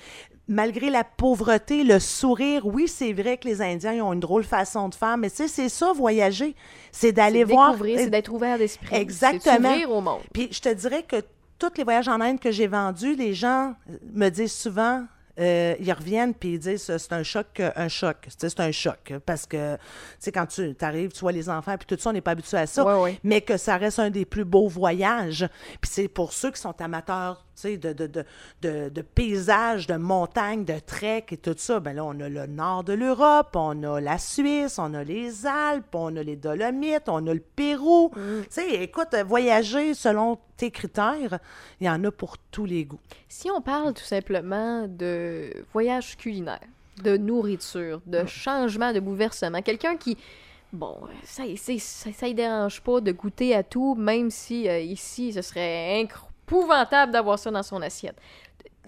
malgré 0.49 0.89
la 0.91 1.05
pauvreté, 1.05 1.85
le 1.85 1.99
sourire, 2.01 2.67
oui, 2.67 2.89
c'est 2.89 3.13
vrai 3.13 3.37
que 3.37 3.47
les 3.47 3.61
Indiens 3.61 3.93
ils 3.93 4.03
ont 4.03 4.13
une 4.15 4.21
drôle 4.21 4.45
façon 4.45 4.89
de 4.89 4.95
faire, 4.95 5.17
mais 5.19 5.29
tu 5.31 5.37
sais, 5.37 5.49
c'est 5.49 5.69
ça, 5.69 5.93
voyager. 5.93 6.55
C'est 6.91 7.13
d'aller 7.13 7.45
voir. 7.45 7.77
c'est 7.79 8.09
d'être 8.11 8.33
ouvert 8.33 8.59
d'esprit. 8.59 8.97
Exactement. 8.97 9.75
C'est 9.75 9.85
au 9.85 10.01
monde. 10.01 10.21
Puis 10.33 10.49
je 10.51 10.61
te 10.61 10.73
dirais 10.73 11.05
que 11.07 11.17
tous 11.59 11.73
les 11.77 11.85
voyages 11.85 12.09
en 12.09 12.21
Inde 12.21 12.41
que 12.41 12.51
j'ai 12.51 12.67
vendus, 12.67 13.15
les 13.15 13.35
gens 13.35 13.75
me 14.15 14.29
disent 14.29 14.53
souvent, 14.55 15.05
euh, 15.41 15.77
ils 15.79 15.93
reviennent 15.93 16.35
puis 16.35 16.55
ils 16.55 16.59
disent 16.59 16.97
c'est 16.97 17.13
un 17.13 17.23
choc, 17.23 17.47
euh, 17.61 17.71
un 17.77 17.87
choc. 17.87 18.17
C'est 18.37 18.59
un 18.59 18.73
choc 18.73 19.13
parce 19.25 19.47
que 19.47 19.77
tu 19.77 19.81
sais 20.19 20.33
quand 20.33 20.47
tu 20.47 20.75
arrives, 20.81 21.13
tu 21.13 21.21
vois 21.21 21.31
les 21.31 21.49
enfants 21.49 21.77
puis 21.77 21.87
tout 21.87 22.01
ça, 22.03 22.11
on 22.11 22.13
n'est 22.13 22.21
pas 22.21 22.33
habitué 22.33 22.57
à 22.57 22.67
ça. 22.67 22.85
Ouais, 22.85 23.01
ouais. 23.01 23.21
Mais 23.23 23.41
que 23.41 23.57
ça 23.57 23.77
reste 23.77 24.01
un 24.01 24.11
des 24.11 24.25
plus 24.25 24.45
beaux 24.45 24.67
voyages. 24.67 25.49
Puis 25.81 25.91
c'est 25.93 26.09
pour 26.09 26.33
ceux 26.33 26.51
qui 26.51 26.61
sont 26.61 26.75
amateurs. 26.83 27.47
tu 27.55 27.63
sais, 27.63 27.77
De, 27.77 27.93
de, 27.93 28.09
de, 28.09 28.25
de, 28.63 28.89
de 28.89 29.03
paysages, 29.03 29.87
de 29.87 29.95
montagnes, 29.95 30.65
de 30.65 30.81
trek 30.81 31.27
et 31.31 31.37
tout 31.37 31.55
ça. 31.57 31.79
Ben 31.79 31.95
là, 31.95 32.05
on 32.05 32.19
a 32.19 32.29
le 32.29 32.47
nord 32.47 32.83
de 32.83 32.95
l'Europe, 32.95 33.55
on 33.55 33.81
a 33.85 34.01
la 34.01 34.19
Suisse, 34.19 34.81
on 34.81 34.93
a 34.93 35.05
les 35.05 35.47
Alpes, 35.47 35.95
on 35.95 36.17
a 36.17 36.23
les 36.25 36.35
Dolomites, 36.37 37.09
on 37.09 37.25
a 37.29 37.35
le 37.35 37.45
Pérou. 37.55 38.11
Tu 38.15 38.47
sais, 38.51 38.69
écoute, 38.83 39.15
voyager 39.25 39.95
selon 39.95 40.37
tes 40.59 40.71
critères, 40.71 41.39
il 41.81 41.87
y 41.87 41.91
en 41.91 42.05
a 42.05 42.11
pour 42.11 42.37
tous 42.51 42.67
les 42.67 42.85
goûts. 42.85 43.01
Si 43.29 43.51
on 43.51 43.63
parle 43.63 43.95
tout 43.95 44.05
simplement 44.05 44.87
de 44.87 45.51
voyage 45.73 46.19
culinaire, 46.19 46.61
de 47.03 47.17
nourriture, 47.17 48.03
de 48.05 48.27
changement, 48.27 48.93
de 48.93 49.01
bouleversement, 49.01 49.63
quelqu'un 49.63 49.97
qui, 49.97 50.19
bon, 50.73 50.99
ça, 51.25 51.45
ça, 51.57 52.13
ça 52.13 52.29
y 52.29 52.35
dérange 52.35 52.83
pas 52.83 53.01
de 53.01 53.13
goûter 53.13 53.55
à 53.55 53.63
tout, 53.63 53.95
même 53.95 54.31
si 54.31 54.69
euh, 54.69 54.81
ici, 54.81 55.33
ce 55.33 55.41
serait 55.41 56.03
épouvantable 56.03 57.13
d'avoir 57.13 57.39
ça 57.39 57.51
dans 57.51 57.63
son 57.63 57.81
assiette. 57.81 58.17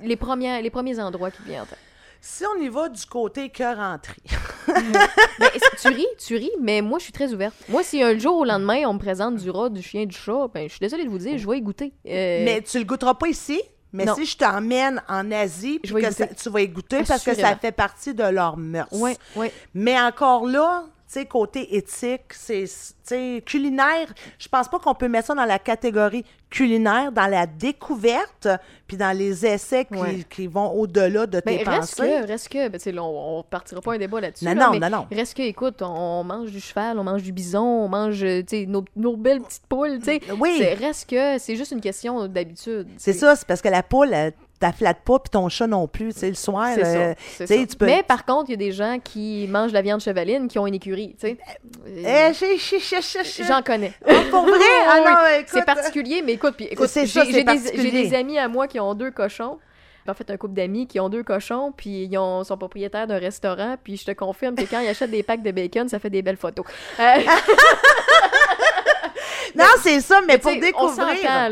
Les, 0.03 0.17
premières, 0.17 0.61
les 0.61 0.71
premiers 0.71 0.99
endroits 0.99 1.31
qui 1.31 1.43
viennent 1.45 1.63
en 1.63 1.67
tête. 1.67 1.79
Si 2.23 2.45
on 2.45 2.61
y 2.61 2.69
va 2.69 2.89
du 2.89 3.05
côté 3.07 3.49
cœur 3.49 3.79
entrée, 3.79 4.21
Ben, 4.69 5.49
tu 5.81 5.89
ris, 5.89 6.07
tu 6.19 6.37
ris, 6.37 6.51
mais 6.61 6.83
moi, 6.83 6.99
je 6.99 7.05
suis 7.05 7.13
très 7.13 7.33
ouverte. 7.33 7.55
Moi, 7.69 7.83
si 7.83 8.03
un 8.03 8.17
jour 8.19 8.37
au 8.39 8.45
lendemain, 8.45 8.83
on 8.87 8.93
me 8.95 8.99
présente 8.99 9.37
du 9.37 9.51
rat, 9.51 9.69
du 9.71 9.83
chien, 9.83 10.05
du 10.07 10.15
chat, 10.17 10.49
ben, 10.53 10.65
je 10.65 10.73
suis 10.73 10.81
désolée 10.81 11.05
de 11.05 11.09
vous 11.11 11.19
dire, 11.19 11.39
je 11.39 11.49
vais 11.49 11.59
y 11.59 11.63
goûter. 11.63 11.93
Euh, 12.07 12.45
mais 12.45 12.63
tu 12.63 12.79
le 12.79 12.85
goûteras 12.85 13.15
pas 13.15 13.29
ici. 13.29 13.61
Mais 13.93 14.05
Non. 14.05 14.15
si 14.15 14.25
je 14.25 14.37
t'emmène 14.37 15.03
en 15.09 15.33
Asie, 15.33 15.81
puis 15.83 15.93
que 15.93 16.11
ça- 16.13 16.29
tu 16.29 16.49
vas 16.51 16.61
y 16.61 16.69
goûter 16.69 17.03
parce 17.03 17.25
que 17.25 17.35
ça 17.35 17.57
fait 17.57 17.73
partie 17.73 18.15
de 18.15 18.23
leur 18.23 18.57
mœurs. 18.57 18.87
Ouais, 18.93 19.17
ouais. 19.35 19.53
Mais 19.75 19.99
encore 20.01 20.47
là, 20.47 20.85
sais, 21.13 21.27
côté 21.27 21.77
éthique, 21.77 22.33
c'est, 22.33 22.65
culinaire, 23.45 24.07
je 24.39 24.49
pense 24.49 24.69
pas 24.69 24.79
qu'on 24.79 24.95
peut 24.95 25.09
mettre 25.09 25.27
ça 25.29 25.35
dans 25.35 25.45
la 25.45 25.59
catégorie 25.59 26.25
culinaire, 26.49 27.11
dans 27.13 27.27
la 27.27 27.47
découverte, 27.47 28.49
puis 28.87 28.97
dans 28.97 29.17
les 29.17 29.45
essais 29.47 29.85
qui, 29.85 29.95
Ouais. 29.95 30.25
qui 30.29 30.47
vont 30.47 30.71
au-delà 30.73 31.27
de 31.27 31.41
Mais 31.47 31.59
tes 31.59 31.65
reste 31.65 31.97
pensées. 31.97 32.03
que, 32.23 32.27
reste 32.27 32.49
que, 32.49 32.69
ben, 32.69 32.95
là, 32.95 33.03
on, 33.03 33.39
on 33.39 33.43
partira 33.43 33.81
pas 33.81 33.95
un 33.95 33.99
débat 33.99 34.21
là-dessus. 34.21 34.45
Non, 34.45 34.55
là, 34.55 34.67
non, 34.67 34.71
mais 34.73 34.79
non, 34.81 34.91
non. 34.99 35.07
Reste 35.11 35.37
que, 35.37 35.43
écoute, 35.43 35.83
on, 35.83 35.87
on 35.87 36.25
mange 36.25 36.51
du 36.51 36.61
cheval, 36.61 36.99
on 36.99 37.05
mange 37.05 37.23
du 37.23 37.33
bison, 37.33 37.63
on 37.63 37.89
mange, 37.89 38.23
euh, 38.23 38.43
nos, 38.67 38.85
nos 38.97 39.17
belles 39.17 39.41
petites 39.43 39.67
poules, 39.69 39.99
tu 39.99 40.05
sais. 40.05 40.21
Oui. 40.39 40.57
C'est- 40.59 40.75
Reste 40.75 41.11
que, 41.11 41.39
c'est 41.39 41.57
juste 41.57 41.73
une 41.73 41.81
question 41.81 42.27
d'habitude. 42.29 42.89
C'est 42.99 43.13
ça, 43.13 43.37
c'est 43.37 43.47
parce 43.47 43.61
que 43.63 43.69
la 43.69 43.83
poule, 43.83 44.13
elle 44.13 44.33
t'afflatte 44.61 45.01
pas, 45.05 45.19
puis 45.19 45.31
ton 45.31 45.49
chat 45.49 45.67
non 45.67 45.89
plus, 45.89 46.13
tu 46.13 46.21
sais, 46.21 46.29
le 46.29 46.35
soir, 46.35 46.69
C'est 46.75 46.85
euh, 46.85 47.09
ça. 47.09 47.15
tu 47.15 47.47
sais, 47.47 47.59
ça. 47.61 47.67
tu 47.67 47.77
peux... 47.77 47.87
Mais 47.87 48.03
par 48.03 48.25
contre, 48.25 48.51
il 48.51 48.53
y 48.53 48.55
a 48.55 48.59
des 48.59 48.73
gens 48.73 48.99
qui 49.03 49.49
mangent 49.51 49.71
de 49.71 49.75
la 49.75 49.83
viande 49.83 50.01
chevaline 50.01 50.47
qui 50.49 50.59
ont 50.59 50.67
une 50.67 50.75
écurie, 50.75 51.17
tu 51.19 51.29
sais. 51.29 51.39
Eh, 51.87 52.33
chi- 52.35 52.59
chi- 52.79 53.45
J'en 53.49 53.63
connais. 53.63 53.93
pour 54.31 54.43
vrai? 54.43 54.59
Ah 54.89 54.99
non, 55.01 55.17
oui. 55.25 55.41
écoute, 55.41 55.49
C'est 55.53 55.65
particulier, 55.65 56.23
mais 56.25 56.33
écoute, 56.35 56.55
puis 56.57 56.67
écoute, 56.67 56.89
C'est 56.89 57.07
j'ai 57.07 57.43
des, 57.91 58.15
amis 58.15 58.39
à 58.39 58.49
moi 58.49 58.69
qui 58.69 58.79
ont 58.79 58.95
deux 58.95 59.11
cochons. 59.11 59.59
En 60.09 60.15
fait, 60.15 60.29
un 60.31 60.37
couple 60.37 60.55
d'amis 60.55 60.87
qui 60.89 60.99
ont 60.99 61.09
deux 61.09 61.23
cochons, 61.23 61.73
puis 61.77 62.05
ils 62.11 62.19
ont, 62.19 62.43
sont 62.43 62.57
propriétaires 62.57 63.07
d'un 63.07 63.19
restaurant, 63.19 63.77
puis 63.83 63.97
je 63.97 64.05
te 64.07 64.11
confirme 64.11 64.57
que 64.57 64.65
quand 64.65 64.81
ils 64.81 64.89
achètent 64.89 65.11
des 65.13 65.23
packs 65.23 65.43
de 65.43 65.53
bacon, 65.53 65.89
ça 65.89 65.99
fait 66.01 66.11
des 66.11 66.23
belles 66.23 66.37
photos. 66.39 66.65
Euh, 66.99 67.03
Non, 69.57 69.65
c'est 69.83 70.01
ça, 70.01 70.21
mais 70.27 70.39
pour 70.39 70.51
sais, 70.51 70.59
On 70.59 70.61
découvrir... 70.61 71.23
là? 71.25 71.49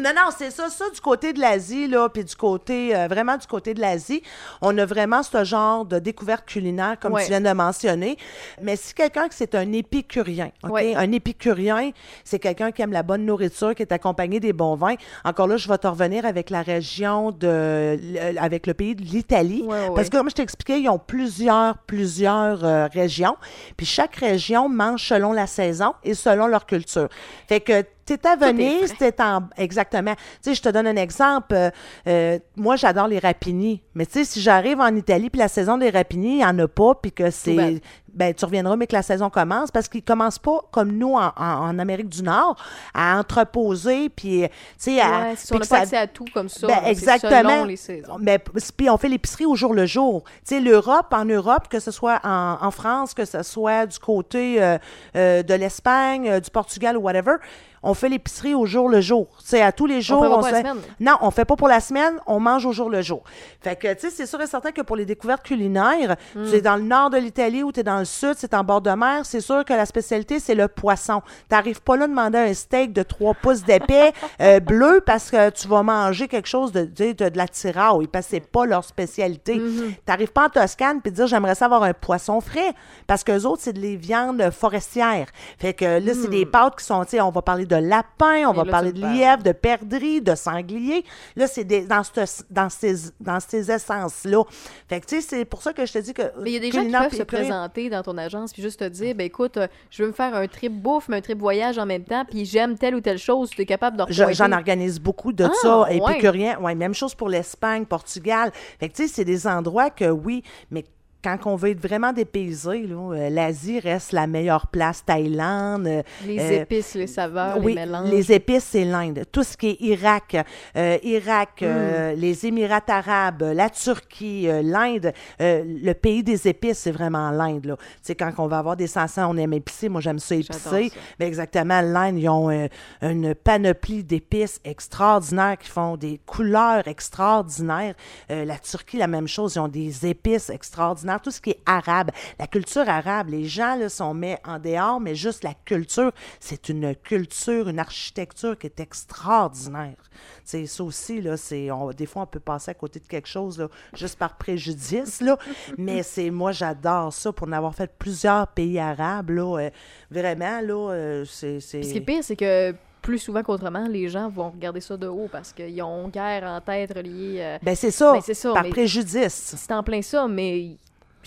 Non, 0.00 0.10
non, 0.14 0.30
c'est 0.36 0.50
ça. 0.50 0.68
Ça, 0.68 0.84
du 0.92 1.00
côté 1.00 1.32
de 1.32 1.40
l'Asie, 1.40 1.86
là, 1.86 2.08
puis 2.08 2.24
du 2.24 2.34
côté, 2.34 2.94
euh, 2.94 3.06
vraiment 3.08 3.36
du 3.36 3.46
côté 3.46 3.72
de 3.74 3.80
l'Asie, 3.80 4.22
on 4.62 4.76
a 4.78 4.84
vraiment 4.84 5.22
ce 5.22 5.44
genre 5.44 5.84
de 5.84 5.98
découverte 5.98 6.44
culinaire, 6.46 6.96
comme 7.00 7.12
Ouais. 7.14 7.22
tu 7.24 7.30
viens 7.30 7.40
de 7.40 7.52
mentionner. 7.52 8.16
Mais 8.62 8.76
si 8.76 8.92
quelqu'un 8.94 9.28
que 9.28 9.34
c'est 9.34 9.54
un 9.54 9.72
épicurien, 9.72 10.50
OK? 10.64 10.70
Ouais. 10.72 10.94
Un 10.96 11.12
épicurien, 11.12 11.90
c'est 12.24 12.38
quelqu'un 12.38 12.72
qui 12.72 12.82
aime 12.82 12.92
la 12.92 13.02
bonne 13.02 13.24
nourriture, 13.24 13.74
qui 13.74 13.82
est 13.82 13.92
accompagné 13.92 14.40
des 14.40 14.52
bons 14.52 14.74
vins. 14.74 14.96
Encore 15.24 15.46
là, 15.46 15.56
je 15.56 15.68
vais 15.68 15.78
te 15.78 15.86
revenir 15.86 16.26
avec 16.26 16.50
la 16.50 16.62
région 16.62 17.30
de, 17.30 17.98
avec 18.38 18.66
le 18.66 18.74
pays 18.74 18.94
de 18.94 19.02
l'Italie. 19.02 19.62
Ouais, 19.66 19.88
Parce 19.94 20.08
que, 20.08 20.16
comme 20.16 20.30
je 20.30 20.34
t'expliquais, 20.34 20.80
ils 20.80 20.88
ont 20.88 20.98
plusieurs, 20.98 21.78
plusieurs 21.78 22.64
euh, 22.64 22.86
régions. 22.92 23.36
Puis 23.76 23.86
chaque 23.86 24.16
région 24.16 24.68
mange 24.68 25.04
selon 25.08 25.32
la 25.32 25.46
saison 25.46 25.94
et 26.04 26.14
selon 26.14 26.46
leur 26.46 26.66
culture. 26.66 27.08
Fait 27.48 27.60
que 27.60 27.84
t'es 28.06 28.26
à 28.26 28.36
Venise, 28.36 28.94
t'es 28.98 29.20
en... 29.20 29.42
Exactement. 29.56 30.14
Tu 30.14 30.20
sais, 30.42 30.54
je 30.54 30.62
te 30.62 30.68
donne 30.68 30.86
un 30.86 30.96
exemple. 30.96 31.54
Euh, 31.54 31.70
euh, 32.06 32.38
moi, 32.56 32.76
j'adore 32.76 33.08
les 33.08 33.18
rapini. 33.18 33.82
Mais 33.94 34.06
tu 34.06 34.12
sais, 34.12 34.24
si 34.24 34.40
j'arrive 34.40 34.80
en 34.80 34.94
Italie, 34.94 35.30
puis 35.30 35.38
la 35.40 35.48
saison 35.48 35.76
des 35.78 35.90
rapini, 35.90 36.28
il 36.32 36.36
n'y 36.38 36.44
en 36.44 36.58
a 36.58 36.68
pas, 36.68 36.94
puis 36.94 37.12
que 37.12 37.30
c'est... 37.30 37.80
Ben, 38.14 38.32
tu 38.32 38.46
reviendras, 38.46 38.76
mais 38.76 38.86
que 38.86 38.94
la 38.94 39.02
saison 39.02 39.28
commence, 39.28 39.70
parce 39.70 39.88
qu'ils 39.88 40.02
commencent 40.02 40.38
pas, 40.38 40.60
comme 40.70 40.92
nous, 40.92 41.12
en, 41.16 41.32
en- 41.36 41.68
en 41.68 41.78
Amérique 41.78 42.08
du 42.08 42.22
Nord, 42.22 42.56
à 42.94 43.18
entreposer, 43.18 44.08
puis, 44.08 44.42
tu 44.44 44.48
sais, 44.78 45.00
à... 45.02 45.20
Ouais, 45.20 45.34
si 45.36 45.52
on 45.52 45.58
n'a 45.58 45.66
pas 45.66 45.78
accès 45.80 45.96
à 45.98 46.06
tout 46.06 46.24
comme 46.32 46.48
ça. 46.48 46.66
ben, 46.66 46.78
exactement. 46.86 47.64
les 47.64 47.76
saisons. 47.76 48.16
Mais 48.18 48.38
puis 48.38 48.88
on 48.88 48.96
fait 48.96 49.10
l'épicerie 49.10 49.44
au 49.44 49.54
jour 49.54 49.74
le 49.74 49.84
jour. 49.84 50.24
Tu 50.24 50.54
sais, 50.54 50.60
l'Europe, 50.60 51.12
en 51.12 51.26
Europe, 51.26 51.68
que 51.68 51.78
ce 51.78 51.90
soit 51.90 52.18
en, 52.24 52.56
en 52.62 52.70
France, 52.70 53.12
que 53.12 53.26
ce 53.26 53.42
soit 53.42 53.84
du 53.84 53.98
côté 53.98 54.62
euh, 54.62 54.78
euh, 55.14 55.42
de 55.42 55.52
l'Espagne, 55.52 56.26
euh, 56.30 56.40
du 56.40 56.50
Portugal 56.50 56.96
ou 56.96 57.00
whatever, 57.02 57.34
on 57.82 57.94
fait 57.94 58.08
l'épicerie 58.08 58.54
au 58.54 58.66
jour 58.66 58.88
le 58.88 59.00
jour. 59.00 59.28
Sais, 59.44 59.62
à 59.62 59.72
tous 59.72 59.86
les 59.86 60.00
jours. 60.02 60.20
pas 60.40 60.50
se- 60.50 60.56
semaine. 60.56 60.76
Non, 61.00 61.16
on 61.20 61.30
fait 61.30 61.44
pas 61.44 61.56
pour 61.56 61.68
la 61.68 61.80
semaine, 61.80 62.14
on 62.26 62.40
mange 62.40 62.66
au 62.66 62.72
jour 62.72 62.90
le 62.90 63.02
jour. 63.02 63.22
Fait 63.60 63.76
que, 63.76 63.92
tu 63.94 64.00
sais, 64.00 64.10
c'est 64.10 64.26
sûr 64.26 64.40
et 64.40 64.46
certain 64.46 64.72
que 64.72 64.80
pour 64.82 64.96
les 64.96 65.04
découvertes 65.06 65.42
culinaires, 65.44 66.16
Hmm. 66.34 66.44
tu 66.48 66.56
es 66.56 66.60
dans 66.60 66.76
le 66.76 66.82
nord 66.82 67.10
de 67.10 67.18
l'Italie 67.18 67.62
ou 67.62 67.72
tu 67.72 67.80
es 67.80 67.82
dans 67.82 67.98
le 67.98 68.04
sud, 68.04 68.34
c'est 68.36 68.54
en 68.54 68.64
bord 68.64 68.80
de 68.80 68.90
mer, 68.90 69.24
c'est 69.24 69.40
sûr 69.40 69.64
que 69.64 69.72
la 69.72 69.86
spécialité, 69.86 70.40
c'est 70.40 70.54
le 70.54 70.68
poisson. 70.68 71.22
T'arrives 71.48 71.80
pas 71.82 71.96
là 71.96 72.04
à 72.04 72.08
demander 72.08 72.38
un 72.38 72.54
steak 72.54 72.92
de 72.92 73.02
3 73.02 73.34
pouces 73.34 73.62
d'épais 73.62 74.12
euh, 74.40 74.60
bleu 74.60 75.02
parce 75.04 75.30
que 75.30 75.50
tu 75.50 75.68
vas 75.68 75.82
manger 75.82 76.28
quelque 76.28 76.48
chose 76.48 76.72
de, 76.72 76.84
de, 76.84 77.12
de, 77.12 77.28
de 77.28 77.36
la 77.38 77.46
tiraille, 77.48 78.06
parce 78.08 78.26
que 78.26 78.30
c'est 78.32 78.40
pas 78.40 78.66
leur 78.66 78.84
spécialité. 78.84 79.56
Mm-hmm. 79.58 79.94
T'arrives 80.04 80.32
pas 80.32 80.46
en 80.46 80.48
Toscane 80.48 81.00
puis 81.00 81.12
dire 81.12 81.26
j'aimerais 81.26 81.54
ça 81.54 81.66
avoir 81.66 81.82
un 81.82 81.92
poisson 81.92 82.40
frais 82.40 82.72
parce 83.06 83.22
que 83.24 83.44
autres, 83.46 83.62
c'est 83.62 83.72
des 83.72 83.96
viandes 83.96 84.50
forestières. 84.50 85.28
Fait 85.58 85.74
que 85.74 85.84
là, 85.84 86.12
c'est 86.14 86.28
des 86.30 86.46
pâtes 86.46 86.76
qui 86.78 86.84
sont, 86.84 87.04
tu 87.04 87.10
sais, 87.10 87.20
on 87.20 87.30
va 87.30 87.42
parler 87.42 87.66
de 87.66 87.75
lapin, 87.80 88.48
on 88.48 88.52
Et 88.52 88.56
va 88.56 88.64
là, 88.64 88.70
parler 88.70 88.92
de 88.92 89.00
lièvre, 89.00 89.42
de 89.42 89.52
perdrix, 89.52 90.20
de 90.20 90.34
sanglier. 90.34 91.04
Là, 91.36 91.46
c'est 91.46 91.64
dans, 91.64 92.02
dans 92.50 92.68
ces, 92.68 92.94
dans 93.20 93.40
ces 93.40 93.70
essences-là. 93.70 94.42
Fait 94.88 95.00
que, 95.00 95.06
tu 95.06 95.16
sais, 95.16 95.20
c'est 95.20 95.44
pour 95.44 95.62
ça 95.62 95.72
que 95.72 95.84
je 95.86 95.92
te 95.92 95.98
dis 95.98 96.14
que. 96.14 96.22
Mais 96.42 96.50
il 96.50 96.54
y 96.54 96.56
a 96.56 96.60
des 96.60 96.70
gens 96.70 96.84
qui 96.84 96.90
peuvent 96.90 97.18
se 97.18 97.22
présenter 97.22 97.90
dans 97.90 98.02
ton 98.02 98.16
agence 98.18 98.52
puis 98.52 98.62
juste 98.62 98.80
te 98.80 98.88
dire, 98.88 99.14
ben 99.14 99.24
écoute, 99.24 99.56
euh, 99.56 99.66
je 99.90 100.02
veux 100.02 100.08
me 100.08 100.14
faire 100.14 100.34
un 100.34 100.46
trip 100.46 100.72
bouffe, 100.72 101.08
mais 101.08 101.16
un 101.16 101.20
trip 101.20 101.38
voyage 101.38 101.78
en 101.78 101.86
même 101.86 102.04
temps, 102.04 102.24
puis 102.24 102.44
j'aime 102.44 102.76
telle 102.78 102.94
ou 102.94 103.00
telle 103.00 103.18
chose, 103.18 103.50
tu 103.50 103.62
es 103.62 103.66
capable 103.66 103.96
de 103.96 104.02
repointer. 104.02 104.34
J'en 104.34 104.52
organise 104.52 105.00
beaucoup 105.00 105.32
de 105.32 105.44
Ah, 105.44 105.52
ça, 105.62 105.80
ouais. 105.82 105.96
épicurien. 105.96 106.58
Ouais, 106.60 106.74
même 106.74 106.94
chose 106.94 107.14
pour 107.14 107.28
l'Espagne, 107.28 107.84
Portugal. 107.84 108.50
Fait 108.78 108.88
que, 108.88 108.94
tu 108.94 109.06
sais, 109.06 109.14
c'est 109.14 109.24
des 109.24 109.46
endroits 109.46 109.90
que 109.90 110.08
oui, 110.10 110.42
mais 110.70 110.84
quand 111.26 111.50
on 111.50 111.56
veut 111.56 111.70
être 111.70 111.80
vraiment 111.80 112.12
dépaysé, 112.12 112.86
euh, 112.88 113.28
l'Asie 113.30 113.80
reste 113.80 114.12
la 114.12 114.26
meilleure 114.28 114.68
place. 114.68 115.04
Thaïlande. 115.04 115.86
euh, 115.88 116.02
Les 116.24 116.38
euh, 116.38 116.62
épices, 116.62 116.94
les 116.94 117.06
saveurs, 117.08 117.58
oui, 117.58 117.74
les 117.74 117.80
mélanges. 117.84 118.10
les 118.10 118.32
épices, 118.32 118.64
c'est 118.64 118.84
l'Inde. 118.84 119.24
Tout 119.32 119.42
ce 119.42 119.56
qui 119.56 119.70
est 119.70 119.80
Irak, 119.80 120.36
euh, 120.76 120.98
Irak, 121.02 121.62
euh, 121.62 122.14
Hmm. 122.14 122.18
les 122.20 122.46
Émirats 122.46 122.80
arabes, 122.88 123.42
la 123.54 123.70
Turquie, 123.70 124.46
l'Inde, 124.62 125.12
le 125.40 125.92
pays 125.94 126.22
des 126.22 126.46
épices, 126.48 126.78
c'est 126.78 126.90
vraiment 126.92 127.30
l'Inde. 127.30 127.76
Tu 128.04 128.14
quand 128.14 128.32
on 128.38 128.46
va 128.46 128.58
avoir 128.58 128.76
des 128.76 128.86
sansons, 128.86 129.22
on 129.30 129.36
aime 129.36 129.52
épicé. 129.52 129.88
Moi, 129.88 130.00
j'aime 130.00 130.18
ça 130.18 130.34
épicé. 130.36 130.92
Mais 131.18 131.26
exactement, 131.26 131.80
l'Inde, 131.80 132.18
ils 132.18 132.28
ont 132.28 132.68
une 133.02 133.34
panoplie 133.34 134.04
d'épices 134.04 134.60
extraordinaires 134.64 135.58
qui 135.58 135.68
font 135.70 135.96
des 135.96 136.20
couleurs 136.24 136.86
extraordinaires. 136.86 137.94
La 138.28 138.58
Turquie, 138.58 138.98
la 138.98 139.06
même 139.08 139.28
chose, 139.28 139.54
ils 139.56 139.60
ont 139.60 139.68
des 139.68 140.06
épices 140.06 140.50
extraordinaires. 140.50 141.15
Tout 141.20 141.30
ce 141.30 141.40
qui 141.40 141.50
est 141.50 141.60
arabe, 141.66 142.10
la 142.38 142.46
culture 142.46 142.88
arabe, 142.88 143.28
les 143.30 143.44
gens 143.44 143.76
là, 143.76 143.88
sont 143.88 144.14
mis 144.14 144.34
en 144.44 144.58
dehors, 144.58 145.00
mais 145.00 145.14
juste 145.14 145.44
la 145.44 145.54
culture, 145.64 146.12
c'est 146.40 146.68
une 146.68 146.94
culture, 146.96 147.68
une 147.68 147.78
architecture 147.78 148.58
qui 148.58 148.66
est 148.66 148.80
extraordinaire. 148.80 149.96
C'est 150.44 150.66
ça 150.66 150.84
aussi, 150.84 151.20
là, 151.20 151.36
c'est, 151.36 151.68
des 151.96 152.06
fois, 152.06 152.22
on 152.22 152.26
peut 152.26 152.40
passer 152.40 152.70
à 152.70 152.74
côté 152.74 153.00
de 153.00 153.06
quelque 153.06 153.28
chose 153.28 153.58
là, 153.58 153.68
juste 153.94 154.18
par 154.18 154.36
préjudice, 154.36 155.20
là, 155.20 155.36
mais 155.78 156.02
c'est, 156.02 156.30
moi, 156.30 156.52
j'adore 156.52 157.12
ça 157.12 157.32
pour 157.32 157.48
en 157.48 157.52
avoir 157.52 157.74
fait 157.74 157.90
plusieurs 157.98 158.46
pays 158.48 158.78
arabes, 158.78 159.30
là, 159.30 159.58
euh, 159.58 159.70
vraiment, 160.10 160.60
là, 160.60 160.90
euh, 160.92 161.24
c'est... 161.24 161.60
ce 161.60 161.76
qui 161.78 161.96
est 161.98 162.00
pire, 162.00 162.22
c'est 162.22 162.36
que 162.36 162.74
plus 163.02 163.18
souvent 163.18 163.42
qu'autrement, 163.42 163.86
les 163.86 164.08
gens 164.08 164.28
vont 164.28 164.50
regarder 164.50 164.80
ça 164.80 164.96
de 164.96 165.06
haut 165.06 165.28
parce 165.30 165.52
qu'ils 165.52 165.80
ont 165.82 166.08
guère 166.08 166.42
en 166.44 166.60
tête 166.60 166.92
reliée. 166.92 167.36
euh, 167.38 167.58
Ben, 167.62 167.76
c'est 167.76 167.92
ça, 167.92 168.12
Ben, 168.14 168.20
ça, 168.34 168.52
par 168.52 168.64
mais- 168.64 168.70
préjudice. 168.70 169.54
c'est 169.56 169.72
en 169.72 169.82
plein 169.84 170.02
ça, 170.02 170.26
mais 170.26 170.76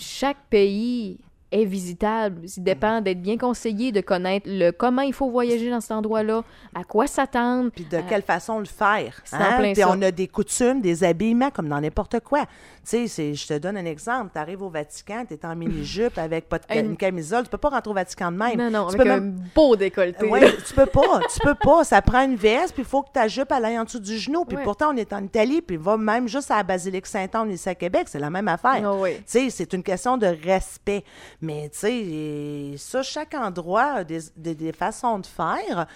chaque 0.00 0.48
pays 0.48 1.18
est 1.52 1.64
visitable. 1.64 2.42
Il 2.56 2.62
dépend 2.62 3.00
d'être 3.00 3.20
bien 3.20 3.36
conseillé, 3.36 3.92
de 3.92 4.00
connaître 4.00 4.46
le 4.48 4.70
comment 4.70 5.02
il 5.02 5.12
faut 5.12 5.30
voyager 5.30 5.70
dans 5.70 5.80
cet 5.80 5.92
endroit-là, 5.92 6.42
à 6.74 6.84
quoi 6.84 7.06
s'attendre. 7.06 7.70
Puis 7.74 7.84
de 7.84 7.98
quelle 8.08 8.22
façon 8.22 8.58
le 8.58 8.64
faire. 8.66 9.20
hein? 9.32 9.58
plein 9.58 9.72
Puis 9.72 9.82
ça. 9.82 9.90
on 9.90 10.00
a 10.02 10.10
des 10.10 10.28
coutumes, 10.28 10.80
des 10.80 11.02
habillements, 11.04 11.50
comme 11.50 11.68
dans 11.68 11.80
n'importe 11.80 12.20
quoi. 12.20 12.44
Tu 12.88 13.06
sais, 13.08 13.34
je 13.34 13.46
te 13.46 13.58
donne 13.58 13.76
un 13.76 13.84
exemple. 13.84 14.30
Tu 14.32 14.38
arrives 14.38 14.62
au 14.62 14.70
Vatican, 14.70 15.24
tu 15.28 15.34
es 15.34 15.44
en 15.46 15.54
mini-jupe 15.54 16.16
avec 16.18 16.48
pas 16.48 16.58
de 16.58 16.64
Une- 16.74 16.86
une 16.90 16.96
camisole. 16.96 17.44
Tu 17.44 17.50
peux 17.50 17.58
pas 17.58 17.68
rentrer 17.68 17.90
au 17.90 17.94
Vatican 17.94 18.32
de 18.32 18.36
même. 18.38 18.56
Non, 18.56 18.70
non, 18.70 18.86
tu 18.88 18.94
avec 18.94 19.06
peux 19.06 19.12
un 19.12 19.20
même- 19.20 19.40
beau 19.54 19.76
décolleté. 19.76 20.26
Ouais, 20.26 20.40
tu 20.66 20.74
peux 20.74 20.86
pas, 20.86 21.20
tu 21.32 21.40
peux 21.40 21.54
pas. 21.54 21.84
Ça 21.84 22.00
prend 22.00 22.22
une 22.24 22.36
veste, 22.36 22.72
puis 22.74 22.82
il 22.82 22.88
faut 22.88 23.02
que 23.02 23.10
ta 23.12 23.28
jupe 23.28 23.50
aille 23.52 23.78
en 23.78 23.84
dessous 23.84 24.00
du 24.00 24.16
genou. 24.18 24.44
Puis 24.44 24.56
Ouais. 24.56 24.62
pourtant, 24.62 24.92
on 24.92 24.96
est 24.96 25.12
en 25.12 25.22
Italie, 25.22 25.60
puis 25.60 25.76
va 25.76 25.96
même 25.96 26.26
juste 26.28 26.50
à 26.50 26.56
la 26.56 26.62
Basilique 26.62 27.06
Saint-Anne, 27.06 27.50
ici 27.50 27.68
à 27.68 27.74
Québec, 27.74 28.04
c'est 28.06 28.18
la 28.18 28.30
même 28.30 28.48
affaire. 28.48 28.80
Ah 28.84 28.94
oui. 28.94 29.16
Tu 29.18 29.22
sais, 29.26 29.50
c'est 29.50 29.72
une 29.72 29.82
question 29.82 30.16
de 30.16 30.26
respect. 30.26 31.04
Mais 31.42 31.68
tu 31.70 31.78
sais, 31.78 32.74
ça, 32.76 33.02
chaque 33.02 33.34
endroit 33.34 33.92
a 33.96 34.04
des, 34.04 34.20
des- 34.36 34.54
des 34.54 34.72
façons 34.72 35.18
de 35.18 35.26
faire. 35.26 35.86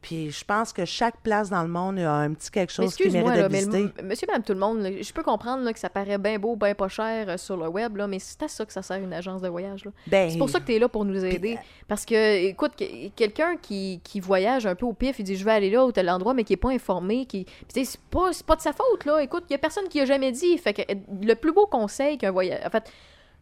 Puis 0.00 0.30
je 0.30 0.44
pense 0.44 0.74
que 0.74 0.84
chaque 0.84 1.16
place 1.22 1.48
dans 1.48 1.62
le 1.62 1.68
monde 1.68 1.98
a 1.98 2.12
un 2.12 2.34
petit 2.34 2.50
quelque 2.50 2.70
chose 2.70 2.94
qui 2.94 3.04
excuse-moi, 3.04 3.30
mérite 3.32 3.42
là, 3.42 3.48
de 3.48 3.54
visiter. 3.54 4.02
monsieur, 4.02 4.26
madame, 4.26 4.42
tout 4.42 4.52
le 4.52 4.58
monde, 4.58 4.80
là, 4.82 4.90
je 5.00 5.12
peux 5.14 5.22
comprendre 5.22 5.64
là, 5.64 5.72
que 5.72 5.78
ça 5.78 5.88
paraît 5.88 6.18
bien 6.18 6.38
beau, 6.38 6.56
bien 6.56 6.74
pas 6.74 6.88
cher 6.88 7.26
euh, 7.26 7.36
sur 7.38 7.56
le 7.56 7.68
web, 7.68 7.96
là, 7.96 8.06
mais 8.06 8.18
c'est 8.18 8.42
à 8.42 8.48
ça 8.48 8.66
que 8.66 8.72
ça 8.74 8.82
sert 8.82 8.98
une 8.98 9.14
agence 9.14 9.40
de 9.40 9.48
voyage. 9.48 9.88
Ben, 10.06 10.28
C'est 10.30 10.36
pour 10.36 10.50
ça 10.50 10.60
que 10.60 10.66
tu 10.66 10.74
es 10.74 10.78
là 10.78 10.90
pour 10.90 11.06
nous 11.06 11.24
aider. 11.24 11.58
Parce 11.88 12.04
que, 12.04 12.44
écoute, 12.48 12.72
que- 12.76 13.08
quelqu'un 13.16 13.56
qui, 13.56 14.02
qui 14.04 14.20
voyage 14.20 14.66
un 14.66 14.74
peu 14.74 14.84
au 14.84 14.92
pif, 14.92 15.18
il 15.20 15.24
dit 15.24 15.36
je 15.36 15.44
vais 15.44 15.52
aller 15.52 15.70
là 15.70 15.86
ou 15.86 15.90
tel 15.92 16.10
endroit, 16.10 16.34
mais 16.34 16.44
qui 16.44 16.52
est 16.52 16.58
pas 16.58 16.70
informé, 16.72 17.24
qui. 17.24 17.44
Puis, 17.44 17.66
tu 17.72 17.80
sais, 17.82 17.92
c'est 17.92 18.00
pas, 18.10 18.30
c'est 18.34 18.44
pas 18.44 18.56
de 18.56 18.60
sa 18.60 18.74
faute, 18.74 19.06
là. 19.06 19.22
Écoute, 19.22 19.44
il 19.48 19.52
y 19.52 19.56
a 19.56 19.58
personne 19.58 19.88
qui 19.88 20.02
a 20.02 20.04
jamais 20.04 20.32
dit. 20.32 20.58
Fait 20.58 20.74
que 20.74 20.82
euh, 20.82 20.96
le 21.22 21.32
plus 21.34 21.52
beau 21.52 21.64
conseil 21.66 22.18
qu'un 22.18 22.30
voyage. 22.30 22.60
En 22.66 22.68
fait, 22.68 22.92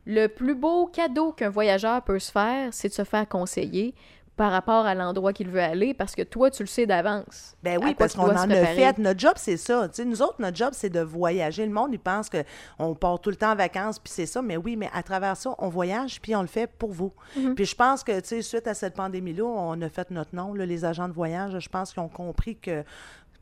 le 0.04 0.26
plus 0.26 0.54
beau 0.54 0.86
cadeau 0.86 1.32
qu'un 1.32 1.50
voyageur 1.50 2.02
peut 2.02 2.18
se 2.18 2.32
faire, 2.32 2.68
c'est 2.72 2.88
de 2.88 2.94
se 2.94 3.04
faire 3.04 3.28
conseiller 3.28 3.94
par 4.34 4.50
rapport 4.50 4.86
à 4.86 4.94
l'endroit 4.94 5.34
qu'il 5.34 5.48
veut 5.48 5.60
aller, 5.60 5.92
parce 5.92 6.14
que 6.14 6.22
toi, 6.22 6.50
tu 6.50 6.62
le 6.62 6.66
sais 6.66 6.86
d'avance. 6.86 7.54
Ben 7.62 7.78
oui, 7.82 7.94
parce 7.94 8.14
qu'on 8.14 8.30
en 8.30 8.50
a 8.50 8.66
fait. 8.66 8.98
Notre 8.98 9.20
job, 9.20 9.34
c'est 9.36 9.58
ça. 9.58 9.88
Nous 10.04 10.22
autres, 10.22 10.36
notre 10.38 10.56
job, 10.56 10.70
c'est 10.72 10.88
de 10.88 11.00
voyager. 11.00 11.66
Le 11.66 11.72
monde, 11.72 11.90
il 11.92 11.98
pense 11.98 12.30
qu'on 12.30 12.94
part 12.94 13.20
tout 13.20 13.28
le 13.28 13.36
temps 13.36 13.52
en 13.52 13.56
vacances, 13.56 13.98
puis 13.98 14.10
c'est 14.10 14.26
ça. 14.26 14.40
Mais 14.40 14.56
oui, 14.56 14.74
mais 14.74 14.88
à 14.94 15.02
travers 15.02 15.36
ça, 15.36 15.54
on 15.58 15.68
voyage, 15.68 16.20
puis 16.20 16.34
on 16.34 16.40
le 16.40 16.48
fait 16.48 16.66
pour 16.66 16.92
vous. 16.92 17.12
Mm-hmm. 17.38 17.54
Puis 17.54 17.66
je 17.66 17.76
pense 17.76 18.02
que, 18.02 18.18
tu 18.20 18.28
sais, 18.28 18.42
suite 18.42 18.66
à 18.66 18.74
cette 18.74 18.94
pandémie-là, 18.94 19.44
on 19.44 19.80
a 19.82 19.88
fait 19.90 20.10
notre 20.10 20.34
nom, 20.34 20.54
là, 20.54 20.64
les 20.64 20.86
agents 20.86 21.08
de 21.08 21.14
voyage. 21.14 21.58
Je 21.58 21.68
pense 21.68 21.92
qu'ils 21.92 22.02
ont 22.02 22.08
compris 22.08 22.56
que 22.56 22.84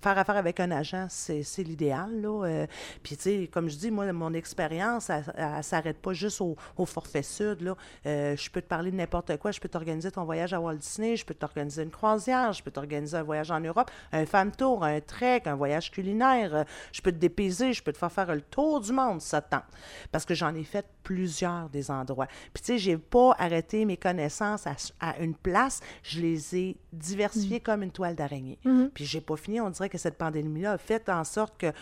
faire 0.03 0.19
affaire 0.19 0.37
avec 0.37 0.61
un 0.61 0.71
agent, 0.71 1.07
c'est 1.11 1.43
l'idéal. 1.59 2.21
là. 2.21 2.45
Euh, 2.47 2.67
puis, 3.03 3.17
tu 3.17 3.23
sais, 3.23 3.51
comme 3.53 3.69
je 3.69 3.77
dis, 3.77 3.91
moi, 3.91 4.11
mon 4.13 4.33
expérience, 4.35 5.11
elle, 5.11 5.25
elle 5.37 5.63
s'arrête 5.65 5.99
pas 5.99 6.13
juste 6.13 6.41
au, 6.41 6.57
au 6.77 6.87
forfait 6.87 7.23
sud. 7.23 7.61
Là. 7.61 7.77
Euh, 8.07 8.37
je 8.37 8.51
peux 8.51 8.63
te 8.63 8.67
parler 8.67 8.91
de 8.91 8.97
n'importe 8.97 9.37
quoi. 9.39 9.51
Je 9.51 9.61
peux 9.61 9.69
t'organiser 9.69 10.11
ton 10.11 10.25
voyage 10.25 10.55
à 10.55 10.61
Walt 10.61 10.77
Disney. 10.77 11.17
Je 11.17 11.25
peux 11.25 11.35
t'organiser 11.35 11.83
une 11.83 11.91
croisière. 11.91 12.53
Je 12.53 12.63
peux 12.63 12.71
t'organiser 12.71 13.17
un 13.17 13.23
voyage 13.23 13.51
en 13.51 13.61
Europe, 13.61 13.91
un 14.13 14.25
fan 14.27 14.51
tour, 14.53 14.85
un 14.85 15.01
trek, 15.01 15.43
un 15.47 15.55
voyage 15.57 15.91
culinaire. 15.91 16.55
Euh, 16.55 16.65
Je 16.93 17.03
peux 17.03 17.13
te 17.13 17.19
dépayser. 17.19 17.73
Je 17.73 17.83
peux 17.83 17.93
te 17.93 17.99
faire 17.99 18.11
faire 18.13 18.35
le 18.35 18.41
tour 18.41 18.81
du 18.81 18.93
monde, 18.93 19.21
ça 19.21 19.43
te 19.43 19.51
tente. 19.51 19.65
Parce 20.13 20.25
que 20.25 20.35
j'en 20.35 20.55
ai 20.55 20.65
fait 20.65 20.87
plusieurs 21.03 21.69
des 21.69 21.91
endroits. 21.91 22.27
Puis, 22.55 22.63
tu 22.63 22.73
sais, 22.73 22.79
j'ai 22.79 22.97
pas 22.97 23.35
arrêté 23.39 23.85
mes 23.85 23.97
connaissances 23.97 24.67
à, 24.67 24.77
à 25.01 25.19
une 25.19 25.35
place. 25.35 25.81
Je 26.03 26.21
les 26.21 26.57
ai 26.57 26.77
diversifiées 26.93 27.61
comme 27.61 27.83
une 27.83 27.91
toile 27.91 28.15
d'araignée. 28.15 28.59
Puis, 28.95 29.05
j'ai 29.05 29.21
pas 29.21 29.37
fini. 29.37 29.61
On 29.61 29.69
dirait 29.71 29.89
que 29.91 29.99
cette 29.99 30.17
pandémie-là 30.17 30.73
a 30.73 30.79
fait 30.79 31.09
en 31.09 31.25
sorte 31.25 31.59
que 31.59 31.73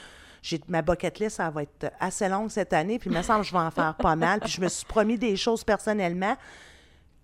j'ai 0.42 0.60
ma 0.68 0.82
bucket 0.82 1.18
list, 1.18 1.36
ça 1.36 1.50
va 1.50 1.62
être 1.62 1.92
assez 2.00 2.28
longue 2.28 2.50
cette 2.50 2.72
année, 2.72 2.98
puis 2.98 3.10
il 3.10 3.16
me 3.16 3.22
semble 3.22 3.40
que 3.42 3.48
je 3.48 3.52
vais 3.52 3.58
en 3.58 3.70
faire 3.70 3.94
pas 3.94 4.16
mal. 4.16 4.40
Puis 4.40 4.50
je 4.52 4.60
me 4.60 4.68
suis 4.68 4.86
promis 4.86 5.18
des 5.18 5.36
choses 5.36 5.64
personnellement 5.64 6.36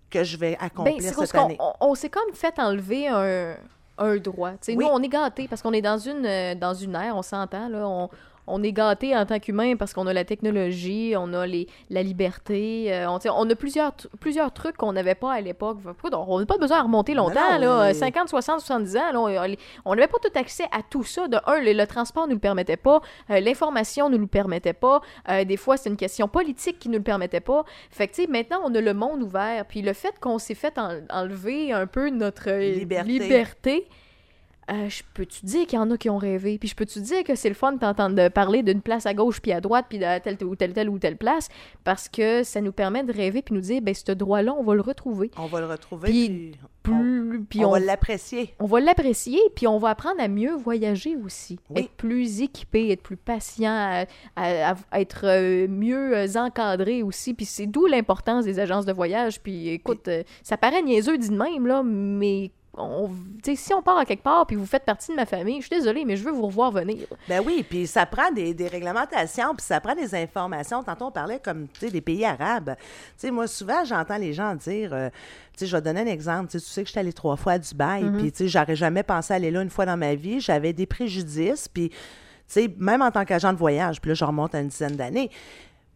que 0.09 0.23
je 0.23 0.37
vais 0.37 0.57
accomplir 0.59 0.97
Ben, 0.97 1.13
cette 1.13 1.35
année. 1.35 1.57
on, 1.59 1.73
on 1.81 1.95
s'est 1.95 2.09
comme 2.09 2.33
fait 2.33 2.57
enlever 2.59 3.07
un, 3.07 3.55
un 3.97 4.17
droit. 4.17 4.51
Oui. 4.67 4.75
Nous, 4.75 4.85
on 4.85 5.01
est 5.01 5.07
gâtés 5.07 5.47
parce 5.47 5.61
qu'on 5.61 5.73
est 5.73 5.81
dans 5.81 5.97
une, 5.97 6.25
euh, 6.25 6.55
dans 6.55 6.73
une 6.73 6.95
ère, 6.95 7.15
on 7.15 7.21
s'entend, 7.21 7.69
là, 7.69 7.87
on, 7.87 8.09
on 8.47 8.61
est 8.63 8.71
gâtés 8.71 9.15
en 9.15 9.25
tant 9.25 9.39
qu'humain 9.39 9.75
parce 9.75 9.93
qu'on 9.93 10.07
a 10.07 10.13
la 10.13 10.23
technologie, 10.25 11.13
on 11.17 11.33
a 11.33 11.45
les, 11.47 11.67
la 11.89 12.03
liberté, 12.03 12.93
euh, 12.93 13.07
on, 13.09 13.49
a 13.49 13.55
plusieurs, 13.55 13.93
plusieurs 14.19 14.51
trucs 14.53 14.77
qu'on 14.77 14.93
n'avait 14.93 15.15
pas 15.15 15.33
à 15.33 15.41
l'époque. 15.41 15.77
On 16.11 16.39
n'a 16.39 16.45
pas 16.45 16.57
besoin 16.57 16.79
de 16.79 16.83
remonter 16.83 17.13
longtemps, 17.13 17.53
non, 17.53 17.59
là, 17.59 17.87
mais- 17.87 17.93
50, 17.93 18.29
60, 18.29 18.59
70 18.61 18.97
ans. 18.97 19.11
là, 19.13 19.47
on- 19.85 19.95
n'avait 19.95 20.07
pas 20.07 20.17
tout 20.21 20.37
accès 20.39 20.65
à 20.71 20.81
tout 20.87 21.03
ça. 21.03 21.27
De 21.27 21.37
un, 21.45 21.59
le, 21.59 21.73
le 21.73 21.87
transport 21.87 22.23
ne 22.25 22.29
nous 22.31 22.35
le 22.35 22.39
permettait 22.41 22.77
pas, 22.77 23.01
euh, 23.29 23.39
l'information 23.39 24.09
ne 24.09 24.15
nous 24.15 24.21
le 24.23 24.27
permettait 24.27 24.73
pas, 24.73 25.01
euh, 25.29 25.43
des 25.43 25.57
fois, 25.57 25.77
c'est 25.77 25.89
une 25.89 25.97
question 25.97 26.27
politique 26.27 26.79
qui 26.79 26.89
ne 26.89 26.93
nous 26.93 26.99
le 26.99 27.03
permettait 27.03 27.39
pas. 27.39 27.63
Fait 27.89 28.07
que, 28.07 28.29
maintenant, 28.29 28.59
on 28.63 28.73
a 28.75 28.81
le 28.81 28.93
monde 28.93 29.23
ouvert. 29.23 29.65
Puis 29.67 29.81
le 29.81 29.93
fait 29.93 30.19
qu'on 30.19 30.37
s'est 30.37 30.55
fait 30.55 30.77
en- 30.77 30.99
enlever 31.09 31.71
un 31.73 31.87
peu 31.87 32.09
notre 32.09 32.49
Liberté. 32.51 33.07
liberté, 33.09 33.87
euh, 34.71 34.89
je 34.89 35.03
peux-tu 35.13 35.45
dire 35.45 35.67
qu'il 35.67 35.77
y 35.77 35.81
en 35.81 35.91
a 35.91 35.97
qui 35.97 36.09
ont 36.09 36.17
rêvé? 36.17 36.57
Puis 36.57 36.69
je 36.69 36.75
peux-tu 36.75 36.99
dire 37.01 37.23
que 37.23 37.35
c'est 37.35 37.49
le 37.49 37.55
fun 37.55 37.73
de 37.73 37.79
t'entendre 37.79 38.15
de 38.15 38.27
parler 38.29 38.63
d'une 38.63 38.81
place 38.81 39.05
à 39.05 39.13
gauche 39.13 39.39
puis 39.41 39.51
à 39.51 39.61
droite 39.61 39.85
puis 39.89 39.99
de 39.99 40.19
telle 40.19 40.43
ou 40.43 40.55
telle, 40.55 40.73
telle 40.73 40.89
ou 40.89 40.97
telle 40.99 41.17
place? 41.17 41.49
Parce 41.83 42.09
que 42.09 42.43
ça 42.43 42.61
nous 42.61 42.71
permet 42.71 43.03
de 43.03 43.13
rêver 43.13 43.41
puis 43.41 43.53
nous 43.53 43.61
dire, 43.61 43.81
ben 43.81 43.93
ce 43.93 44.11
droit-là, 44.11 44.53
on 44.57 44.63
va 44.63 44.73
le 44.75 44.81
retrouver. 44.81 45.29
On 45.37 45.45
va 45.45 45.59
le 45.59 45.67
retrouver, 45.67 46.09
Puis 47.49 47.63
on, 47.63 47.69
on, 47.69 47.71
va 47.71 47.79
l'apprécier. 47.79 48.53
on 48.59 48.65
va 48.65 48.79
l'apprécier, 48.79 49.39
puis 49.55 49.67
on 49.67 49.77
va 49.79 49.89
apprendre 49.89 50.19
à 50.21 50.27
mieux 50.27 50.55
voyager 50.55 51.15
aussi. 51.15 51.59
Oui. 51.69 51.81
Être 51.81 51.91
plus 51.91 52.41
équipé, 52.41 52.89
être 52.91 53.01
plus 53.01 53.17
patient, 53.17 53.71
à, 53.71 54.05
à- 54.35 54.75
à 54.91 54.99
être 55.01 55.21
euh, 55.25 55.67
mieux 55.67 56.15
euh, 56.15 56.27
encadré 56.35 57.01
aussi. 57.03 57.33
Puis 57.33 57.45
c'est 57.45 57.65
d'où 57.65 57.85
l'importance 57.87 58.45
des 58.45 58.59
agences 58.59 58.85
de 58.85 58.93
voyage. 58.93 59.41
Puis 59.41 59.69
écoute, 59.69 60.09
ça 60.43 60.57
paraît 60.57 60.81
niaiseux 60.81 61.17
dit 61.17 61.29
de 61.29 61.37
même, 61.37 61.65
là, 61.67 61.81
mais 61.83 62.51
on, 62.77 63.09
si 63.43 63.73
on 63.73 63.81
part 63.81 63.97
à 63.97 64.05
quelque 64.05 64.23
part 64.23 64.45
puis 64.45 64.55
vous 64.55 64.65
faites 64.65 64.85
partie 64.85 65.11
de 65.11 65.15
ma 65.15 65.25
famille, 65.25 65.61
je 65.61 65.67
suis 65.67 65.77
désolée, 65.77 66.05
mais 66.05 66.17
je 66.17 66.23
veux 66.23 66.31
vous 66.31 66.47
revoir 66.47 66.71
venir. 66.71 67.07
Ben 67.27 67.41
oui, 67.45 67.65
puis 67.67 67.87
ça 67.87 68.05
prend 68.05 68.31
des, 68.31 68.53
des 68.53 68.67
réglementations, 68.67 69.55
puis 69.55 69.65
ça 69.65 69.79
prend 69.79 69.95
des 69.95 70.13
informations. 70.15 70.83
Tantôt, 70.83 71.05
on 71.05 71.11
parlait 71.11 71.39
comme, 71.39 71.67
des 71.79 72.01
pays 72.01 72.25
arabes. 72.25 72.75
Moi, 73.23 73.47
souvent, 73.47 73.83
j'entends 73.85 74.17
les 74.17 74.33
gens 74.33 74.55
dire, 74.55 74.93
euh, 74.93 75.09
je 75.59 75.65
vais 75.65 75.79
te 75.79 75.85
donner 75.85 76.01
un 76.01 76.07
exemple. 76.07 76.49
Tu 76.49 76.59
sais, 76.59 76.65
tu 76.65 76.71
sais 76.71 76.81
que 76.81 76.87
je 76.87 76.91
suis 76.91 76.99
allée 76.99 77.13
trois 77.13 77.35
fois 77.35 77.53
à 77.53 77.59
Dubaï, 77.59 78.09
puis 78.17 78.31
tu 78.31 78.37
sais, 78.37 78.47
j'aurais 78.47 78.75
jamais 78.75 79.03
pensé 79.03 79.33
aller 79.33 79.51
là 79.51 79.61
une 79.61 79.69
fois 79.69 79.85
dans 79.85 79.97
ma 79.97 80.15
vie. 80.15 80.39
J'avais 80.39 80.73
des 80.73 80.85
préjudices, 80.85 81.67
puis, 81.67 81.91
même 82.77 83.01
en 83.01 83.11
tant 83.11 83.25
qu'agent 83.25 83.53
de 83.53 83.57
voyage, 83.57 84.01
puis 84.01 84.09
là, 84.09 84.15
je 84.15 84.25
remonte 84.25 84.53
à 84.55 84.59
une 84.59 84.67
dizaine 84.67 84.95
d'années. 84.95 85.29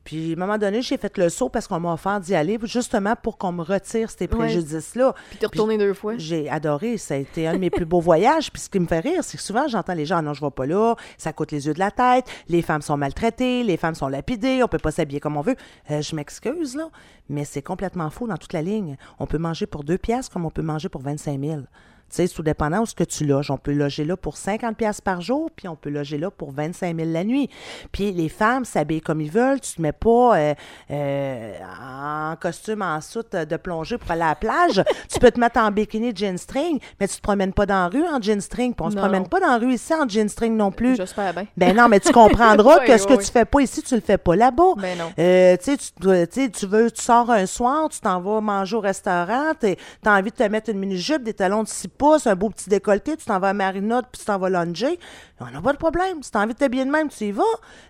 Puis, 0.04 0.32
à 0.32 0.34
un 0.34 0.40
moment 0.40 0.58
donné, 0.58 0.82
j'ai 0.82 0.98
fait 0.98 1.18
le 1.18 1.30
saut 1.30 1.50
parce 1.50 1.68
qu'on 1.68 1.80
m'a 1.80 1.94
offert 1.94 2.20
d'y 2.20 2.34
aller, 2.36 2.58
justement 2.64 3.16
pour 3.22 3.38
qu'on 3.38 3.52
me 3.52 3.62
retire 3.62 4.10
ces 4.10 4.28
préjudices-là. 4.28 5.14
Puis 5.30 5.40
t'es 5.40 5.46
retourné 5.46 5.78
deux 5.78 5.94
fois. 5.94 6.14
J'ai 6.18 6.50
adoré. 6.50 6.98
Ça 6.98 7.16
a 7.16 7.18
été 7.18 7.48
un 7.48 7.54
de 7.54 7.60
mes 7.60 7.70
plus 7.70 7.86
beaux 7.86 8.00
voyages. 8.00 8.52
Puis 8.52 8.62
ce 8.64 8.70
qui 8.70 8.80
me 8.80 8.88
fait 8.88 9.00
rire, 9.00 9.24
c'est 9.24 9.38
que 9.38 9.44
souvent, 9.44 9.68
j'entends 9.68 9.94
les 9.94 10.06
gens, 10.06 10.18
Ah 10.18 10.22
non, 10.22 10.34
je 10.34 10.44
vais 10.44 10.52
pas 10.52 10.66
là, 10.66 10.96
ça 11.18 11.34
coûte 11.34 11.52
les 11.52 11.68
yeux 11.68 11.74
de 11.74 11.80
la 11.80 11.92
tête, 11.92 12.26
les 12.48 12.62
femmes 12.62 12.82
sont 12.82 12.98
maltraitées, 12.98 13.64
les 13.64 13.78
femmes 13.78 13.96
sont 13.96 14.08
lapidées, 14.08 14.64
on 14.64 14.68
peut 14.68 14.80
pas 14.80 14.92
s'habiller 14.92 15.20
comme 15.20 15.38
on 15.38 15.42
veut. 15.42 15.56
Euh, 15.92 16.02
je 16.02 16.16
m'excuse, 16.16 16.76
là, 16.76 16.90
mais 17.30 17.46
c'est 17.46 17.62
complètement 17.62 18.10
faux 18.10 18.28
dans 18.28 18.38
toute 18.38 18.54
la 18.54 18.62
ligne. 18.62 18.98
On 19.20 19.28
peut 19.28 19.38
manger 19.38 19.66
pour 19.66 19.84
deux 19.84 19.98
piastres 19.98 20.34
comme 20.34 20.46
on 20.46 20.52
peut 20.52 20.62
manger 20.62 20.90
pour 20.90 21.02
25 21.02 21.40
000. 21.40 21.62
Tu 22.10 22.16
sais, 22.16 22.28
tout 22.28 22.44
dépendant 22.44 22.82
où 22.82 22.86
ce 22.86 22.96
que 22.96 23.04
tu 23.04 23.26
loges. 23.26 23.52
On 23.52 23.58
peut 23.58 23.74
loger 23.74 24.04
là 24.06 24.18
pour 24.18 24.38
50 24.38 24.76
pièces 24.76 25.02
par 25.02 25.22
jour, 25.22 25.50
puis 25.56 25.68
on 25.68 25.76
peut 25.76 25.90
loger 25.90 26.18
là 26.18 26.32
pour 26.32 26.52
25 26.52 26.96
000 26.96 27.10
la 27.12 27.24
nuit. 27.24 27.50
Puis 27.92 28.12
les 28.12 28.30
femmes 28.30 28.66
s'habillent 28.66 29.02
comme 29.02 29.22
ils 29.22 29.32
veulent. 29.32 29.60
Tu 29.62 29.76
te 29.76 29.82
mets 29.82 29.92
pas 29.92 30.38
euh, 30.38 30.54
euh, 30.92 31.54
en 31.82 32.36
costume 32.36 32.82
en 32.82 33.00
soute 33.02 33.34
de 33.36 33.58
plongée 33.58 33.98
pour 33.98 34.10
aller 34.12 34.22
à 34.24 34.30
la 34.30 34.36
plage. 34.36 34.84
tu 35.12 35.20
peux 35.20 35.32
te 35.32 35.40
mettre 35.40 35.60
en 35.60 35.72
bikini 35.72 36.12
jean 36.16 36.38
string, 36.38 36.80
mais 37.00 37.08
tu 37.08 37.18
te 37.18 37.22
promènes 37.22 37.54
pas 37.54 37.66
dans 37.66 37.76
la 37.76 37.88
rue 37.88 38.06
en 38.08 38.22
jean 38.22 38.42
string. 38.42 38.74
Puis 38.74 38.86
on 38.86 38.90
se 38.90 38.96
Non, 38.96 39.02
promène 39.04 39.24
non. 39.24 39.30
pas 39.30 39.40
dans 39.40 39.48
la 39.48 39.58
rue 39.58 39.74
ici 39.74 39.94
en 39.94 40.08
jean 40.08 40.28
string 40.30 40.56
non 40.56 40.72
plus. 40.72 40.96
J'espère 40.96 41.34
bien. 41.34 41.46
Ben 41.58 41.76
non, 41.76 41.88
mais 41.88 42.00
tu 42.00 42.12
comprendras 42.12 42.78
Oui, 42.80 42.88
que 42.88 42.98
ce 42.98 43.06
que 43.06 43.14
oui, 43.14 43.24
tu 43.24 43.32
fais 43.32 43.46
pas 43.46 43.62
ici, 43.62 43.82
tu 43.82 43.96
le 43.96 44.02
fais 44.02 44.18
pas 44.18 44.36
là-bas. 44.36 44.74
Ben 44.78 44.98
non. 44.98 45.12
Euh, 45.20 45.58
tu 45.58 45.76
sais, 45.76 46.50
tu 46.50 46.66
veux, 46.66 46.90
tu 46.92 47.02
sors 47.04 47.30
un 47.30 47.46
soir, 47.46 47.90
tu 47.90 48.00
t'en 48.00 48.20
vas 48.22 48.42
manger 48.42 48.76
au 48.76 48.80
restaurant, 48.80 49.52
tu 49.60 49.76
as 50.06 50.12
envie 50.12 50.32
de 50.32 50.36
te 50.36 50.44
mettre 50.44 50.70
une 50.70 50.80
mini-jupe, 50.80 51.24
des 51.24 51.34
talons 51.34 51.64
de 51.64 51.68
6 51.68 51.88
pouces, 52.00 52.26
un 52.26 52.36
beau 52.36 52.50
petit 52.50 52.70
décolleté, 52.70 53.16
tu 53.18 53.26
t'en 53.26 53.38
vas 53.40 53.50
à 53.50 53.54
Marinotte, 53.54 54.08
puis 54.12 54.20
tu 54.20 54.26
t'en 54.26 54.40
vas 54.40 54.50
longer. 54.50 54.98
On 55.42 55.46
n'a 55.52 55.62
pas 55.62 55.74
de 55.74 55.78
problème. 55.78 56.24
Si 56.24 56.32
tu 56.32 56.38
as 56.38 56.42
envie 56.42 56.54
de 56.54 56.58
t'habiller 56.60 56.84
de 56.86 56.90
même, 56.92 57.10
tu 57.10 57.26
y 57.26 57.32
vas. 57.32 57.44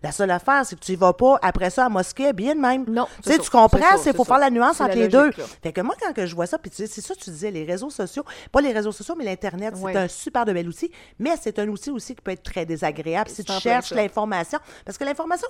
La 0.03 0.11
seule 0.11 0.29
affaire, 0.31 0.65
c'est 0.65 0.77
que 0.77 0.83
tu 0.83 0.91
y 0.91 0.95
vas 0.95 1.13
pas 1.13 1.39
après 1.41 1.69
ça 1.69 1.85
à 1.85 1.89
mosquée 1.89 2.27
habillé 2.27 2.53
de 2.53 2.59
même. 2.59 2.85
Non, 2.87 3.07
Tu 3.23 3.31
sais, 3.31 3.37
tu 3.39 3.49
comprends, 3.49 3.97
c'est 3.97 4.15
faut 4.15 4.23
ça. 4.25 4.33
faire 4.33 4.39
la 4.39 4.49
nuance 4.49 4.81
entre 4.81 4.89
la 4.89 4.95
les 4.95 5.07
deux. 5.07 5.27
là. 5.29 5.43
Fait 5.63 5.71
que 5.71 5.81
moi, 5.81 5.95
quand 6.01 6.13
que 6.13 6.25
je 6.25 6.35
vois 6.35 6.45
ça, 6.47 6.57
puis 6.57 6.69
tu 6.69 6.77
sais, 6.77 6.87
c'est 6.87 7.01
ça 7.01 7.13
que 7.15 7.19
tu 7.19 7.29
disais, 7.29 7.49
les 7.51 7.63
réseaux 7.63 7.89
sociaux, 7.89 8.23
pas 8.51 8.61
les 8.61 8.71
réseaux 8.73 8.91
sociaux, 8.91 9.15
mais 9.17 9.23
l'Internet, 9.25 9.73
c'est 9.75 9.95
un 9.95 10.07
super 10.07 10.45
de 10.45 10.53
bel 10.53 10.67
outil, 10.67 10.91
mais 11.19 11.31
c'est 11.41 11.57
un 11.59 11.67
outil 11.69 11.89
aussi 11.91 12.15
qui 12.15 12.21
peut 12.21 12.31
être 12.31 12.43
très 12.43 12.65
désagréable 12.65 13.29
si 13.29 13.43
tu 13.43 13.53
cherches 13.53 13.91
l'information. 13.91 14.59
Parce 14.85 14.97
que 14.97 15.03
l'information 15.03 15.47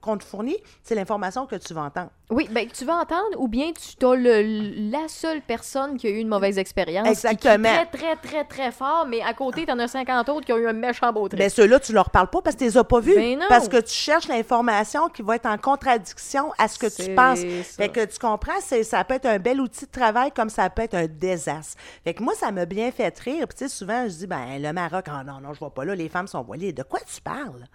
qu'on 0.00 0.16
te 0.16 0.24
fournit, 0.24 0.56
c'est 0.82 0.94
l'information 0.94 1.46
que 1.46 1.56
tu 1.56 1.74
vas 1.74 1.82
entendre. 1.82 2.10
Oui, 2.30 2.48
ben 2.50 2.66
tu 2.68 2.84
vas 2.84 2.94
entendre 2.94 3.38
ou 3.38 3.48
bien 3.48 3.72
tu 3.72 4.06
as 4.06 4.14
le, 4.14 4.90
la 4.90 5.08
seule 5.08 5.40
personne 5.42 5.96
qui 5.96 6.06
a 6.06 6.10
eu 6.10 6.18
une 6.18 6.28
mauvaise 6.28 6.58
expérience. 6.58 7.08
Exactement. 7.08 7.68
Très, 7.86 7.98
très, 7.98 8.16
très, 8.16 8.44
très 8.44 8.72
fort, 8.72 9.06
mais 9.08 9.20
à 9.22 9.32
côté, 9.34 9.64
t'en 9.66 9.78
as 9.78 9.88
50 9.88 10.28
autres 10.28 10.46
qui 10.46 10.52
ont 10.52 10.58
eu 10.58 10.68
un 10.68 10.72
méchant 10.72 11.12
beau 11.12 11.28
trip. 11.28 11.38
Mais 11.38 11.48
ceux-là, 11.48 11.80
tu 11.80 11.92
leur 11.92 12.10
parles 12.10 12.28
pas 12.28 12.42
parce 12.42 12.56
que 12.56 12.60
tu 12.60 12.64
les 12.66 12.76
as 12.76 12.84
pas 12.84 13.00
vus. 13.00 13.14
Ben 13.14 13.38
non. 13.38 13.46
Parce 13.48 13.68
que 13.68 13.78
tu 13.78 13.92
cherches 13.92 14.28
l'information 14.28 15.08
qui 15.08 15.22
va 15.22 15.36
être 15.36 15.46
en 15.46 15.56
contradiction 15.58 16.52
à 16.58 16.68
ce 16.68 16.78
que 16.78 16.86
tu 16.86 17.14
penses. 17.14 17.40
ça. 17.40 17.82
Fait 17.82 17.88
que 17.88 18.04
tu 18.04 18.18
comprends, 18.18 18.60
c'est, 18.60 18.82
ça 18.82 19.02
peut 19.04 19.14
être 19.14 19.26
un 19.26 19.38
bel 19.38 19.60
outil 19.60 19.86
de 19.86 19.90
travail 19.90 20.30
comme 20.32 20.50
ça 20.50 20.68
peut 20.70 20.82
être 20.82 20.94
un 20.94 21.06
désastre. 21.06 21.76
Fait 22.04 22.14
que 22.14 22.22
moi, 22.22 22.34
ça 22.34 22.50
m'a 22.50 22.66
bien 22.66 22.90
fait 22.90 23.16
rire. 23.18 23.46
Puis 23.48 23.58
tu 23.58 23.64
sais, 23.64 23.68
souvent, 23.68 24.04
je 24.04 24.14
dis, 24.14 24.26
ben 24.26 24.60
le 24.60 24.72
Maroc, 24.72 25.06
ah 25.08 25.24
non, 25.24 25.40
non, 25.40 25.52
je 25.54 25.58
vois 25.58 25.72
pas 25.72 25.84
là, 25.84 25.94
les 25.94 26.08
femmes 26.08 26.26
sont 26.28 26.42
voilées. 26.42 26.72
De 26.72 26.82
quoi 26.82 27.00
tu 27.00 27.20
parles? 27.20 27.66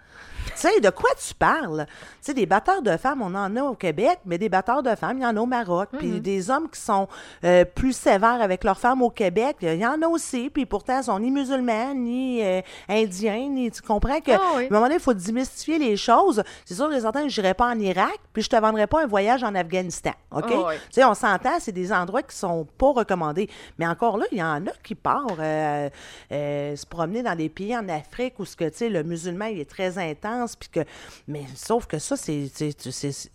Tu 0.54 0.68
sais, 0.68 0.80
de 0.80 0.90
quoi 0.90 1.10
tu 1.24 1.34
parles? 1.34 1.86
Tu 1.88 1.94
sais, 2.20 2.34
des 2.34 2.46
batteurs 2.46 2.82
de 2.82 2.96
femmes, 2.96 3.22
on 3.22 3.34
en 3.34 3.54
a 3.56 3.62
au 3.62 3.74
Québec, 3.74 4.18
mais 4.24 4.38
des 4.38 4.48
batteurs 4.48 4.82
de 4.82 4.94
femmes, 4.94 5.18
il 5.18 5.22
y 5.22 5.26
en 5.26 5.36
a 5.36 5.40
au 5.40 5.46
Maroc. 5.46 5.88
Puis 5.98 6.20
des 6.20 6.50
hommes 6.50 6.68
qui 6.68 6.80
sont 6.80 7.08
euh, 7.44 7.64
plus 7.64 7.92
sévères 7.92 8.40
avec 8.40 8.64
leurs 8.64 8.78
femmes 8.78 9.02
au 9.02 9.10
Québec, 9.10 9.56
il 9.62 9.74
y 9.74 9.86
en 9.86 10.00
a 10.02 10.06
aussi. 10.08 10.50
Puis 10.50 10.66
pourtant, 10.66 10.98
ils 10.98 11.04
sont 11.04 11.18
ni 11.18 11.30
musulmans, 11.30 11.94
ni 11.94 12.42
euh, 12.42 12.60
indiens, 12.88 13.48
ni... 13.48 13.70
Tu 13.70 13.82
comprends 13.82 14.20
que... 14.20 14.32
Ah 14.32 14.40
oui. 14.56 14.64
À 14.64 14.66
un 14.66 14.70
moment 14.70 14.82
donné, 14.82 14.94
il 14.96 15.00
faut 15.00 15.14
démystifier 15.14 15.78
les 15.78 15.96
choses. 15.96 16.42
C'est 16.64 16.74
sûr 16.74 16.88
que 16.88 17.00
certains, 17.00 17.28
je 17.28 17.40
n'irai 17.40 17.54
pas 17.54 17.66
en 17.66 17.78
Irak, 17.78 18.18
puis 18.32 18.42
je 18.42 18.48
te 18.48 18.56
vendrai 18.56 18.86
pas 18.86 19.02
un 19.02 19.06
voyage 19.06 19.42
en 19.44 19.54
Afghanistan. 19.54 20.12
OK? 20.30 20.44
Ah 20.48 20.64
oui. 20.68 20.74
Tu 20.88 20.94
sais, 20.94 21.04
on 21.04 21.14
s'entend, 21.14 21.58
c'est 21.60 21.72
des 21.72 21.92
endroits 21.92 22.22
qui 22.22 22.36
sont 22.36 22.66
pas 22.78 22.92
recommandés. 22.92 23.48
Mais 23.78 23.86
encore 23.86 24.18
là, 24.18 24.26
il 24.32 24.38
y 24.38 24.42
en 24.42 24.66
a 24.66 24.70
qui 24.82 24.94
partent 24.94 25.38
euh, 25.38 25.88
euh, 26.32 26.76
se 26.76 26.86
promener 26.86 27.22
dans 27.22 27.34
des 27.34 27.48
pays 27.48 27.76
en 27.76 27.88
Afrique 27.88 28.38
où 28.38 28.44
ce 28.44 28.56
que, 28.56 28.68
tu 28.68 28.76
sais, 28.76 28.88
le 28.88 29.02
musulman, 29.02 29.46
il 29.46 29.60
est 29.60 29.70
très 29.70 29.98
intense, 29.98 30.35
puis 30.58 30.68
que... 30.68 30.80
Mais 31.26 31.44
sauf 31.54 31.86
que 31.86 31.98
ça, 31.98 32.16
c'est... 32.16 32.50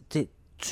tu, 0.10 0.28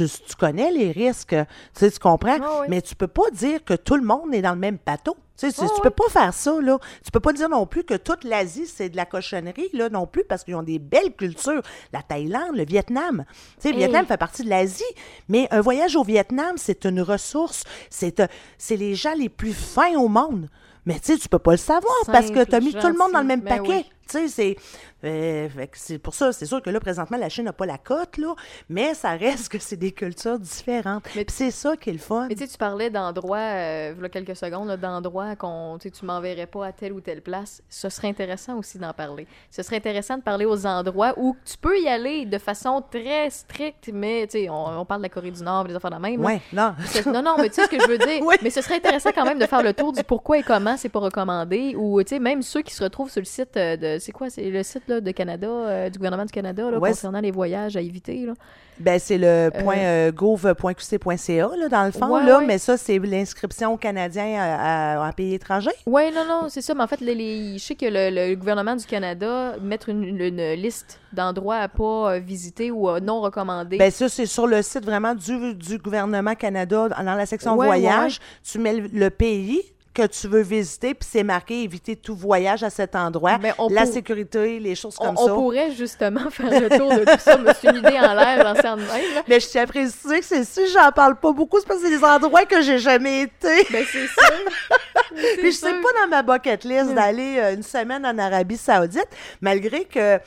tu 0.07 0.36
connais 0.38 0.71
les 0.71 0.91
risques, 0.91 1.30
tu 1.30 1.45
sais, 1.73 1.89
tu 1.91 1.97
comprends? 1.99 2.38
Ah 2.41 2.57
oui. 2.61 2.67
Mais 2.69 2.82
tu 2.82 2.95
peux 2.95 3.07
pas 3.07 3.30
dire 3.32 3.63
que 3.63 3.73
tout 3.73 3.95
le 3.95 4.03
monde 4.03 4.34
est 4.36 4.41
dans 4.43 4.53
le 4.53 4.59
même 4.59 4.77
bateau. 4.86 5.15
Tu 5.36 5.49
sais, 5.49 5.55
Ah 5.61 5.65
tu 5.65 5.73
oui. 5.73 5.80
peux 5.84 5.89
pas 5.89 6.09
faire 6.09 6.34
ça, 6.34 6.59
là. 6.61 6.77
Tu 7.03 7.09
peux 7.11 7.19
pas 7.21 7.32
dire 7.34 7.49
non 7.49 7.65
plus 7.65 7.84
que 7.84 7.95
toute 7.95 8.23
l'Asie, 8.23 8.67
c'est 8.67 8.89
de 8.89 8.97
la 8.97 9.05
cochonnerie, 9.05 9.69
là, 9.73 9.89
non 9.89 10.05
plus, 10.05 10.23
parce 10.25 10.43
qu'ils 10.43 10.53
ont 10.55 10.63
des 10.63 10.77
belles 10.80 11.15
cultures. 11.15 11.61
La 11.93 12.03
Thaïlande, 12.03 12.55
le 12.55 12.65
Vietnam. 12.65 13.23
Tu 13.55 13.61
sais, 13.61 13.69
le 13.69 13.75
Hey. 13.75 13.80
Vietnam 13.86 14.05
fait 14.05 14.17
partie 14.17 14.43
de 14.43 14.49
l'Asie, 14.49 14.84
mais 15.30 15.47
un 15.51 15.61
voyage 15.61 15.95
au 15.95 16.03
Vietnam, 16.03 16.55
c'est 16.57 16.86
une 16.86 17.01
ressource. 17.01 17.63
C'est 17.89 18.19
euh, 18.19 18.27
c'est 18.57 18.75
les 18.75 18.93
gens 18.95 19.13
les 19.15 19.30
plus 19.30 19.53
fins 19.53 19.97
au 19.97 20.07
monde. 20.09 20.49
Mais 20.86 20.99
tu 20.99 21.13
sais, 21.13 21.17
tu 21.17 21.30
peux 21.30 21.39
pas 21.39 21.51
le 21.51 21.57
savoir 21.57 21.93
parce 22.07 22.32
que 22.32 22.43
tu 22.43 22.53
as 22.55 22.59
mis 22.59 22.73
tout 22.73 22.88
le 22.88 22.97
monde 22.97 23.11
dans 23.13 23.21
le 23.21 23.25
même. 23.27 23.41
Ben 23.41 23.57
paquet. 23.59 23.69
oui. 23.69 23.86
Tu 24.10 24.18
sais, 24.18 24.28
c'est. 24.28 24.55
euh, 25.03 25.47
c'est 25.74 25.97
pour 25.99 26.14
ça, 26.14 26.32
c'est 26.32 26.45
sûr 26.45 26.62
que 26.62 26.70
là, 26.70 26.80
présentement, 26.80 27.18
la 27.18 27.30
Chine 27.30 27.45
n'a 27.45 27.53
pas 27.53 27.66
la 27.66 27.78
cote, 27.78 28.18
là, 28.18 28.34
mais 28.70 28.93
ça 28.93 29.12
reste 29.12 29.49
que 29.49 29.60
c'est 29.60 29.76
des 29.78 29.91
cultures 29.91 30.39
différentes. 30.39 31.05
C'est 31.28 31.51
ça 31.51 31.78
qui 31.78 31.89
est 31.89 31.93
le 31.93 31.99
fun. 31.99 32.28
Mais 32.28 32.36
tu 32.36 32.41
sais, 32.45 32.47
tu 32.47 32.57
parlais 32.57 32.89
d'endroits, 32.89 33.38
euh, 33.38 33.93
il 33.97 34.01
y 34.01 34.05
a 34.05 34.10
quelques 34.10 34.36
secondes, 34.36 34.70
d'endroits 34.78 35.36
qu'on, 35.36 35.78
tu 35.80 35.89
m'enverrais 36.05 36.47
pas 36.47 36.66
à 36.68 36.72
telle 36.72 36.93
ou 36.93 37.01
telle 37.01 37.22
place. 37.22 37.62
Ce 37.70 37.89
serait 37.89 38.07
intéressant 38.10 38.57
aussi 38.57 38.78
d'en 38.78 38.93
parler. 38.93 39.28
Ce 39.51 39.62
serait 39.64 39.78
intéressant 39.78 40.18
de 40.18 40.24
parler 40.24 40.45
aux 40.45 40.66
endroits 40.66 41.14
où 41.18 41.36
tu 41.45 41.57
peux 41.57 41.80
y 41.80 41.88
aller 41.88 42.26
de 42.26 42.38
façon 42.38 42.84
très 42.89 43.30
stricte, 43.30 43.89
mais 43.93 44.28
tu 44.28 44.39
sais, 44.39 44.49
on, 44.49 44.80
on 44.82 44.86
parle 44.86 45.01
de 45.01 45.05
la 45.05 45.10
Corée 45.10 45.32
du 45.32 45.43
Nord, 45.43 45.66
des 45.66 45.76
affaires 45.76 45.91
de 45.91 45.97
même. 45.97 46.24
Ouais, 46.24 46.41
non. 46.51 46.74
Non, 47.05 47.22
non, 47.22 47.36
mais 47.38 47.49
tu 47.49 47.55
sais 47.55 47.66
ce 47.66 47.70
que 47.70 47.80
je 47.80 47.88
veux 47.88 47.97
dire. 47.97 48.22
Oui. 48.30 48.36
Mais 48.41 48.49
ce 48.49 48.62
serait 48.62 48.76
intéressant 48.78 49.12
quand 49.14 49.26
même 49.26 49.39
de 49.39 49.45
faire 49.45 49.64
le 49.64 49.74
tour 49.74 49.91
du 49.93 50.03
pourquoi 50.03 50.38
et 50.39 50.43
comment 50.43 50.76
c'est 50.78 50.89
pas 50.89 50.99
recommandé. 50.99 51.76
Ou, 51.78 52.01
tu 52.03 52.10
sais, 52.10 52.20
même 52.20 52.41
ceux 52.41 52.62
qui 52.62 52.74
se 52.74 52.84
retrouvent 52.84 53.10
sur 53.12 53.22
le 53.22 53.26
site 53.26 53.55
euh, 53.57 53.78
de. 53.78 53.99
C'est 54.00 54.12
quoi? 54.12 54.30
C'est 54.30 54.50
le 54.50 54.64
site 54.64 54.84
là, 54.88 55.02
de 55.02 55.12
Canada, 55.12 55.47
euh, 55.47 55.89
du 55.89 55.97
gouvernement 56.00 56.26
du 56.26 56.32
Canada, 56.32 56.70
là, 56.72 56.80
Ouais, 56.80 56.89
concernant 56.89 57.20
les 57.22 57.32
voyages 57.32 57.76
à 57.78 57.82
éviter. 57.82 58.26
Là. 58.26 58.34
Ben, 58.80 58.97
c'est 58.97 59.18
le 59.18 59.50
point 59.64 59.78
euh, 59.78 60.12
gouv.qc.ca, 60.12 61.50
là, 61.58 61.68
dans 61.70 61.86
le 61.86 61.91
fond, 61.91 62.08
Ouais, 62.16 62.24
là, 62.26 62.39
ouais. 62.39 62.45
mais 62.45 62.58
ça, 62.58 62.78
c'est 62.78 62.97
l'inscription 63.00 63.76
Canadiens 63.78 64.36
à- 64.39 65.02
à- 65.04 65.10
en 65.10 65.12
pays 65.12 65.34
étranger. 65.34 65.70
Oui, 65.86 66.04
non, 66.16 66.26
non, 66.28 66.47
c'est 66.50 66.62
ça. 66.62 66.74
Mais 66.74 66.84
en 66.84 66.88
fait, 66.88 67.02
les, 67.02 67.16
les- 67.16 67.58
je 67.58 67.64
sais 67.64 67.76
que 67.76 67.86
le, 67.86 68.10
le 68.30 68.36
gouvernement 68.36 68.76
du 68.76 68.86
Canada 68.86 69.56
mettre 69.62 69.89
une, 69.89 70.04
une 70.20 70.54
liste 70.54 71.00
d'endroits 71.14 71.58
à 71.58 71.68
pas 71.68 72.14
euh, 72.16 72.20
visiter 72.20 72.72
ou 72.72 72.89
euh, 72.89 73.00
non 73.00 73.20
recommandés. 73.22 73.78
Ben, 73.78 73.91
ça, 73.91 74.08
c'est 74.08 74.26
sur 74.26 74.47
le 74.47 74.62
site 74.62 74.86
vraiment 74.86 75.14
du, 75.16 75.56
du 75.56 75.78
gouvernement 75.78 76.36
Canada, 76.36 76.89
dans 76.89 77.16
la 77.16 77.26
section 77.26 77.56
voyage. 77.56 78.20
Tu 78.43 78.60
mets 78.60 78.74
le, 78.76 78.88
le 78.91 79.10
pays 79.10 79.62
que 80.00 80.08
tu 80.08 80.28
veux 80.28 80.41
visiter, 80.41 80.93
puis 80.93 81.08
c'est 81.12 81.24
marqué 81.24 81.64
éviter 81.64 81.95
tout 81.95 82.16
voyage 82.16 82.64
à 82.64 82.70
cet 82.70 82.95
endroit. 82.95 83.38
Ben, 83.38 83.54
on 83.58 83.70
la 83.70 83.84
pour- 83.84 83.93
sécurité, 83.93 84.60
les 84.60 84.76
choses 84.76 84.95
on, 85.00 85.06
comme 85.06 85.16
on 85.18 85.26
ça. 85.28 85.34
pourrait 85.34 85.72
justement 85.72 86.30
faire 86.32 86.50
le 86.62 86.70
tour 86.78 86.89
de 86.89 87.04
tout 87.06 87.20
ça, 87.20 87.38
mais 87.38 87.52
c'est 87.60 87.70
une 87.70 87.78
idée 87.78 88.00
en 88.00 88.14
l'air, 88.14 88.43
lancer 88.43 88.68
en 88.68 88.78
même. 88.78 88.88
Mais 89.28 89.39
je 89.39 89.47
tiens 89.47 89.64
à 89.64 89.68
préciser 89.68 90.20
que 90.20 90.26
c'est 90.26 90.43
si 90.43 90.68
j'en 90.72 90.91
parle 90.91 91.16
pas 91.20 91.32
beaucoup, 91.32 91.60
c'est 91.60 91.68
parce 91.68 91.80
que 91.82 91.88
c'est 91.88 91.97
des 91.97 92.04
endroits 92.04 92.45
que 92.45 92.62
j'ai 92.62 92.80
jamais 92.80 93.22
été. 93.24 93.66
Ben, 93.72 93.86
c'est 93.91 94.08
sûr. 94.08 94.78
Puis 95.39 95.52
je 95.52 95.58
sais 95.58 95.74
pas 95.74 96.02
dans 96.02 96.08
ma 96.10 96.22
bucket 96.24 96.64
list 96.64 96.93
d'aller 96.93 97.38
euh, 97.39 97.54
une 97.56 97.64
semaine 97.64 98.06
en 98.06 98.18
Arabie 98.18 98.58
Saoudite, 98.58 99.08
malgré 99.41 99.86
que 99.86 100.20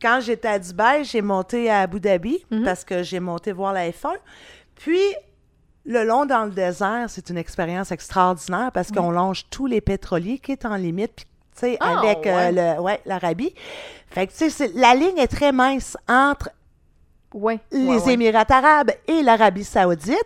quand 0.00 0.20
j'étais 0.20 0.48
à 0.48 0.58
Dubaï, 0.58 1.04
j'ai 1.04 1.20
monté 1.22 1.68
à 1.70 1.80
Abu 1.80 2.00
Dhabi 2.00 2.44
Mhm. 2.50 2.64
parce 2.64 2.84
que 2.84 3.02
j'ai 3.02 3.20
monté 3.20 3.52
voir 3.52 3.72
la 3.72 3.88
F1. 3.90 4.14
Puis 4.76 4.98
le 5.86 6.04
long 6.04 6.26
dans 6.26 6.44
le 6.44 6.50
désert, 6.50 7.06
c'est 7.08 7.30
une 7.30 7.38
expérience 7.38 7.90
extraordinaire 7.90 8.70
parce 8.72 8.90
qu'on 8.90 9.10
longe 9.10 9.44
tous 9.50 9.66
les 9.66 9.80
pétroliers 9.80 10.38
qui 10.38 10.52
est 10.52 10.64
en 10.64 10.76
limite. 10.76 11.12
Puis, 11.16 11.24
tu 11.54 11.60
sais, 11.60 11.76
Ah, 11.80 11.98
avec 12.00 12.26
euh, 12.26 12.34
ouais. 12.36 12.52
le, 12.76 12.80
ouais, 12.80 13.00
l'Arabie. 13.06 13.54
Fait 14.10 14.26
que, 14.26 14.32
tu 14.32 14.50
sais, 14.50 14.70
la 14.74 14.94
ligne 14.94 15.18
est 15.18 15.28
très 15.28 15.52
mince 15.52 15.96
entre 16.08 16.50
Ouais. 17.32 17.60
les 17.70 17.86
ouais, 17.86 18.02
ouais. 18.02 18.12
Émirats 18.14 18.44
arabes 18.48 18.90
et 19.06 19.22
l'Arabie 19.22 19.62
saoudite. 19.62 20.18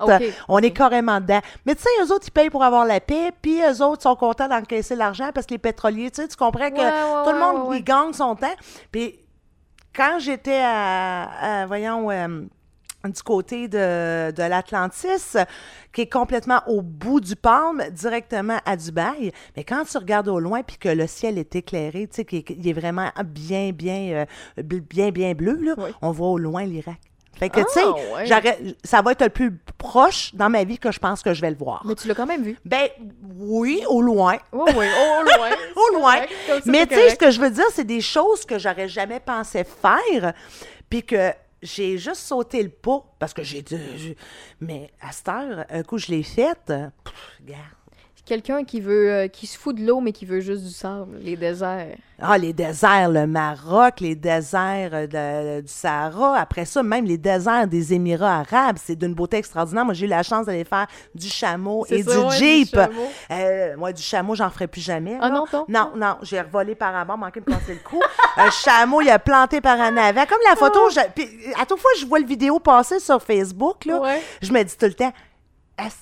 On 0.48 0.58
est 0.60 0.70
carrément 0.70 1.20
dedans. 1.20 1.40
Mais 1.66 1.74
tu 1.74 1.82
sais, 1.82 1.88
eux 2.02 2.10
autres, 2.10 2.24
ils 2.28 2.30
payent 2.30 2.48
pour 2.48 2.64
avoir 2.64 2.86
la 2.86 2.98
paix, 2.98 3.30
puis 3.42 3.60
eux 3.60 3.82
autres 3.82 4.02
sont 4.04 4.16
contents 4.16 4.48
d'encaisser 4.48 4.96
l'argent 4.96 5.28
parce 5.34 5.44
que 5.46 5.52
les 5.52 5.58
pétroliers, 5.58 6.10
tu 6.10 6.22
sais, 6.22 6.28
tu 6.28 6.36
comprends 6.36 6.70
que 6.70 7.24
tout 7.24 7.30
le 7.32 7.38
monde, 7.38 7.62
ouais, 7.64 7.68
ouais. 7.68 7.78
il 7.80 7.84
gagne 7.84 8.14
son 8.14 8.34
temps. 8.34 8.54
Puis 8.90 9.18
quand 9.94 10.16
j'étais 10.18 10.62
à, 10.64 11.24
à, 11.62 11.66
voyons, 11.66 12.10
euh, 12.10 12.40
du 13.08 13.22
côté 13.22 13.68
de, 13.68 14.30
de 14.30 14.42
l'Atlantis, 14.42 15.36
qui 15.92 16.02
est 16.02 16.12
complètement 16.12 16.60
au 16.66 16.82
bout 16.82 17.20
du 17.20 17.36
palme, 17.36 17.82
directement 17.92 18.58
à 18.64 18.76
Dubaï. 18.76 19.32
Mais 19.56 19.64
quand 19.64 19.84
tu 19.84 19.98
regardes 19.98 20.28
au 20.28 20.40
loin, 20.40 20.62
puis 20.62 20.76
que 20.78 20.88
le 20.88 21.06
ciel 21.06 21.38
est 21.38 21.54
éclairé, 21.56 22.06
tu 22.08 22.16
sais, 22.16 22.24
qu'il 22.24 22.68
est- 22.68 22.72
vraiment 22.72 23.10
bien, 23.24 23.70
bien, 23.72 24.26
euh, 24.58 24.62
bien, 24.62 25.10
bien 25.10 25.34
bleu, 25.34 25.58
là, 25.62 25.74
Oui. 25.78 25.90
on 26.02 26.10
voit 26.10 26.28
au 26.28 26.38
loin 26.38 26.64
l'Irak. 26.64 26.96
Fait 27.36 27.48
que, 27.50 27.58
tu 27.60 27.66
sais, 27.72 27.80
Ah, 27.84 28.14
ouais. 28.16 28.76
ça 28.84 29.02
va 29.02 29.10
être 29.10 29.22
le 29.24 29.28
plus 29.28 29.58
proche 29.76 30.32
dans 30.36 30.48
ma 30.48 30.62
vie 30.62 30.78
que 30.78 30.92
je 30.92 31.00
pense 31.00 31.20
que 31.20 31.34
je 31.34 31.40
vais 31.40 31.50
le 31.50 31.56
voir. 31.56 31.82
Mais 31.84 31.96
tu 31.96 32.06
l'as 32.06 32.14
quand 32.14 32.26
même 32.26 32.44
vu. 32.44 32.56
Ben, 32.64 32.88
oui, 33.36 33.82
au 33.88 34.00
loin. 34.02 34.36
Oui, 34.52 34.70
oui, 34.76 34.86
au 34.86 35.22
loin. 35.24 35.48
Au 35.76 35.94
loin. 35.98 36.14
Correct, 36.14 36.32
comme 36.48 36.60
ça, 36.62 36.70
Mais 36.70 36.86
tu 36.86 36.94
sais, 36.94 37.10
ce 37.10 37.16
que 37.16 37.30
je 37.32 37.40
veux 37.40 37.50
dire, 37.50 37.64
c'est 37.72 37.84
des 37.84 38.00
choses 38.00 38.44
que 38.44 38.56
j'aurais 38.58 38.88
jamais 38.88 39.18
pensé 39.18 39.64
faire, 39.64 40.32
puis 40.88 41.02
que 41.02 41.32
j'ai 41.64 41.98
juste 41.98 42.20
sauté 42.20 42.62
le 42.62 42.68
pas, 42.68 43.02
parce 43.18 43.34
que 43.34 43.42
j'ai 43.42 43.62
dit... 43.62 44.14
Mais 44.60 44.92
à 45.00 45.10
cette 45.10 45.28
heure, 45.28 45.64
un 45.68 45.82
coup, 45.82 45.98
je 45.98 46.08
l'ai 46.08 46.22
faite, 46.22 46.72
regarde. 47.40 47.64
Quelqu'un 48.26 48.64
qui 48.64 48.80
veut, 48.80 49.12
euh, 49.12 49.28
qui 49.28 49.46
se 49.46 49.58
fout 49.58 49.76
de 49.76 49.84
l'eau, 49.86 50.00
mais 50.00 50.12
qui 50.12 50.24
veut 50.24 50.40
juste 50.40 50.64
du 50.64 50.70
sable, 50.70 51.18
les 51.20 51.36
déserts. 51.36 51.88
Ah, 52.18 52.38
les 52.38 52.54
déserts, 52.54 53.10
le 53.10 53.26
Maroc, 53.26 54.00
les 54.00 54.14
déserts 54.14 54.90
euh, 54.94 55.06
de- 55.06 55.60
du 55.60 55.70
Sahara. 55.70 56.38
Après 56.38 56.64
ça, 56.64 56.82
même 56.82 57.04
les 57.04 57.18
déserts 57.18 57.66
des 57.66 57.92
Émirats 57.92 58.40
arabes, 58.40 58.78
c'est 58.82 58.96
d'une 58.96 59.12
beauté 59.12 59.36
extraordinaire. 59.36 59.84
Moi, 59.84 59.92
j'ai 59.92 60.06
eu 60.06 60.08
la 60.08 60.22
chance 60.22 60.46
d'aller 60.46 60.64
faire 60.64 60.86
du 61.14 61.28
chameau 61.28 61.84
et 61.90 62.02
ça, 62.02 62.12
du 62.12 62.16
ouais, 62.18 62.28
du 62.30 62.34
jeep. 62.36 62.70
chameau. 62.74 63.08
Euh, 63.30 63.76
moi, 63.76 63.92
du 63.92 64.00
chameau, 64.00 64.34
j'en 64.34 64.48
ferai 64.48 64.68
plus 64.68 64.80
jamais. 64.80 65.18
Ah 65.20 65.28
là. 65.28 65.34
non, 65.34 65.44
non? 65.52 65.64
Non, 65.68 65.90
non, 65.94 66.16
j'ai 66.22 66.40
revolé 66.40 66.74
par 66.74 67.04
bas, 67.04 67.16
manqué 67.16 67.40
de 67.40 67.50
me 67.50 67.54
casser 67.58 67.74
le 67.74 67.80
cou. 67.80 68.00
Un 68.38 68.50
chameau, 68.50 69.02
il 69.02 69.10
a 69.10 69.18
planté 69.18 69.60
par 69.60 69.78
en 69.78 69.94
avant. 69.98 70.24
Comme 70.24 70.38
la 70.48 70.56
photo, 70.56 70.88
je- 70.88 71.10
puis 71.14 71.28
à 71.60 71.66
toute 71.66 71.78
fois 71.78 71.90
je 72.00 72.06
vois 72.06 72.20
le 72.20 72.26
vidéo 72.26 72.58
passer 72.58 73.00
sur 73.00 73.22
Facebook, 73.22 73.84
là, 73.84 74.00
Ouais. 74.00 74.22
je 74.40 74.50
me 74.50 74.62
dis 74.62 74.76
tout 74.78 74.86
le 74.86 74.94
temps, 74.94 75.12
Est-ce- 75.78 75.96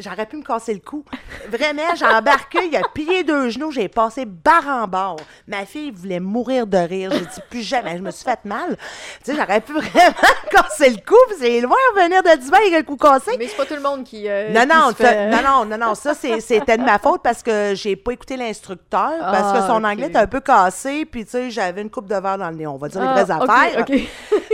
J'aurais 0.00 0.26
pu 0.26 0.36
me 0.36 0.42
casser 0.42 0.72
le 0.74 0.80
cou. 0.80 1.04
Vraiment, 1.48 1.94
j'ai 1.94 2.06
embarqué, 2.06 2.58
il 2.66 2.76
a 2.76 2.80
plié 2.92 3.22
deux 3.22 3.50
genoux, 3.50 3.70
j'ai 3.70 3.88
passé 3.88 4.24
barre 4.24 4.66
en 4.66 4.86
barre. 4.88 5.16
Ma 5.46 5.64
fille 5.66 5.90
voulait 5.90 6.20
mourir 6.20 6.66
de 6.66 6.78
rire. 6.78 7.10
J'ai 7.12 7.20
dit 7.20 7.40
plus 7.50 7.62
jamais, 7.62 7.96
je 7.98 8.02
me 8.02 8.10
suis 8.10 8.24
fait 8.24 8.44
mal. 8.44 8.76
Tu 9.24 9.32
sais, 9.32 9.36
j'aurais 9.36 9.60
pu 9.60 9.72
vraiment 9.74 10.14
casser 10.50 10.90
le 10.90 10.96
cou, 11.06 11.16
puis 11.28 11.36
c'est 11.38 11.60
loin 11.60 11.76
de 11.96 12.00
venir 12.02 12.22
de 12.22 12.40
Dubaï 12.42 12.62
avec 12.68 12.78
le 12.78 12.82
cou 12.84 12.96
cassé. 12.96 13.32
Mais 13.38 13.46
c'est 13.48 13.56
pas 13.56 13.66
tout 13.66 13.74
le 13.74 13.82
monde 13.82 14.04
qui. 14.04 14.28
euh, 14.28 14.52
Non, 14.52 14.64
non, 14.66 14.92
fait- 14.94 15.30
non, 15.30 15.42
non, 15.42 15.64
non, 15.66 15.86
non, 15.86 15.94
ça, 15.94 16.14
c'est- 16.14 16.40
c'était 16.40 16.78
de 16.78 16.82
ma 16.82 16.98
faute 16.98 17.20
parce 17.22 17.42
que 17.42 17.72
j'ai 17.74 17.96
pas 17.96 18.12
écouté 18.12 18.36
l'instructeur, 18.36 19.12
parce 19.20 19.52
que 19.52 19.58
Ah, 19.58 19.66
son 19.66 19.84
anglais 19.84 20.06
était 20.06 20.18
un 20.18 20.26
peu 20.26 20.40
cassé, 20.40 21.04
puis 21.04 21.24
tu 21.24 21.32
sais, 21.32 21.50
j'avais 21.50 21.82
une 21.82 21.90
coupe 21.90 22.06
de 22.08 22.14
verre 22.16 22.38
dans 22.38 22.48
le 22.50 22.56
nez. 22.56 22.66
On 22.66 22.76
va 22.78 22.88
dire 22.88 23.00
Ah, 23.02 23.14
les 23.16 23.22
vraies 23.24 23.36
ok, 23.42 23.50
affaires. 23.50 23.86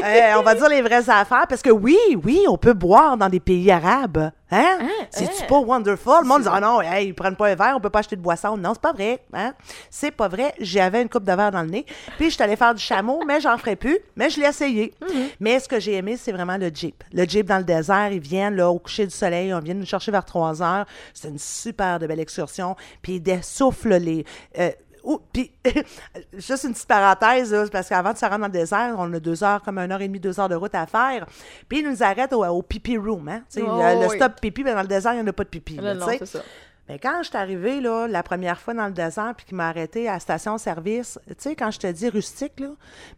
Euh, 0.05 0.39
on 0.39 0.43
va 0.43 0.55
dire 0.55 0.69
les 0.69 0.83
vraies 0.83 1.09
affaires, 1.09 1.47
parce 1.49 1.63
que 1.63 1.71
oui, 1.71 1.97
oui, 2.25 2.45
on 2.49 2.57
peut 2.59 2.75
boire 2.75 3.17
dans 3.17 3.29
des 3.29 3.41
pays 3.41 3.71
arabes. 3.71 4.31
Hein? 4.51 4.79
Hein? 4.81 5.07
C'est-tu 5.11 5.43
Hein? 5.43 5.47
pas 5.49 5.59
wonderful? 5.59 6.21
Le 6.23 6.29
monde 6.29 6.43
dit, 6.43 6.49
ah 6.51 6.61
non, 6.61 6.81
hey, 6.81 7.09
ils 7.09 7.15
prennent 7.15 7.35
pas 7.35 7.49
un 7.49 7.55
verre, 7.57 7.75
on 7.77 7.81
peut 7.81 7.91
pas 7.91 7.99
acheter 7.99 8.15
de 8.17 8.21
boisson. 8.21 8.57
Non, 8.57 8.75
c'est 8.75 8.81
pas 8.81 8.93
vrai. 8.93 9.21
Hein? 9.33 9.55
C'est 9.91 10.13
pas 10.13 10.29
vrai. 10.29 10.55
J'avais 10.61 11.03
une 11.03 11.09
coupe 11.09 11.25
de 11.25 11.33
verre 11.33 11.51
dans 11.51 11.63
le 11.63 11.69
nez. 11.69 11.85
Puis, 12.17 12.27
je 12.27 12.35
suis 12.35 12.43
allée 12.43 12.55
faire 12.57 12.75
du 12.75 12.83
chameau, 12.83 13.23
mais 13.27 13.41
j'en 13.41 13.59
ferai 13.59 13.75
plus. 13.75 13.99
Mais 14.15 14.31
je 14.31 14.41
l'ai 14.41 14.47
essayé. 14.47 14.95
Mm-hmm. 15.03 15.29
Mais 15.41 15.59
ce 15.59 15.69
que 15.69 15.81
j'ai 15.81 15.95
aimé, 15.95 16.17
c'est 16.17 16.33
vraiment 16.33 16.57
le 16.57 16.71
Jeep. 16.73 17.03
Le 17.13 17.25
Jeep 17.25 17.47
dans 17.47 17.59
le 17.59 17.65
désert, 17.65 18.13
ils 18.13 18.21
viennent 18.21 18.55
là, 18.55 18.71
au 18.71 18.79
coucher 18.79 19.05
du 19.07 19.15
soleil. 19.15 19.53
On 19.53 19.59
vient 19.59 19.75
nous 19.75 19.85
chercher 19.87 20.13
vers 20.13 20.25
3 20.25 20.63
heures. 20.63 20.87
C'est 21.13 21.29
une 21.29 21.39
super 21.39 21.99
de 21.99 22.07
belle 22.07 22.21
excursion. 22.21 22.77
Puis, 23.03 23.15
ils 23.17 23.21
dessoufflent 23.23 23.97
les. 23.97 24.25
euh, 24.59 24.71
Oh, 25.09 25.23
puis, 25.33 25.53
juste 26.33 26.65
une 26.65 26.73
petite 26.73 26.89
parenthèse, 26.89 27.53
là, 27.53 27.65
parce 27.71 27.89
qu'avant 27.89 28.13
de 28.13 28.19
se 28.19 28.25
rendre 28.25 28.41
dans 28.41 28.47
le 28.47 28.53
désert, 28.53 28.97
on 28.99 29.13
a 29.13 29.21
deux 29.21 29.45
heures, 29.45 29.63
comme 29.63 29.79
une 29.79 29.93
heure 29.93 30.01
et 30.01 30.09
demie, 30.09 30.19
deux 30.19 30.41
heures 30.41 30.49
de 30.49 30.57
route 30.57 30.75
à 30.75 30.85
faire. 30.87 31.27
Puis, 31.69 31.79
ils 31.79 31.89
nous 31.89 32.03
arrêtent 32.03 32.33
au, 32.33 32.45
au 32.45 32.63
pipi 32.63 32.99
room. 32.99 33.29
Hein? 33.29 33.43
Oh, 33.57 33.61
le, 33.61 34.09
oui. 34.09 34.17
stop 34.17 34.41
pipi, 34.41 34.65
mais 34.65 34.75
dans 34.75 34.83
le 34.83 34.89
désert, 34.89 35.13
il 35.13 35.17
n'y 35.17 35.23
en 35.23 35.27
a 35.29 35.33
pas 35.33 35.45
de 35.45 35.49
pipi. 35.49 35.77
Là, 35.77 35.95
non, 35.95 36.07
ça. 36.25 36.41
Mais 36.89 36.99
quand 36.99 37.19
je 37.23 37.29
suis 37.29 37.37
arrivée, 37.37 37.81
là, 37.81 38.07
la 38.07 38.23
première 38.23 38.61
fois 38.61 38.75
dans 38.75 38.87
le 38.87 38.93
désert, 38.93 39.35
puis 39.37 39.47
qu'il 39.47 39.57
m'a 39.57 39.69
arrêté 39.69 40.09
à 40.09 40.15
la 40.15 40.21
station-service, 40.21 41.19
tu 41.27 41.35
sais, 41.39 41.57
quand 41.57 41.71
je 41.71 41.79
te 41.79 41.87
dis 41.89 42.09
rustique, 42.09 42.61
là, 42.61 42.69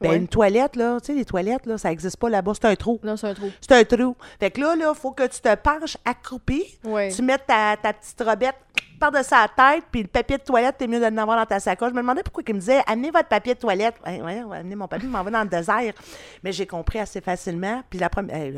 ben 0.00 0.12
une 0.12 0.28
toilette, 0.28 0.76
là, 0.76 0.98
tu 1.00 1.06
sais, 1.06 1.14
les 1.14 1.24
toilettes, 1.24 1.66
là, 1.66 1.76
ça 1.76 1.90
n'existe 1.90 2.16
pas 2.16 2.30
là-bas, 2.30 2.52
c'est 2.54 2.66
un 2.66 2.76
trou. 2.76 2.98
Non, 3.02 3.16
c'est 3.16 3.28
un 3.28 3.34
trou. 3.34 3.50
C'est 3.60 3.72
un 3.72 3.84
trou. 3.84 4.16
Fait 4.40 4.50
que 4.50 4.60
là, 4.60 4.74
il 4.76 4.94
faut 4.94 5.12
que 5.12 5.26
tu 5.26 5.40
te 5.40 5.54
penches 5.56 5.98
accroupi, 6.04 6.78
tu 7.14 7.22
mettes 7.22 7.46
ta, 7.46 7.76
ta 7.76 7.92
petite 7.92 8.20
robette 8.20 8.56
par-dessus 8.98 9.30
la 9.32 9.48
tête, 9.48 9.84
puis 9.90 10.02
le 10.02 10.08
papier 10.08 10.38
de 10.38 10.42
toilette, 10.42 10.76
t'es 10.78 10.86
mieux 10.86 10.98
de 10.98 11.14
l'avoir 11.14 11.38
dans 11.38 11.46
ta 11.46 11.60
sacoche. 11.60 11.90
Je 11.90 11.94
me 11.94 12.00
demandais 12.00 12.22
pourquoi 12.22 12.42
il 12.46 12.54
me 12.54 12.60
disait 12.60 12.82
amenez 12.86 13.10
votre 13.10 13.28
papier 13.28 13.54
de 13.54 13.60
toilette. 13.60 13.94
Ouais, 14.04 14.20
ouais, 14.20 14.42
ouais, 14.42 14.58
amenez 14.58 14.74
mon 14.74 14.88
papier, 14.88 15.06
je 15.06 15.12
m'en 15.12 15.22
vais 15.22 15.30
dans 15.30 15.42
le 15.42 15.48
désert. 15.48 15.94
Mais 16.42 16.52
j'ai 16.52 16.66
compris 16.66 16.98
assez 16.98 17.20
facilement. 17.20 17.82
Puis 17.88 17.98
la 17.98 18.08
première. 18.08 18.50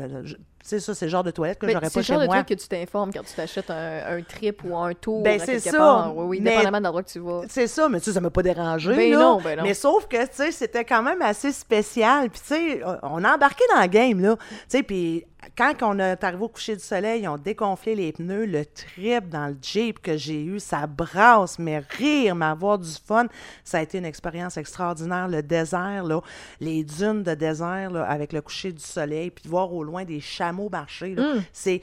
C'est 0.63 0.79
ça, 0.79 0.93
c'est 0.95 1.05
le 1.05 1.11
genre 1.11 1.23
de 1.23 1.31
toilette 1.31 1.59
que 1.59 1.67
j'aurais 1.67 1.87
c'est 1.87 1.93
pas 1.93 1.99
le 1.99 2.03
chez 2.05 2.13
genre 2.13 2.21
de 2.21 2.25
moi. 2.27 2.35
truc 2.43 2.47
que 2.49 2.53
tu 2.61 2.67
t'informes 2.67 3.11
quand 3.13 3.23
tu 3.23 3.33
t'achètes 3.33 3.69
un, 3.69 4.17
un 4.17 4.21
trip 4.21 4.61
ou 4.63 4.77
un 4.77 4.93
tour 4.93 5.23
Ben, 5.23 5.39
c'est 5.39 5.59
ça. 5.59 5.77
part. 5.77 6.15
Oui, 6.15 6.25
oui, 6.27 6.39
Mais- 6.41 6.51
dépendamment 6.51 6.77
de 6.79 6.83
l'endroit 6.83 7.03
que 7.03 7.09
tu 7.09 7.19
vas. 7.19 7.41
C'est 7.49 7.67
ça, 7.67 7.89
mais 7.89 7.99
tu 7.99 8.05
sais, 8.05 8.13
ça 8.13 8.21
m'a 8.21 8.29
pas 8.29 8.43
dérangé. 8.43 8.93
Ben 8.95 9.11
là. 9.11 9.19
non, 9.19 9.41
ben 9.41 9.57
non. 9.57 9.63
Mais 9.63 9.73
sauf 9.73 10.07
que, 10.07 10.21
tu 10.23 10.29
sais, 10.33 10.51
c'était 10.51 10.85
quand 10.85 11.01
même 11.03 11.21
assez 11.21 11.51
spécial. 11.51 12.29
Puis, 12.29 12.41
tu 12.41 12.55
sais, 12.55 12.81
on 13.03 13.23
a 13.23 13.35
embarqué 13.35 13.63
dans 13.75 13.81
le 13.81 13.87
game, 13.87 14.19
là. 14.21 14.35
Tu 14.37 14.45
sais, 14.69 14.83
puis 14.83 15.25
quand 15.57 15.73
on 15.81 15.99
est 15.99 16.23
arrivé 16.23 16.43
au 16.43 16.47
coucher 16.49 16.75
du 16.75 16.83
soleil, 16.83 17.23
ils 17.23 17.27
ont 17.27 17.37
déconflé 17.37 17.95
les 17.95 18.11
pneus. 18.11 18.45
Le 18.45 18.65
trip 18.65 19.27
dans 19.29 19.47
le 19.47 19.57
Jeep 19.61 19.99
que 19.99 20.15
j'ai 20.17 20.43
eu, 20.43 20.59
ça 20.59 20.87
brasse, 20.87 21.57
mais 21.59 21.79
rire, 21.79 22.35
mais 22.35 22.45
avoir 22.45 22.77
du 22.77 22.91
fun. 22.91 23.25
Ça 23.63 23.79
a 23.79 23.81
été 23.81 23.97
une 23.97 24.05
expérience 24.05 24.57
extraordinaire. 24.57 25.27
Le 25.27 25.41
désert, 25.41 26.03
là, 26.03 26.21
les 26.59 26.83
dunes 26.83 27.23
de 27.23 27.33
désert, 27.33 27.91
là, 27.91 28.03
avec 28.03 28.33
le 28.33 28.41
coucher 28.41 28.71
du 28.71 28.83
soleil, 28.83 29.31
puis 29.31 29.47
voir 29.49 29.73
au 29.73 29.83
loin 29.83 30.05
des 30.05 30.19
chameaux 30.19 30.69
marcher, 30.69 31.15
là, 31.15 31.35
c'est 31.51 31.81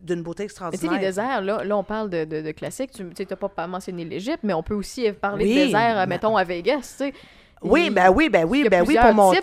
d'une 0.00 0.22
beauté 0.22 0.44
Mm. 0.44 0.46
Mais 0.46 0.48
tu 0.48 0.54
sais, 0.56 0.64
extraordinaire. 0.66 0.92
les 0.92 1.06
déserts, 1.06 1.40
là, 1.40 1.64
là 1.64 1.76
on 1.78 1.84
parle 1.84 2.10
de, 2.10 2.24
de, 2.24 2.42
de 2.42 2.50
classiques. 2.52 2.90
Tu 2.92 3.02
n'as 3.04 3.36
pas 3.36 3.48
pas 3.48 3.66
mentionné 3.66 4.04
l'Égypte, 4.04 4.40
mais 4.42 4.52
on 4.52 4.62
peut 4.62 4.74
aussi 4.74 5.10
parler 5.12 5.46
Oui, 5.46 5.54
de 5.54 5.64
désert, 5.66 5.94
mais- 5.96 6.06
mettons, 6.06 6.36
à 6.36 6.44
Vegas, 6.44 6.80
tu 6.98 7.04
sais. 7.06 7.14
Oui, 7.64 7.86
Il- 7.86 7.90
ben 7.94 8.10
oui, 8.10 8.28
ben 8.28 8.44
oui, 8.44 8.68
ben 8.70 8.84
oui, 8.86 8.94
pour 9.00 9.14
monter. 9.14 9.40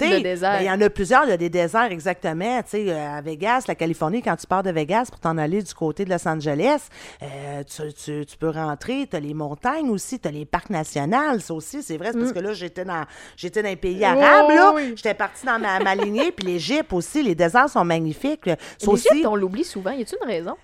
Ben, 0.57 0.61
il 0.61 0.67
y 0.67 0.71
en 0.71 0.79
a 0.81 0.89
plusieurs, 0.89 1.23
il 1.25 1.29
y 1.29 1.33
a 1.33 1.37
des 1.37 1.49
déserts 1.49 1.91
exactement. 1.91 2.61
Tu 2.63 2.69
sais, 2.69 2.85
euh, 2.89 3.17
à 3.17 3.21
Vegas, 3.21 3.65
la 3.67 3.75
Californie, 3.75 4.21
quand 4.21 4.35
tu 4.35 4.45
pars 4.47 4.63
de 4.63 4.69
Vegas 4.71 5.07
pour 5.09 5.19
t'en 5.19 5.37
aller 5.37 5.61
du 5.63 5.73
côté 5.73 6.05
de 6.05 6.09
Los 6.11 6.27
Angeles, 6.27 6.87
euh, 7.23 7.63
tu, 7.63 7.93
tu- 7.93 8.25
tu 8.25 8.37
peux 8.37 8.49
rentrer, 8.49 9.07
tu 9.09 9.15
as 9.15 9.19
les 9.19 9.33
montagnes 9.33 9.89
aussi, 9.89 10.19
tu 10.19 10.27
as 10.27 10.31
les 10.31 10.45
parcs 10.45 10.69
nationaux, 10.69 11.39
ça 11.39 11.53
aussi, 11.53 11.81
c'est 11.83 11.97
vrai, 11.97 12.11
c'est 12.13 12.19
parce 12.19 12.31
que 12.33 12.39
là, 12.39 12.53
j'étais 12.53 12.85
dans, 12.85 13.03
j'étais 13.35 13.63
dans 13.63 13.69
un 13.69 13.75
pays 13.75 14.03
arabe, 14.05 14.21
Mm. 14.49 14.51
Oh, 14.51 14.55
là. 14.55 14.71
oui. 14.75 14.93
J'étais 14.95 15.13
partie 15.13 15.45
dans 15.45 15.59
ma, 15.59 15.79
ma 15.79 15.95
lignée, 15.95 16.31
puis 16.31 16.45
l'Égypte 16.47 16.93
aussi, 16.93 17.23
les 17.23 17.35
déserts 17.35 17.69
sont 17.69 17.83
magnifiques. 17.85 18.49
Ça 18.77 18.91
aussi, 18.91 19.07
L'Égypte, 19.11 19.27
on 19.27 19.35
l'oublie 19.35 19.63
souvent. 19.63 19.91
Y 19.91 20.01
a-t-il 20.03 20.17
une 20.23 20.29
raison? 20.29 20.55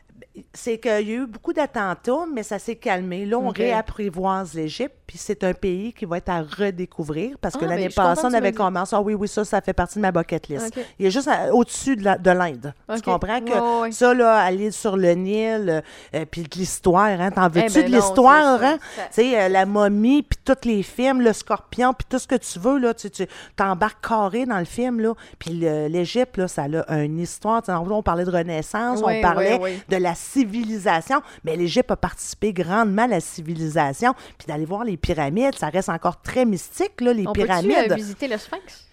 C'est 0.54 0.78
qu'il 0.78 0.92
y 0.92 1.12
a 1.12 1.16
eu 1.16 1.26
beaucoup 1.26 1.54
d'attentats, 1.54 2.26
mais 2.34 2.44
ça 2.44 2.60
s'est 2.60 2.76
calmé. 2.76 3.26
Là, 3.26 3.38
on 3.38 3.50
réapprivoise 3.50 4.54
l'Égypte, 4.54 4.96
puis 5.08 5.18
c'est 5.18 5.44
un 5.44 5.54
pays 5.54 5.94
qui 5.94 6.06
va 6.06 6.18
être 6.18 6.30
à 6.30 6.42
redécouvrir 6.42 7.38
parce 7.40 7.56
que 7.56 7.66
Ah, 7.66 7.68
ben, 7.68 7.76
l'année 7.76 7.88
contente 7.90 8.16
passée, 8.16 8.26
on 8.26 8.34
avait 8.34 8.52
commencé. 8.52 8.96
Ah 8.96 9.02
oui, 9.02 9.14
oui, 9.14 9.28
ça, 9.28 9.46
ça 9.46 9.62
fait 9.62 9.74
partie 9.74 9.96
de 9.96 10.02
ma 10.02 10.12
bucket 10.12 10.48
list. 10.48 10.78
Il 11.00 11.06
est 11.06 11.12
juste 11.12 11.30
au-dessus 11.52 11.96
de 11.96 12.32
l'Inde. 12.32 12.74
Tu 12.96 13.02
comprends 13.02 13.40
que 13.42 13.92
ça, 13.92 14.14
là, 14.14 14.38
aller 14.40 14.72
sur 14.72 14.98
le 14.98 15.14
Nil, 15.14 15.82
euh, 16.14 16.26
puis 16.30 16.44
de 16.44 16.58
l'histoire, 16.58 17.06
hein, 17.20 17.32
t'en 17.32 17.48
veux-tu 17.50 17.74
ben 17.74 17.86
de 17.86 17.90
non, 17.92 17.98
l'histoire, 17.98 18.64
hein? 18.64 18.78
Tu 18.98 19.04
sais, 19.12 19.42
euh, 19.42 19.50
la 19.50 19.66
momie, 19.66 20.24
puis 20.24 20.38
tous 20.44 20.68
les 20.68 20.84
films, 20.84 21.22
le 21.22 21.34
scorpion, 21.34 21.94
puis 21.94 22.06
tout 22.10 22.20
ce 22.20 22.28
que 22.28 22.36
tu 22.36 22.60
veux, 22.60 22.78
là, 22.78 22.94
tu 22.94 23.10
tu 23.10 23.26
t'embarques 23.56 24.06
carré 24.08 24.46
dans 24.46 24.60
le 24.60 24.66
film, 24.66 25.00
là. 25.00 25.14
Puis 25.40 25.52
l'Égypte, 25.52 26.38
là, 26.38 26.48
ça 26.48 26.66
a 26.88 27.00
une 27.00 27.20
histoire. 27.20 27.62
On 27.68 28.04
parlait 28.04 28.26
de 28.26 28.32
Renaissance, 28.32 29.00
Oui, 29.04 29.16
on 29.18 29.22
parlait 29.22 29.60
oui. 29.62 29.80
de 29.90 29.98
la 29.98 30.14
civilisation, 30.32 31.22
mais 31.44 31.56
l'Égypte 31.56 31.92
a 31.92 31.96
participé 31.96 32.54
grandement 32.54 33.04
à 33.04 33.08
la 33.08 33.20
civilisation. 33.20 34.14
Puis 34.38 34.48
d'aller 34.48 34.66
voir 34.66 34.84
les 34.84 34.98
pyramides, 34.98 35.56
ça 35.56 35.70
reste 35.70 35.90
encore 35.90 36.22
très 36.22 36.46
mystique, 36.46 37.00
là, 37.02 37.14
les 37.14 37.28
On 37.28 37.34
peut-tu 37.34 37.46
pyramides. 37.48 37.92
euh, 37.92 37.96
visiter 37.96 38.28
le 38.28 38.38
Sphinx? 38.38 38.87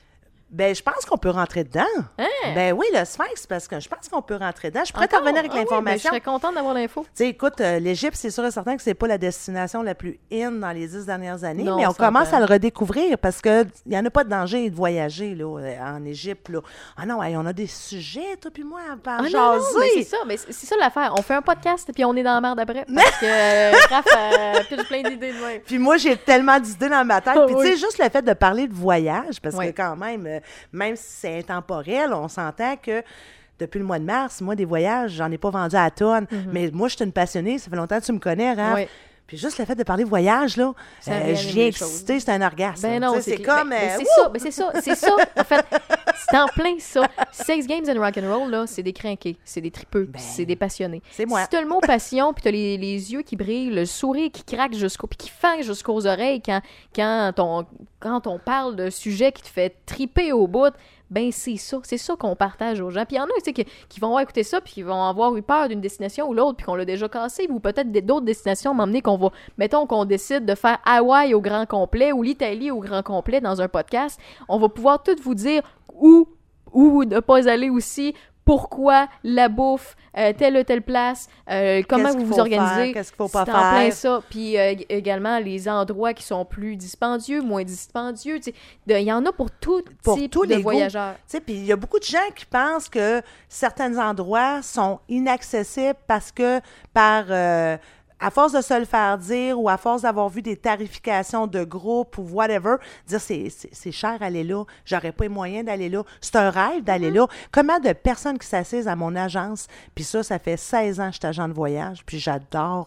Ben, 0.55 0.73
je 0.75 0.83
pense 0.83 1.05
qu'on 1.05 1.19
peut 1.19 1.31
rentrer 1.31 1.65
dedans. 1.65 1.83
Hein? 2.19 2.27
Ben 2.55 2.73
oui, 2.73 2.87
le 2.95 3.05
Sphinx, 3.05 3.45
parce 3.49 3.67
que 3.67 3.81
je 3.81 3.89
pense 3.89 4.09
qu'on 4.09 4.23
peut 4.23 4.37
rentrer 4.37 4.71
dedans. 4.71 4.85
Je 4.87 4.93
pourrais 4.93 5.09
te 5.09 5.15
Encore? 5.17 5.25
revenir 5.27 5.41
avec 5.41 5.51
Ah 5.53 5.57
oui, 5.57 5.65
ben, 5.65 5.71
l'information. 5.71 5.99
je 6.05 6.09
serais 6.09 6.21
contente 6.21 6.55
d'avoir 6.55 6.75
l'info. 6.75 7.03
Tu 7.03 7.09
sais, 7.25 7.29
écoute, 7.29 7.61
euh, 7.61 7.81
l'Égypte, 7.81 8.15
c'est 8.17 8.31
sûr 8.31 8.45
et 8.45 8.51
certain 8.53 8.77
que 8.77 8.83
c'est 8.83 8.95
pas 8.95 9.09
la 9.09 9.19
destination 9.19 9.83
la 9.83 9.97
plus 9.97 10.21
in 10.33 10.53
dans 10.53 10.71
les 10.71 10.87
dix 10.87 11.07
dernières 11.07 11.43
années, 11.43 11.65
Non, 11.65 11.77
mais 11.77 11.87
on 11.89 11.93
commence 11.93 12.33
à 12.33 12.39
le 12.39 12.47
redécouvrir 12.47 13.19
parce 13.19 13.41
que 13.41 13.67
il 13.87 13.93
y 13.93 13.99
en 13.99 14.05
a 14.05 14.11
pas 14.11 14.23
de 14.23 14.29
danger 14.31 14.71
de 14.71 14.77
voyager 14.77 15.35
là, 15.35 15.59
euh, 15.59 15.77
en 15.81 16.05
Égypte. 16.05 16.49
Là. 16.49 16.61
Ah 16.97 17.05
non, 17.05 17.21
hey, 17.23 17.37
on 17.37 17.45
a 17.47 17.53
des 17.53 17.67
sujets, 17.67 18.37
toi 18.41 18.51
puis 18.55 18.63
moi, 18.63 18.81
à 18.81 18.97
Ah 19.07 19.23
non, 19.23 19.57
non, 19.57 19.61
mais 19.81 19.89
c'est 19.95 20.03
ça, 20.05 20.19
mais 20.27 20.37
c'est 20.37 20.67
ça 20.67 20.77
l'affaire. 20.79 21.15
On 21.19 21.23
fait 21.23 21.35
un 21.35 21.43
podcast 21.43 21.91
puis 21.93 22.05
on 22.05 22.15
est 22.15 22.23
dans 22.23 22.35
la 22.35 22.41
merde 22.41 22.61
après. 22.61 22.85
Parce 22.95 23.19
que 23.19 23.27
euh, 23.27 23.73
Raph 23.91 24.69
pitch 24.69 24.85
plein 24.87 25.03
d'idées 25.03 25.33
de 25.33 25.45
même. 25.45 25.61
Puis 25.67 25.79
moi, 25.79 25.97
j'ai 25.97 26.17
tellement 26.17 26.61
d'idées 26.61 26.89
dans 26.89 27.05
ma 27.05 27.21
tête. 27.21 27.35
Ah 27.37 27.45
Puis 27.47 27.55
tu 27.57 27.61
oui. 27.61 27.67
sais, 27.73 27.77
juste 27.77 27.99
le 27.99 28.09
fait 28.09 28.23
de 28.23 28.33
parler 28.35 28.69
de 28.69 28.73
voyage, 28.75 29.41
parce 29.43 29.57
Oui. 29.57 29.73
que 29.73 29.77
quand 29.77 29.97
même, 29.97 30.41
même 30.72 30.97
si 30.97 31.05
c'est 31.07 31.38
intemporel, 31.38 32.12
on 32.12 32.28
s'entend 32.28 32.76
que 32.76 33.03
depuis 33.59 33.78
le 33.78 33.84
mois 33.84 33.99
de 33.99 34.05
mars, 34.05 34.40
moi, 34.40 34.57
des 34.57 34.64
voyages, 34.64 35.12
j'en 35.12 35.30
ai 35.30 35.38
pas 35.38 35.51
vendu 35.51 35.76
à 35.76 35.84
la 35.84 35.90
tonne. 35.90 36.26
Mais 36.53 36.70
moi, 36.72 36.88
je 36.88 36.97
suis 36.97 37.05
une 37.05 37.12
passionnée. 37.12 37.59
Ça 37.59 37.70
fait 37.70 37.76
longtemps 37.76 38.01
que 38.01 38.05
tu 38.05 38.12
me 38.12 38.18
connais, 38.18 38.53
Raph. 38.53 38.70
Mhm. 38.70 38.74
Oui. 38.74 38.88
Puis 39.26 39.38
juste 39.38 39.59
le 39.59 39.64
fait 39.64 39.74
de 39.74 39.82
parler 39.84 40.05
voyage, 40.05 40.59
là, 40.59 40.74
euh, 41.09 41.34
je 41.34 41.49
viens 41.49 41.70
c'est 41.72 42.28
un 42.28 42.42
orgasme. 42.42 42.82
Ben 42.82 43.01
non, 43.01 43.16
c'est 43.22 43.40
comme... 43.40 43.70
Ben, 43.70 43.76
euh, 43.76 43.97
ben, 43.97 43.99
c'est 43.99 44.20
ça, 44.20 44.28
ben 44.28 44.38
c'est 44.38 44.51
ça, 44.51 44.72
c'est 44.82 44.95
ça. 44.95 45.16
En 45.38 45.45
fait, 45.45 45.64
c'est 46.17 46.37
en 46.37 46.47
plein 46.47 46.77
ça. 46.79 47.07
Sex 47.33 47.67
Games 47.67 47.85
and 47.89 48.01
Rock 48.01 48.19
and 48.19 48.33
Roll 48.33 48.51
là, 48.51 48.67
c'est 48.67 48.83
des 48.83 48.93
crinqués, 48.93 49.37
c'est 49.45 49.61
des 49.61 49.71
tripeux, 49.71 50.09
c'est 50.17 50.45
des 50.45 50.57
passionnés. 50.57 51.01
Ben, 51.01 51.09
c'est 51.11 51.27
moi. 51.27 51.43
Si 51.43 51.49
t'as 51.51 51.61
le 51.61 51.69
mot 51.69 51.81
passion, 51.81 52.33
puis 52.33 52.43
t'as 52.43 52.51
les, 52.51 52.77
les 52.77 53.12
yeux 53.12 53.23
qui 53.23 53.37
brillent, 53.37 53.71
le 53.71 53.87
sourire 53.87 54.31
qui 54.33 54.45
craque 54.45 54.75
jusqu'au, 54.75 55.07
puis 55.07 55.17
qui 55.17 55.31
fang 55.31 55.62
jusqu'aux 55.62 56.07
oreilles 56.07 56.41
quand 56.41 56.61
quand 56.95 57.33
on 57.39 57.67
quand 58.01 58.27
on 58.27 58.39
parle 58.39 58.77
d'un 58.77 58.91
sujet 58.91 59.33
qui 59.33 59.43
te 59.43 59.49
fait 59.49 59.75
triper 59.87 60.33
au 60.33 60.47
bout. 60.47 60.73
Ben, 61.11 61.31
c'est 61.31 61.57
ça. 61.57 61.79
C'est 61.83 61.99
ça 61.99 62.17
qu'on 62.17 62.35
partage 62.35 62.81
aux 62.81 62.91
gens. 62.91 63.05
Puis 63.05 63.17
il 63.17 63.19
y 63.19 63.21
en 63.21 63.25
a, 63.25 63.29
tu 63.45 63.53
sais, 63.55 63.67
qui, 63.89 64.01
vont 64.01 64.19
écouter 64.19 64.43
ça, 64.43 64.61
puis 64.61 64.73
qui 64.73 64.83
vont 64.83 65.05
avoir 65.05 65.37
eu 65.37 65.43
peur 65.43 65.69
d'une 65.69 65.81
destination 65.81 66.29
ou 66.29 66.35
l'autre, 66.35 66.57
puis 66.57 66.67
qu'on 66.67 66.75
l'a 66.75 66.85
déjà 66.85 67.09
cassé, 67.09 67.47
ou 67.51 67.61
peut-être 67.61 67.93
d'autres 68.05 68.25
destinations 68.25 68.75
m'emmener 68.75 69.03
qu'on 69.03 69.17
va, 69.17 69.31
mettons 69.59 69.87
qu'on 69.87 70.05
décide 70.05 70.45
de 70.47 70.55
faire 70.55 70.79
Hawaï 70.85 71.35
au 71.35 71.41
grand 71.41 71.67
complet 71.67 72.13
ou 72.13 72.23
l'Italie 72.23 72.71
au 72.71 72.81
grand 72.81 73.03
complet 73.03 73.41
dans 73.41 73.61
un 73.61 73.69
podcast. 73.69 74.19
On 74.49 74.59
va 74.59 74.69
pouvoir 74.69 75.03
tout 75.03 75.17
vous 75.23 75.35
dire 75.35 75.63
où, 75.95 76.29
où 76.73 77.05
ne 77.05 77.21
pas 77.21 77.49
aller 77.49 77.71
aussi, 77.71 78.15
pourquoi 78.45 79.09
la 79.22 79.49
bouffe, 79.49 79.97
euh, 80.18 80.32
telle 80.36 80.57
ou 80.59 80.62
telle 80.64 80.82
place, 80.82 81.28
euh, 81.51 81.82
comment 81.88 82.12
vous 82.12 82.26
vous 82.26 82.38
organisez. 82.38 82.74
faire, 82.74 82.92
qu'est-ce 82.95 83.11
qu'il 83.11 83.16
faut 83.16 83.28
pas 83.28 83.42
en 83.42 83.45
plein 83.45 83.80
faire. 83.80 83.92
ça. 83.92 84.22
Puis 84.28 84.59
euh, 84.59 84.72
ég- 84.74 84.86
également 84.88 85.38
les 85.38 85.68
endroits 85.68 86.12
qui 86.12 86.22
sont 86.24 86.45
plus 86.45 86.76
dispendieux, 86.76 87.40
moins 87.42 87.64
dispendieux. 87.64 88.40
Il 88.86 88.99
y 88.99 89.12
en 89.12 89.24
a 89.26 89.32
pour 89.32 89.51
tout 89.51 89.82
Pour 90.03 90.18
type 90.18 90.30
tous 90.30 90.45
de 90.47 90.55
les 90.55 90.62
voyageurs. 90.62 91.14
Puis 91.30 91.42
il 91.55 91.64
y 91.64 91.72
a 91.72 91.76
beaucoup 91.76 91.99
de 91.99 92.05
gens 92.05 92.18
qui 92.36 92.45
pensent 92.47 92.88
que 92.88 93.22
certains 93.49 93.99
endroits 93.99 94.61
sont 94.62 95.01
inaccessibles 95.09 95.97
parce 96.07 96.30
que 96.30 96.61
par 96.92 97.24
à 98.21 98.31
force 98.31 98.53
de 98.53 98.61
se 98.61 98.79
le 98.79 98.85
faire 98.85 99.19
dire 99.19 99.61
ou 99.61 99.69
à 99.69 99.77
force 99.77 100.03
d'avoir 100.03 100.29
vu 100.29 100.43
des 100.43 100.57
tarifications 100.57 101.47
de 101.47 101.65
groupe 101.65 102.17
ou 102.19 102.23
whatever, 102.23 102.77
dire 103.07 103.21
c'est, 103.21 103.93
cher 103.93 104.23
aller 104.23 104.45
là, 104.45 104.65
j'aurais 104.85 105.12
pas 105.12 105.25
les 105.25 105.31
moyens 105.31 105.67
d'aller 105.67 105.89
là. 105.89 106.05
C'est 106.21 106.37
un 106.37 106.51
rêve 106.51 106.83
d'aller 106.85 107.11
là. 107.11 107.27
Comment 107.53 107.79
de 107.81 107.93
personnes 107.93 108.39
qui 108.39 108.47
s'assisent 108.47 108.89
à 108.89 108.97
mon 108.97 109.15
agence, 109.17 109.67
puis 109.95 110.05
ça, 110.05 110.23
ça 110.23 110.39
fait 110.39 110.57
16 110.57 111.01
ans 111.01 111.09
que 111.09 111.15
je 111.15 111.19
suis 111.19 111.27
agent 111.27 111.49
de 111.49 111.55
voyage, 111.55 112.05
puis 112.07 112.19
j'adore. 112.19 112.87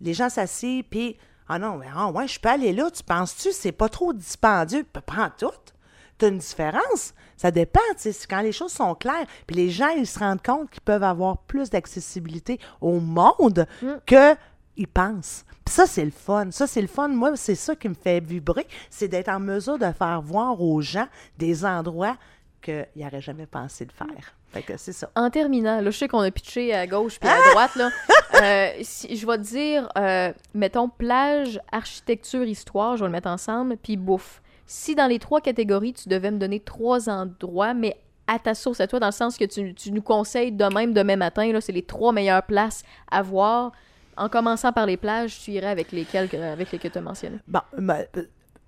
Les 0.00 0.14
gens 0.14 0.28
s'assient, 0.28 0.82
puis 0.82 1.16
ah 1.48 1.58
non, 1.58 1.76
mais 1.76 1.86
ah 1.94 2.10
ouais, 2.10 2.26
je 2.26 2.40
peux 2.40 2.48
aller 2.48 2.72
là, 2.72 2.90
tu 2.90 3.02
penses-tu, 3.04 3.52
c'est 3.52 3.72
pas 3.72 3.88
trop 3.88 4.12
dispendieux? 4.12 4.84
Prends 5.06 5.30
tout. 5.38 5.50
T'as 6.18 6.28
une 6.28 6.38
différence. 6.38 7.14
Ça 7.36 7.50
dépend, 7.50 7.80
tu 8.00 8.12
sais, 8.12 8.26
quand 8.28 8.40
les 8.40 8.52
choses 8.52 8.72
sont 8.72 8.94
claires. 8.94 9.26
Puis 9.46 9.56
les 9.56 9.70
gens, 9.70 9.88
ils 9.88 10.06
se 10.06 10.18
rendent 10.18 10.42
compte 10.42 10.70
qu'ils 10.70 10.82
peuvent 10.82 11.02
avoir 11.02 11.38
plus 11.38 11.70
d'accessibilité 11.70 12.58
au 12.80 13.00
monde 13.00 13.66
que 14.06 14.34
ils 14.76 14.88
pensent. 14.88 15.44
Puis 15.64 15.74
ça, 15.74 15.86
c'est 15.86 16.04
le 16.04 16.10
fun. 16.10 16.50
Ça, 16.50 16.66
c'est 16.66 16.82
le 16.82 16.86
fun. 16.86 17.08
Moi, 17.08 17.36
c'est 17.36 17.54
ça 17.54 17.74
qui 17.74 17.88
me 17.88 17.94
fait 17.94 18.20
vibrer, 18.20 18.66
c'est 18.90 19.08
d'être 19.08 19.28
en 19.28 19.40
mesure 19.40 19.78
de 19.78 19.90
faire 19.92 20.20
voir 20.22 20.60
aux 20.60 20.80
gens 20.80 21.08
des 21.38 21.64
endroits 21.64 22.16
qu'il 22.62 22.86
n'aurait 22.96 23.20
jamais 23.20 23.46
pensé 23.46 23.84
le 23.84 23.92
faire. 23.92 24.34
Fait 24.52 24.62
que 24.62 24.76
c'est 24.76 24.92
ça. 24.92 25.10
En 25.14 25.30
terminant, 25.30 25.80
là, 25.80 25.90
je 25.90 25.98
sais 25.98 26.08
qu'on 26.08 26.20
a 26.20 26.30
pitché 26.30 26.74
à 26.74 26.86
gauche 26.86 27.18
puis 27.18 27.28
à 27.28 27.50
droite, 27.50 27.74
là. 27.76 27.90
Euh, 28.42 28.68
si, 28.82 29.16
je 29.16 29.26
vais 29.26 29.38
te 29.38 29.44
dire, 29.44 29.88
euh, 29.96 30.30
mettons, 30.52 30.90
plage, 30.90 31.58
architecture, 31.72 32.44
histoire, 32.44 32.98
je 32.98 33.02
vais 33.02 33.08
le 33.08 33.12
mettre 33.12 33.28
ensemble, 33.28 33.78
puis 33.78 33.96
bouffe. 33.96 34.42
Si 34.66 34.94
dans 34.94 35.06
les 35.06 35.18
trois 35.18 35.40
catégories, 35.40 35.92
tu 35.92 36.08
devais 36.08 36.30
me 36.30 36.38
donner 36.38 36.60
trois 36.60 37.08
endroits, 37.08 37.74
mais 37.74 37.96
à 38.26 38.38
ta 38.40 38.54
source, 38.54 38.80
à 38.80 38.86
toi, 38.88 38.98
dans 38.98 39.06
le 39.06 39.12
sens 39.12 39.36
que 39.36 39.44
tu, 39.44 39.72
tu 39.74 39.92
nous 39.92 40.02
conseilles 40.02 40.50
de 40.52 40.64
même 40.74 40.92
demain 40.92 41.16
matin, 41.16 41.52
là, 41.52 41.60
c'est 41.60 41.72
les 41.72 41.82
trois 41.82 42.12
meilleures 42.12 42.42
places 42.42 42.82
à 43.10 43.22
voir. 43.22 43.72
En 44.16 44.28
commençant 44.28 44.72
par 44.72 44.86
les 44.86 44.96
plages, 44.96 45.38
tu 45.40 45.52
irais 45.52 45.68
avec 45.68 45.92
lesquelles 45.92 46.28
que- 46.28 46.36
avec 46.36 46.70
tu 46.70 46.90
as 46.92 47.00
mentionnées. 47.00 47.38
Bon, 47.46 47.60
ben, 47.78 48.04
euh, 48.16 48.22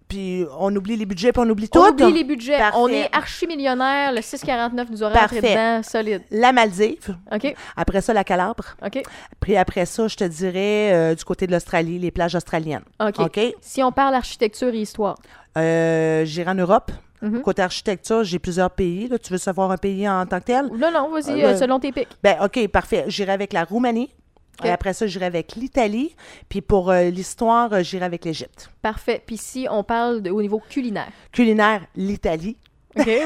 puis 0.06 0.44
on 0.58 0.74
oublie 0.76 0.94
les 0.96 1.06
budgets, 1.06 1.32
puis 1.32 1.42
on 1.44 1.48
oublie 1.50 1.68
tout. 1.68 1.78
On 1.80 1.88
oublie 1.88 2.12
les 2.12 2.24
budgets. 2.24 2.56
Parfait. 2.58 2.76
On 2.78 2.86
est 2.88 3.08
archi-millionnaire. 3.14 4.12
Le 4.12 4.20
649 4.22 4.90
nous 4.90 5.02
aurait 5.02 5.18
rentré 5.18 5.40
dedans, 5.40 5.82
solide. 5.82 6.22
La 6.30 6.52
Maldive, 6.52 7.16
OK? 7.32 7.54
après 7.76 8.00
ça, 8.02 8.12
la 8.12 8.24
Calabre. 8.24 8.64
OK? 8.84 9.02
Puis 9.40 9.56
après 9.56 9.86
ça, 9.86 10.06
je 10.06 10.16
te 10.16 10.24
dirais 10.24 10.92
euh, 10.94 11.14
du 11.14 11.24
côté 11.24 11.46
de 11.46 11.52
l'Australie, 11.52 11.98
les 11.98 12.10
plages 12.10 12.34
australiennes. 12.34 12.84
OK. 13.00 13.18
OK? 13.18 13.40
Si 13.60 13.82
on 13.82 13.90
parle 13.90 14.14
architecture 14.14 14.68
et 14.74 14.80
histoire. 14.80 15.16
Euh, 15.58 16.24
J'irai 16.24 16.50
en 16.50 16.54
Europe. 16.54 16.90
Mhm. 17.20 17.42
Côté 17.42 17.62
architecture, 17.62 18.22
j'ai 18.22 18.38
plusieurs 18.38 18.70
pays. 18.70 19.08
Là. 19.08 19.18
Tu 19.18 19.32
veux 19.32 19.38
savoir 19.38 19.70
un 19.72 19.76
pays 19.76 20.08
en 20.08 20.24
tant 20.26 20.38
que 20.38 20.44
tel? 20.44 20.66
Non, 20.66 20.90
non, 20.92 21.10
vas-y, 21.10 21.42
Euh, 21.42 21.48
euh, 21.48 21.56
selon 21.56 21.80
tes 21.80 21.90
pics. 21.92 22.06
Ben, 22.22 22.36
OK, 22.42 22.68
parfait. 22.68 23.04
J'irai 23.08 23.32
avec 23.32 23.52
la 23.52 23.64
Roumanie. 23.64 24.14
OK. 24.60 24.66
Et 24.66 24.70
après 24.70 24.92
ça, 24.92 25.06
j'irai 25.06 25.26
avec 25.26 25.56
l'Italie. 25.56 26.14
Puis 26.48 26.60
pour 26.60 26.90
euh, 26.90 27.10
l'histoire, 27.10 27.82
j'irai 27.82 28.04
avec 28.04 28.24
l'Égypte. 28.24 28.70
Parfait. 28.82 29.20
Puis 29.26 29.36
si 29.36 29.66
on 29.70 29.82
parle 29.82 30.22
de- 30.22 30.30
au 30.30 30.40
niveau 30.40 30.60
culinaire. 30.68 31.08
Culinaire, 31.32 31.82
l'Italie. 31.96 32.56
OK? 32.98 33.08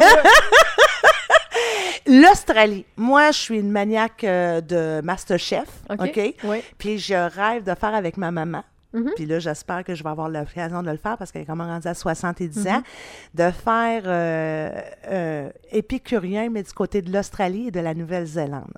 L'Australie. 2.06 2.84
Moi, 2.96 3.30
je 3.30 3.38
suis 3.38 3.58
une 3.60 3.70
maniaque 3.70 4.24
euh, 4.24 4.60
de 4.60 5.00
Masterchef. 5.04 5.68
OK. 5.90 6.34
Oui. 6.44 6.62
Puis 6.78 6.98
je 6.98 7.14
rêve 7.14 7.62
de 7.62 7.74
faire 7.74 7.94
avec 7.94 8.16
ma 8.16 8.30
maman. 8.30 8.62
Mhm. 8.94 9.10
Puis 9.16 9.26
là, 9.26 9.38
j'espère 9.38 9.84
que 9.84 9.94
je 9.94 10.02
vais 10.02 10.10
avoir 10.10 10.28
l'occasion 10.28 10.82
de 10.82 10.90
le 10.90 10.96
faire 10.96 11.16
parce 11.16 11.32
qu'elle 11.32 11.42
est 11.42 11.46
quand 11.46 11.56
même 11.56 11.66
rendue 11.68 11.88
à 11.88 11.94
70 11.94 12.64
Mhm. 12.66 12.66
ans. 12.74 12.82
De 13.34 13.50
faire 13.50 14.02
euh, 14.06 14.70
euh, 15.10 15.50
épicurien, 15.70 16.48
mais 16.50 16.62
du 16.62 16.72
côté 16.72 17.00
de 17.02 17.12
l'Australie 17.12 17.68
et 17.68 17.70
de 17.70 17.80
la 17.80 17.94
Nouvelle-Zélande. 17.94 18.72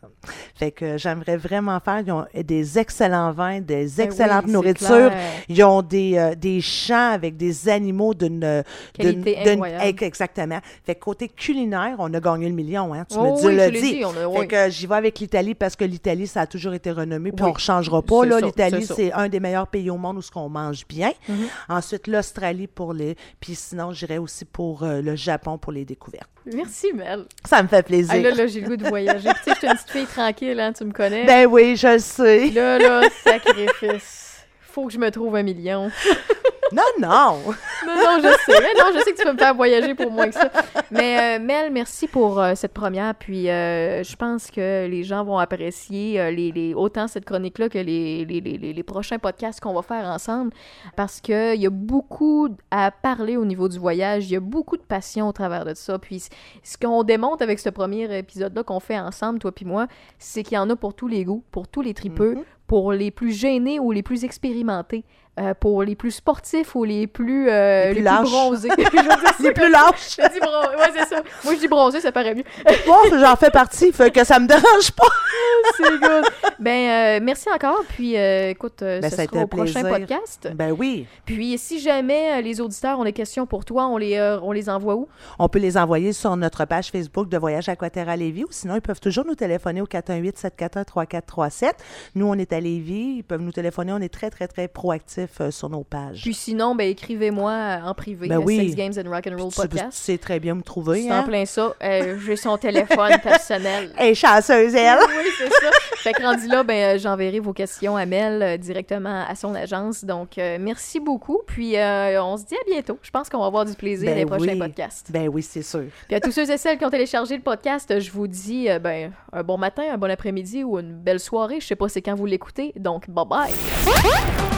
Fait 0.55 0.71
que 0.71 0.97
j'aimerais 0.99 1.37
vraiment 1.37 1.79
faire. 1.81 2.01
Ils 2.07 2.13
ont 2.13 2.25
des 2.45 2.79
excellents 2.79 3.33
vins, 3.33 3.61
des 3.61 3.87
Ben 3.97 4.05
excellentes 4.07 4.45
oui, 4.47 4.53
nourritures. 4.53 4.87
clair. 5.11 5.13
Ils 5.49 5.65
ont 5.65 5.83
des, 5.83 6.17
euh, 6.17 6.35
des 6.35 6.61
champs 6.61 7.11
avec 7.13 7.37
des 7.37 7.69
animaux 7.69 8.15
d'une. 8.15 8.63
Qualité 8.93 9.39
incroyable. 9.51 9.85
ex- 9.85 10.03
Exactement. 10.03 10.61
Fait 10.85 10.95
que 10.95 11.01
côté 11.01 11.29
culinaire, 11.29 11.97
on 11.99 12.13
a 12.15 12.21
gagné 12.21 12.49
le 12.49 12.55
million, 12.55 12.95
hein. 12.95 13.05
Tu 13.11 13.17
Oh 13.19 13.25
me 13.33 13.37
dis, 13.41 13.47
oui, 13.47 13.57
le 13.57 13.71
dis. 13.71 13.81
dit, 13.99 14.05
on 14.05 14.11
a- 14.11 14.41
Fait 14.41 14.47
que 14.47 14.71
j'y 14.71 14.87
vais 14.87 14.95
avec 14.95 15.19
l'Italie 15.19 15.55
parce 15.55 15.75
que 15.77 15.85
l'Italie, 15.85 16.27
ça 16.29 16.43
a 16.43 16.47
toujours 16.47 16.75
été 16.75 16.91
renommé, 16.93 17.33
puis 17.33 17.45
on 17.45 17.53
ne 17.53 17.59
changera 17.59 18.01
pas. 18.03 18.25
L'Italie, 18.25 18.87
c'est 18.87 19.13
un 19.13 19.29
des 19.29 19.41
meilleurs 19.41 19.67
pays 19.67 19.91
au 19.91 19.97
monde 19.97 20.04
où 20.13 20.23
ce 20.23 20.31
qu'on 20.31 20.49
mange 20.49 20.87
bien. 20.89 21.13
Mhm. 21.29 21.47
Ensuite, 21.69 22.07
l'Australie 22.07 22.67
pour 22.67 22.93
les. 22.93 23.17
Puis 23.41 23.55
sinon, 23.55 23.93
j'irais 23.93 24.19
aussi 24.19 24.45
pour 24.45 24.83
euh, 24.83 25.01
le 25.01 25.17
Japon 25.17 25.59
pour 25.59 25.73
les 25.73 25.85
découvertes. 25.85 26.31
Merci, 26.53 26.93
Mel. 26.93 27.25
Ça 27.45 27.63
me 27.63 27.69
fait 27.69 27.83
plaisir. 27.83 28.13
Ah, 28.15 28.19
là, 28.19 28.31
là, 28.33 28.47
j'ai 28.47 28.61
le 28.61 28.69
goût 28.69 28.77
de 28.77 28.87
voyager. 28.87 29.29
Tu 29.29 29.45
sais, 29.45 29.51
je 29.53 29.59
suis 29.59 29.67
une 29.67 29.75
petite 29.75 29.91
fille 29.91 30.07
tranquille, 30.07 30.61
hein, 30.61 30.73
tu 30.73 30.85
me 30.85 30.93
connais. 30.93 31.25
Ben 31.25 31.47
oui, 31.47 31.77
je 31.77 31.89
le 31.89 31.99
sais. 31.99 32.51
Là, 32.51 32.79
là, 32.79 33.09
sacrifice. 33.25 34.45
Faut 34.61 34.87
que 34.87 34.93
je 34.93 34.99
me 34.99 35.11
trouve 35.11 35.37
un 35.37 35.43
million. 35.43 35.91
Non, 36.75 36.83
non. 37.01 37.39
Non, 37.87 37.95
non, 37.97 38.17
je 38.23 38.29
sais. 38.47 38.61
Mais 38.61 38.73
non, 38.79 38.87
je 38.95 39.01
sais 39.01 39.13
que 39.13 39.19
tu 39.19 39.25
peux 39.25 39.33
me 39.33 39.39
faire 39.39 39.55
voyager 39.55 39.95
pour 39.95 40.11
moins 40.11 40.27
que 40.29 40.35
ça. 40.35 40.51
Mais 40.91 41.37
euh, 41.39 41.43
Mel, 41.45 41.71
merci 41.71 42.09
pour 42.09 42.41
euh, 42.41 42.55
cette 42.55 42.73
première. 42.73 43.15
Puis 43.15 43.51
euh, 43.51 44.03
je 44.03 44.17
pense 44.17 44.51
que 44.51 44.87
les 44.87 45.05
gens 45.05 45.23
vont 45.23 45.37
apprécier 45.39 46.31
les, 46.33 46.51
les- 46.51 46.73
autant 46.75 47.07
cette 47.09 47.27
chronique-là 47.27 47.69
que 47.69 47.79
les, 47.79 48.25
les, 48.25 48.41
les, 48.41 48.83
prochains 48.83 49.19
podcasts 49.19 49.61
qu'on 49.61 49.75
va 49.75 49.83
faire 49.83 50.07
ensemble. 50.07 50.51
Parce 50.97 51.21
qu'il 51.21 51.61
y 51.61 51.67
a 51.67 51.71
beaucoup 51.71 52.49
à 52.71 52.91
parler 52.91 53.37
au 53.37 53.45
niveau 53.45 53.69
du 53.69 53.79
voyage. 53.79 54.31
Il 54.31 54.33
y 54.33 54.37
a 54.37 54.41
beaucoup 54.41 54.79
de 54.79 54.83
passion 54.83 55.29
au 55.29 55.33
travers 55.33 55.65
de 55.67 55.75
ça. 55.75 55.99
Puis 55.99 56.25
ce 56.63 56.79
qu'on 56.79 57.03
démontre 57.03 57.43
avec 57.43 57.59
ce 57.59 57.69
premier 57.69 58.19
épisode-là 58.19 58.63
qu'on 58.63 58.81
fait 58.81 58.99
ensemble, 58.99 59.39
toi 59.41 59.53
puis 59.53 59.67
moi, 59.67 59.87
c'est 60.19 60.43
qu'il 60.43 60.55
y 60.55 60.59
en 60.59 60.71
a 60.71 60.77
pour 60.77 60.95
tous 60.95 61.09
les 61.09 61.25
goûts, 61.25 61.45
pour 61.51 61.69
tous 61.69 61.83
les 61.83 61.93
tripeux, 61.93 62.39
pour 62.67 62.93
les 62.93 63.11
plus 63.11 63.33
gênés 63.33 63.79
ou 63.79 63.93
les 63.93 64.03
plus 64.03 64.25
expérimentés. 64.25 65.05
Euh, 65.41 65.53
pour 65.59 65.83
les 65.83 65.97
plus 65.97 66.13
sportifs 66.13 66.75
ou 66.77 66.85
les 66.85 67.07
plus, 67.09 67.49
euh, 67.51 67.93
Les 67.93 67.95
plus 67.95 67.95
les 67.95 68.01
plus 68.01 68.03
lâches. 68.05 68.31
bronzés. 68.31 68.69
Je 68.79 69.43
Les 69.43 69.53
plus 69.53 69.71
lâches. 69.71 70.17
Je 70.19 70.33
dis 70.33 70.39
bron- 70.41 70.79
Ouais, 70.79 70.91
c'est 70.97 71.09
ça. 71.09 71.23
Moi, 71.45 71.55
je 71.55 71.59
dis 71.61 71.69
bronzé, 71.69 72.01
ça 72.01 72.13
paraît 72.13 72.35
mieux. 72.35 72.45
Bon, 72.87 72.95
j'en 73.19 73.35
fais 73.37 73.51
partie, 73.51 73.91
fait 73.93 74.11
que 74.13 74.23
ça 74.25 74.39
me 74.39 74.47
dérange 74.47 74.93
pas. 74.93 75.09
c'est 75.77 75.99
good. 75.99 76.25
Ben, 76.61 77.19
euh, 77.19 77.21
merci 77.23 77.49
encore. 77.53 77.83
Puis, 77.89 78.15
écoute, 78.15 78.77
Ben, 78.81 79.03
ce 79.11 79.17
ça 79.17 79.25
sera 79.25 79.43
au 79.43 79.47
prochain 79.49 79.83
podcast. 79.83 80.49
Ben 80.55 80.71
oui. 80.71 81.07
Puis, 81.25 81.59
si 81.59 81.81
jamais 81.81 82.41
les 82.43 82.61
auditeurs 82.61 82.99
ont 83.01 83.05
des 83.05 83.13
questions 83.13 83.47
pour 83.47 83.65
toi, 83.65 83.87
on 83.89 83.97
les, 83.97 84.21
on 84.43 84.53
les 84.53 84.69
envoie 84.69 84.95
où? 84.95 85.09
On 85.39 85.49
peut 85.49 85.59
les 85.59 85.77
envoyer 85.77 86.13
sur 86.13 86.37
notre 86.37 86.65
page 86.65 86.91
Facebook 86.91 87.29
de 87.29 87.39
Voyage 87.39 87.69
Aquaterra 87.69 88.17
Lévis 88.17 88.45
ou 88.45 88.49
sinon, 88.53 88.77
ils 88.77 88.81
peuvent 88.83 89.01
toujours 89.01 89.25
nous 89.27 89.35
téléphoner 89.35 89.81
au 89.81 89.87
418-741-3437. 89.87 91.73
Nous, 92.15 92.27
on 92.27 92.35
est 92.35 92.53
à 92.53 92.61
Lévis. 92.61 93.17
Ils 93.19 93.25
peuvent 93.25 93.41
nous 93.43 93.53
téléphoner. 93.53 93.93
On 93.93 94.01
est 94.01 94.13
très, 94.13 94.31
très, 94.31 94.47
très 94.49 94.69
proactifs 94.69 95.24
euh, 95.41 95.51
sur 95.51 95.69
nos 95.69 95.85
pages. 95.85 96.23
Puis 96.23 96.35
sinon, 96.35 96.75
ben, 96.75 96.89
écrivez-moi 96.89 97.51
euh, 97.53 97.81
en 97.83 97.95
privé. 97.95 98.29
Ben 98.29 98.37
à 98.37 98.41
oui. 98.41 98.57
Sex 98.59 98.75
Games 98.77 98.93
and 99.07 99.11
Rock'n'Roll 99.11 99.51
tu, 99.51 99.55
tu 99.61 99.69
Podcast. 99.69 99.93
sais 99.93 100.19
très 100.19 100.41
bien 100.41 100.55
me 100.55 100.63
trouver. 100.63 101.03
C'est 101.03 101.13
en 101.13 101.17
Hein? 101.17 101.23
plein 101.25 101.45
ça. 101.45 101.75
Euh, 101.83 102.19
J'ai 102.25 102.37
son 102.37 102.57
téléphone 102.59 103.19
personnel. 103.23 103.91
Hey, 103.99 104.15
chanceuse, 104.15 104.75
elle! 104.75 104.99
oui, 105.01 105.31
c'est 105.39 105.49
ça. 105.51 105.71
Fait 105.97 106.13
que 106.13 106.23
rendu 106.23 106.47
là, 106.49 106.63
ben, 106.63 106.97
euh, 106.97 106.99
j'enverrai 106.99 107.41
vos 107.41 107.53
questions 107.53 107.97
à 107.97 108.05
Mel 108.07 108.43
euh, 108.43 108.57
directement 108.57 109.25
à 109.29 109.35
son 109.35 109.55
agence. 109.55 110.05
Donc, 110.05 110.37
euh, 110.39 110.59
merci 110.61 111.01
beaucoup. 111.01 111.41
Puis, 111.47 111.77
euh, 111.77 112.23
on 112.23 112.37
se 112.37 112.45
dit 112.45 112.55
à 112.55 112.71
bientôt. 112.71 112.99
Je 113.03 113.11
pense 113.11 113.29
qu'on 113.29 113.41
va 113.41 113.47
avoir 113.47 113.65
du 113.65 113.75
plaisir 113.75 114.11
Ben 114.11 114.17
les 114.19 114.27
prochains 114.27 114.59
podcasts. 114.59 115.11
Ben 115.11 115.29
oui, 115.29 115.43
c'est 115.43 115.63
sûr. 115.63 115.85
Puis 116.07 116.15
à 116.17 116.21
tous 116.21 116.31
ceux 116.33 116.51
et 116.51 116.57
celles 116.59 116.77
qui 116.79 116.85
ont 116.85 116.91
téléchargé 116.91 117.37
le 117.37 117.43
podcast, 117.43 117.99
je 118.01 118.11
vous 118.11 118.27
dis 118.27 118.69
euh, 118.71 118.79
ben, 118.79 119.13
un 119.33 119.43
bon 119.43 119.57
matin, 119.57 119.83
un 119.93 119.97
bon 119.99 120.11
après-midi 120.11 120.63
ou 120.65 120.79
une 120.79 120.95
belle 120.95 121.21
soirée. 121.21 121.61
Je 121.61 121.67
sais 121.67 121.77
pas 121.77 121.89
c'est 121.89 122.03
quand 122.03 122.15
vous 122.15 122.27
l'écoutez. 122.27 122.73
Donc, 122.77 123.09
bye 123.09 123.25
bye. 123.25 124.54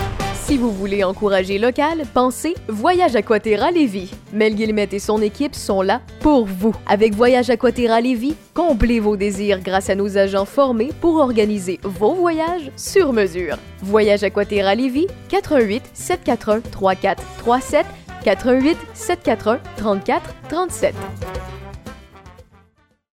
Si 0.47 0.59
vous 0.59 0.70
voulez 0.70 1.03
encourager 1.03 1.59
local, 1.59 2.05
pensez 2.14 2.55
Voyage 2.68 3.16
Aquaterra 3.16 3.72
Lévis. 3.72 4.12
Mel 4.32 4.55
Guillemette 4.55 4.94
et 4.94 5.01
son 5.01 5.20
équipe 5.20 5.57
sont 5.57 5.82
là 5.82 6.03
pour 6.20 6.47
vous. 6.47 6.72
Avec 6.86 7.16
Voyage 7.16 7.51
Aquaterra 7.51 8.01
Lévis, 8.01 8.36
comblez 8.55 9.01
vos 9.01 9.16
désirs 9.16 9.61
grâce 9.61 9.90
à 9.90 9.97
nos 9.97 10.16
agents 10.16 10.44
formés 10.44 10.92
pour 11.01 11.16
organiser 11.16 11.80
vos 11.82 12.14
voyages 12.14 12.70
sur 12.76 13.12
mesure. 13.12 13.59
Voyage 13.82 14.22
Aquaterra 14.22 14.76
Lévis, 14.76 15.09
88 15.30 15.82
741 15.92 16.61
3437 16.70 17.84
88 18.22 18.78
741 18.94 19.61
34 19.76 20.34
37. 20.49 20.94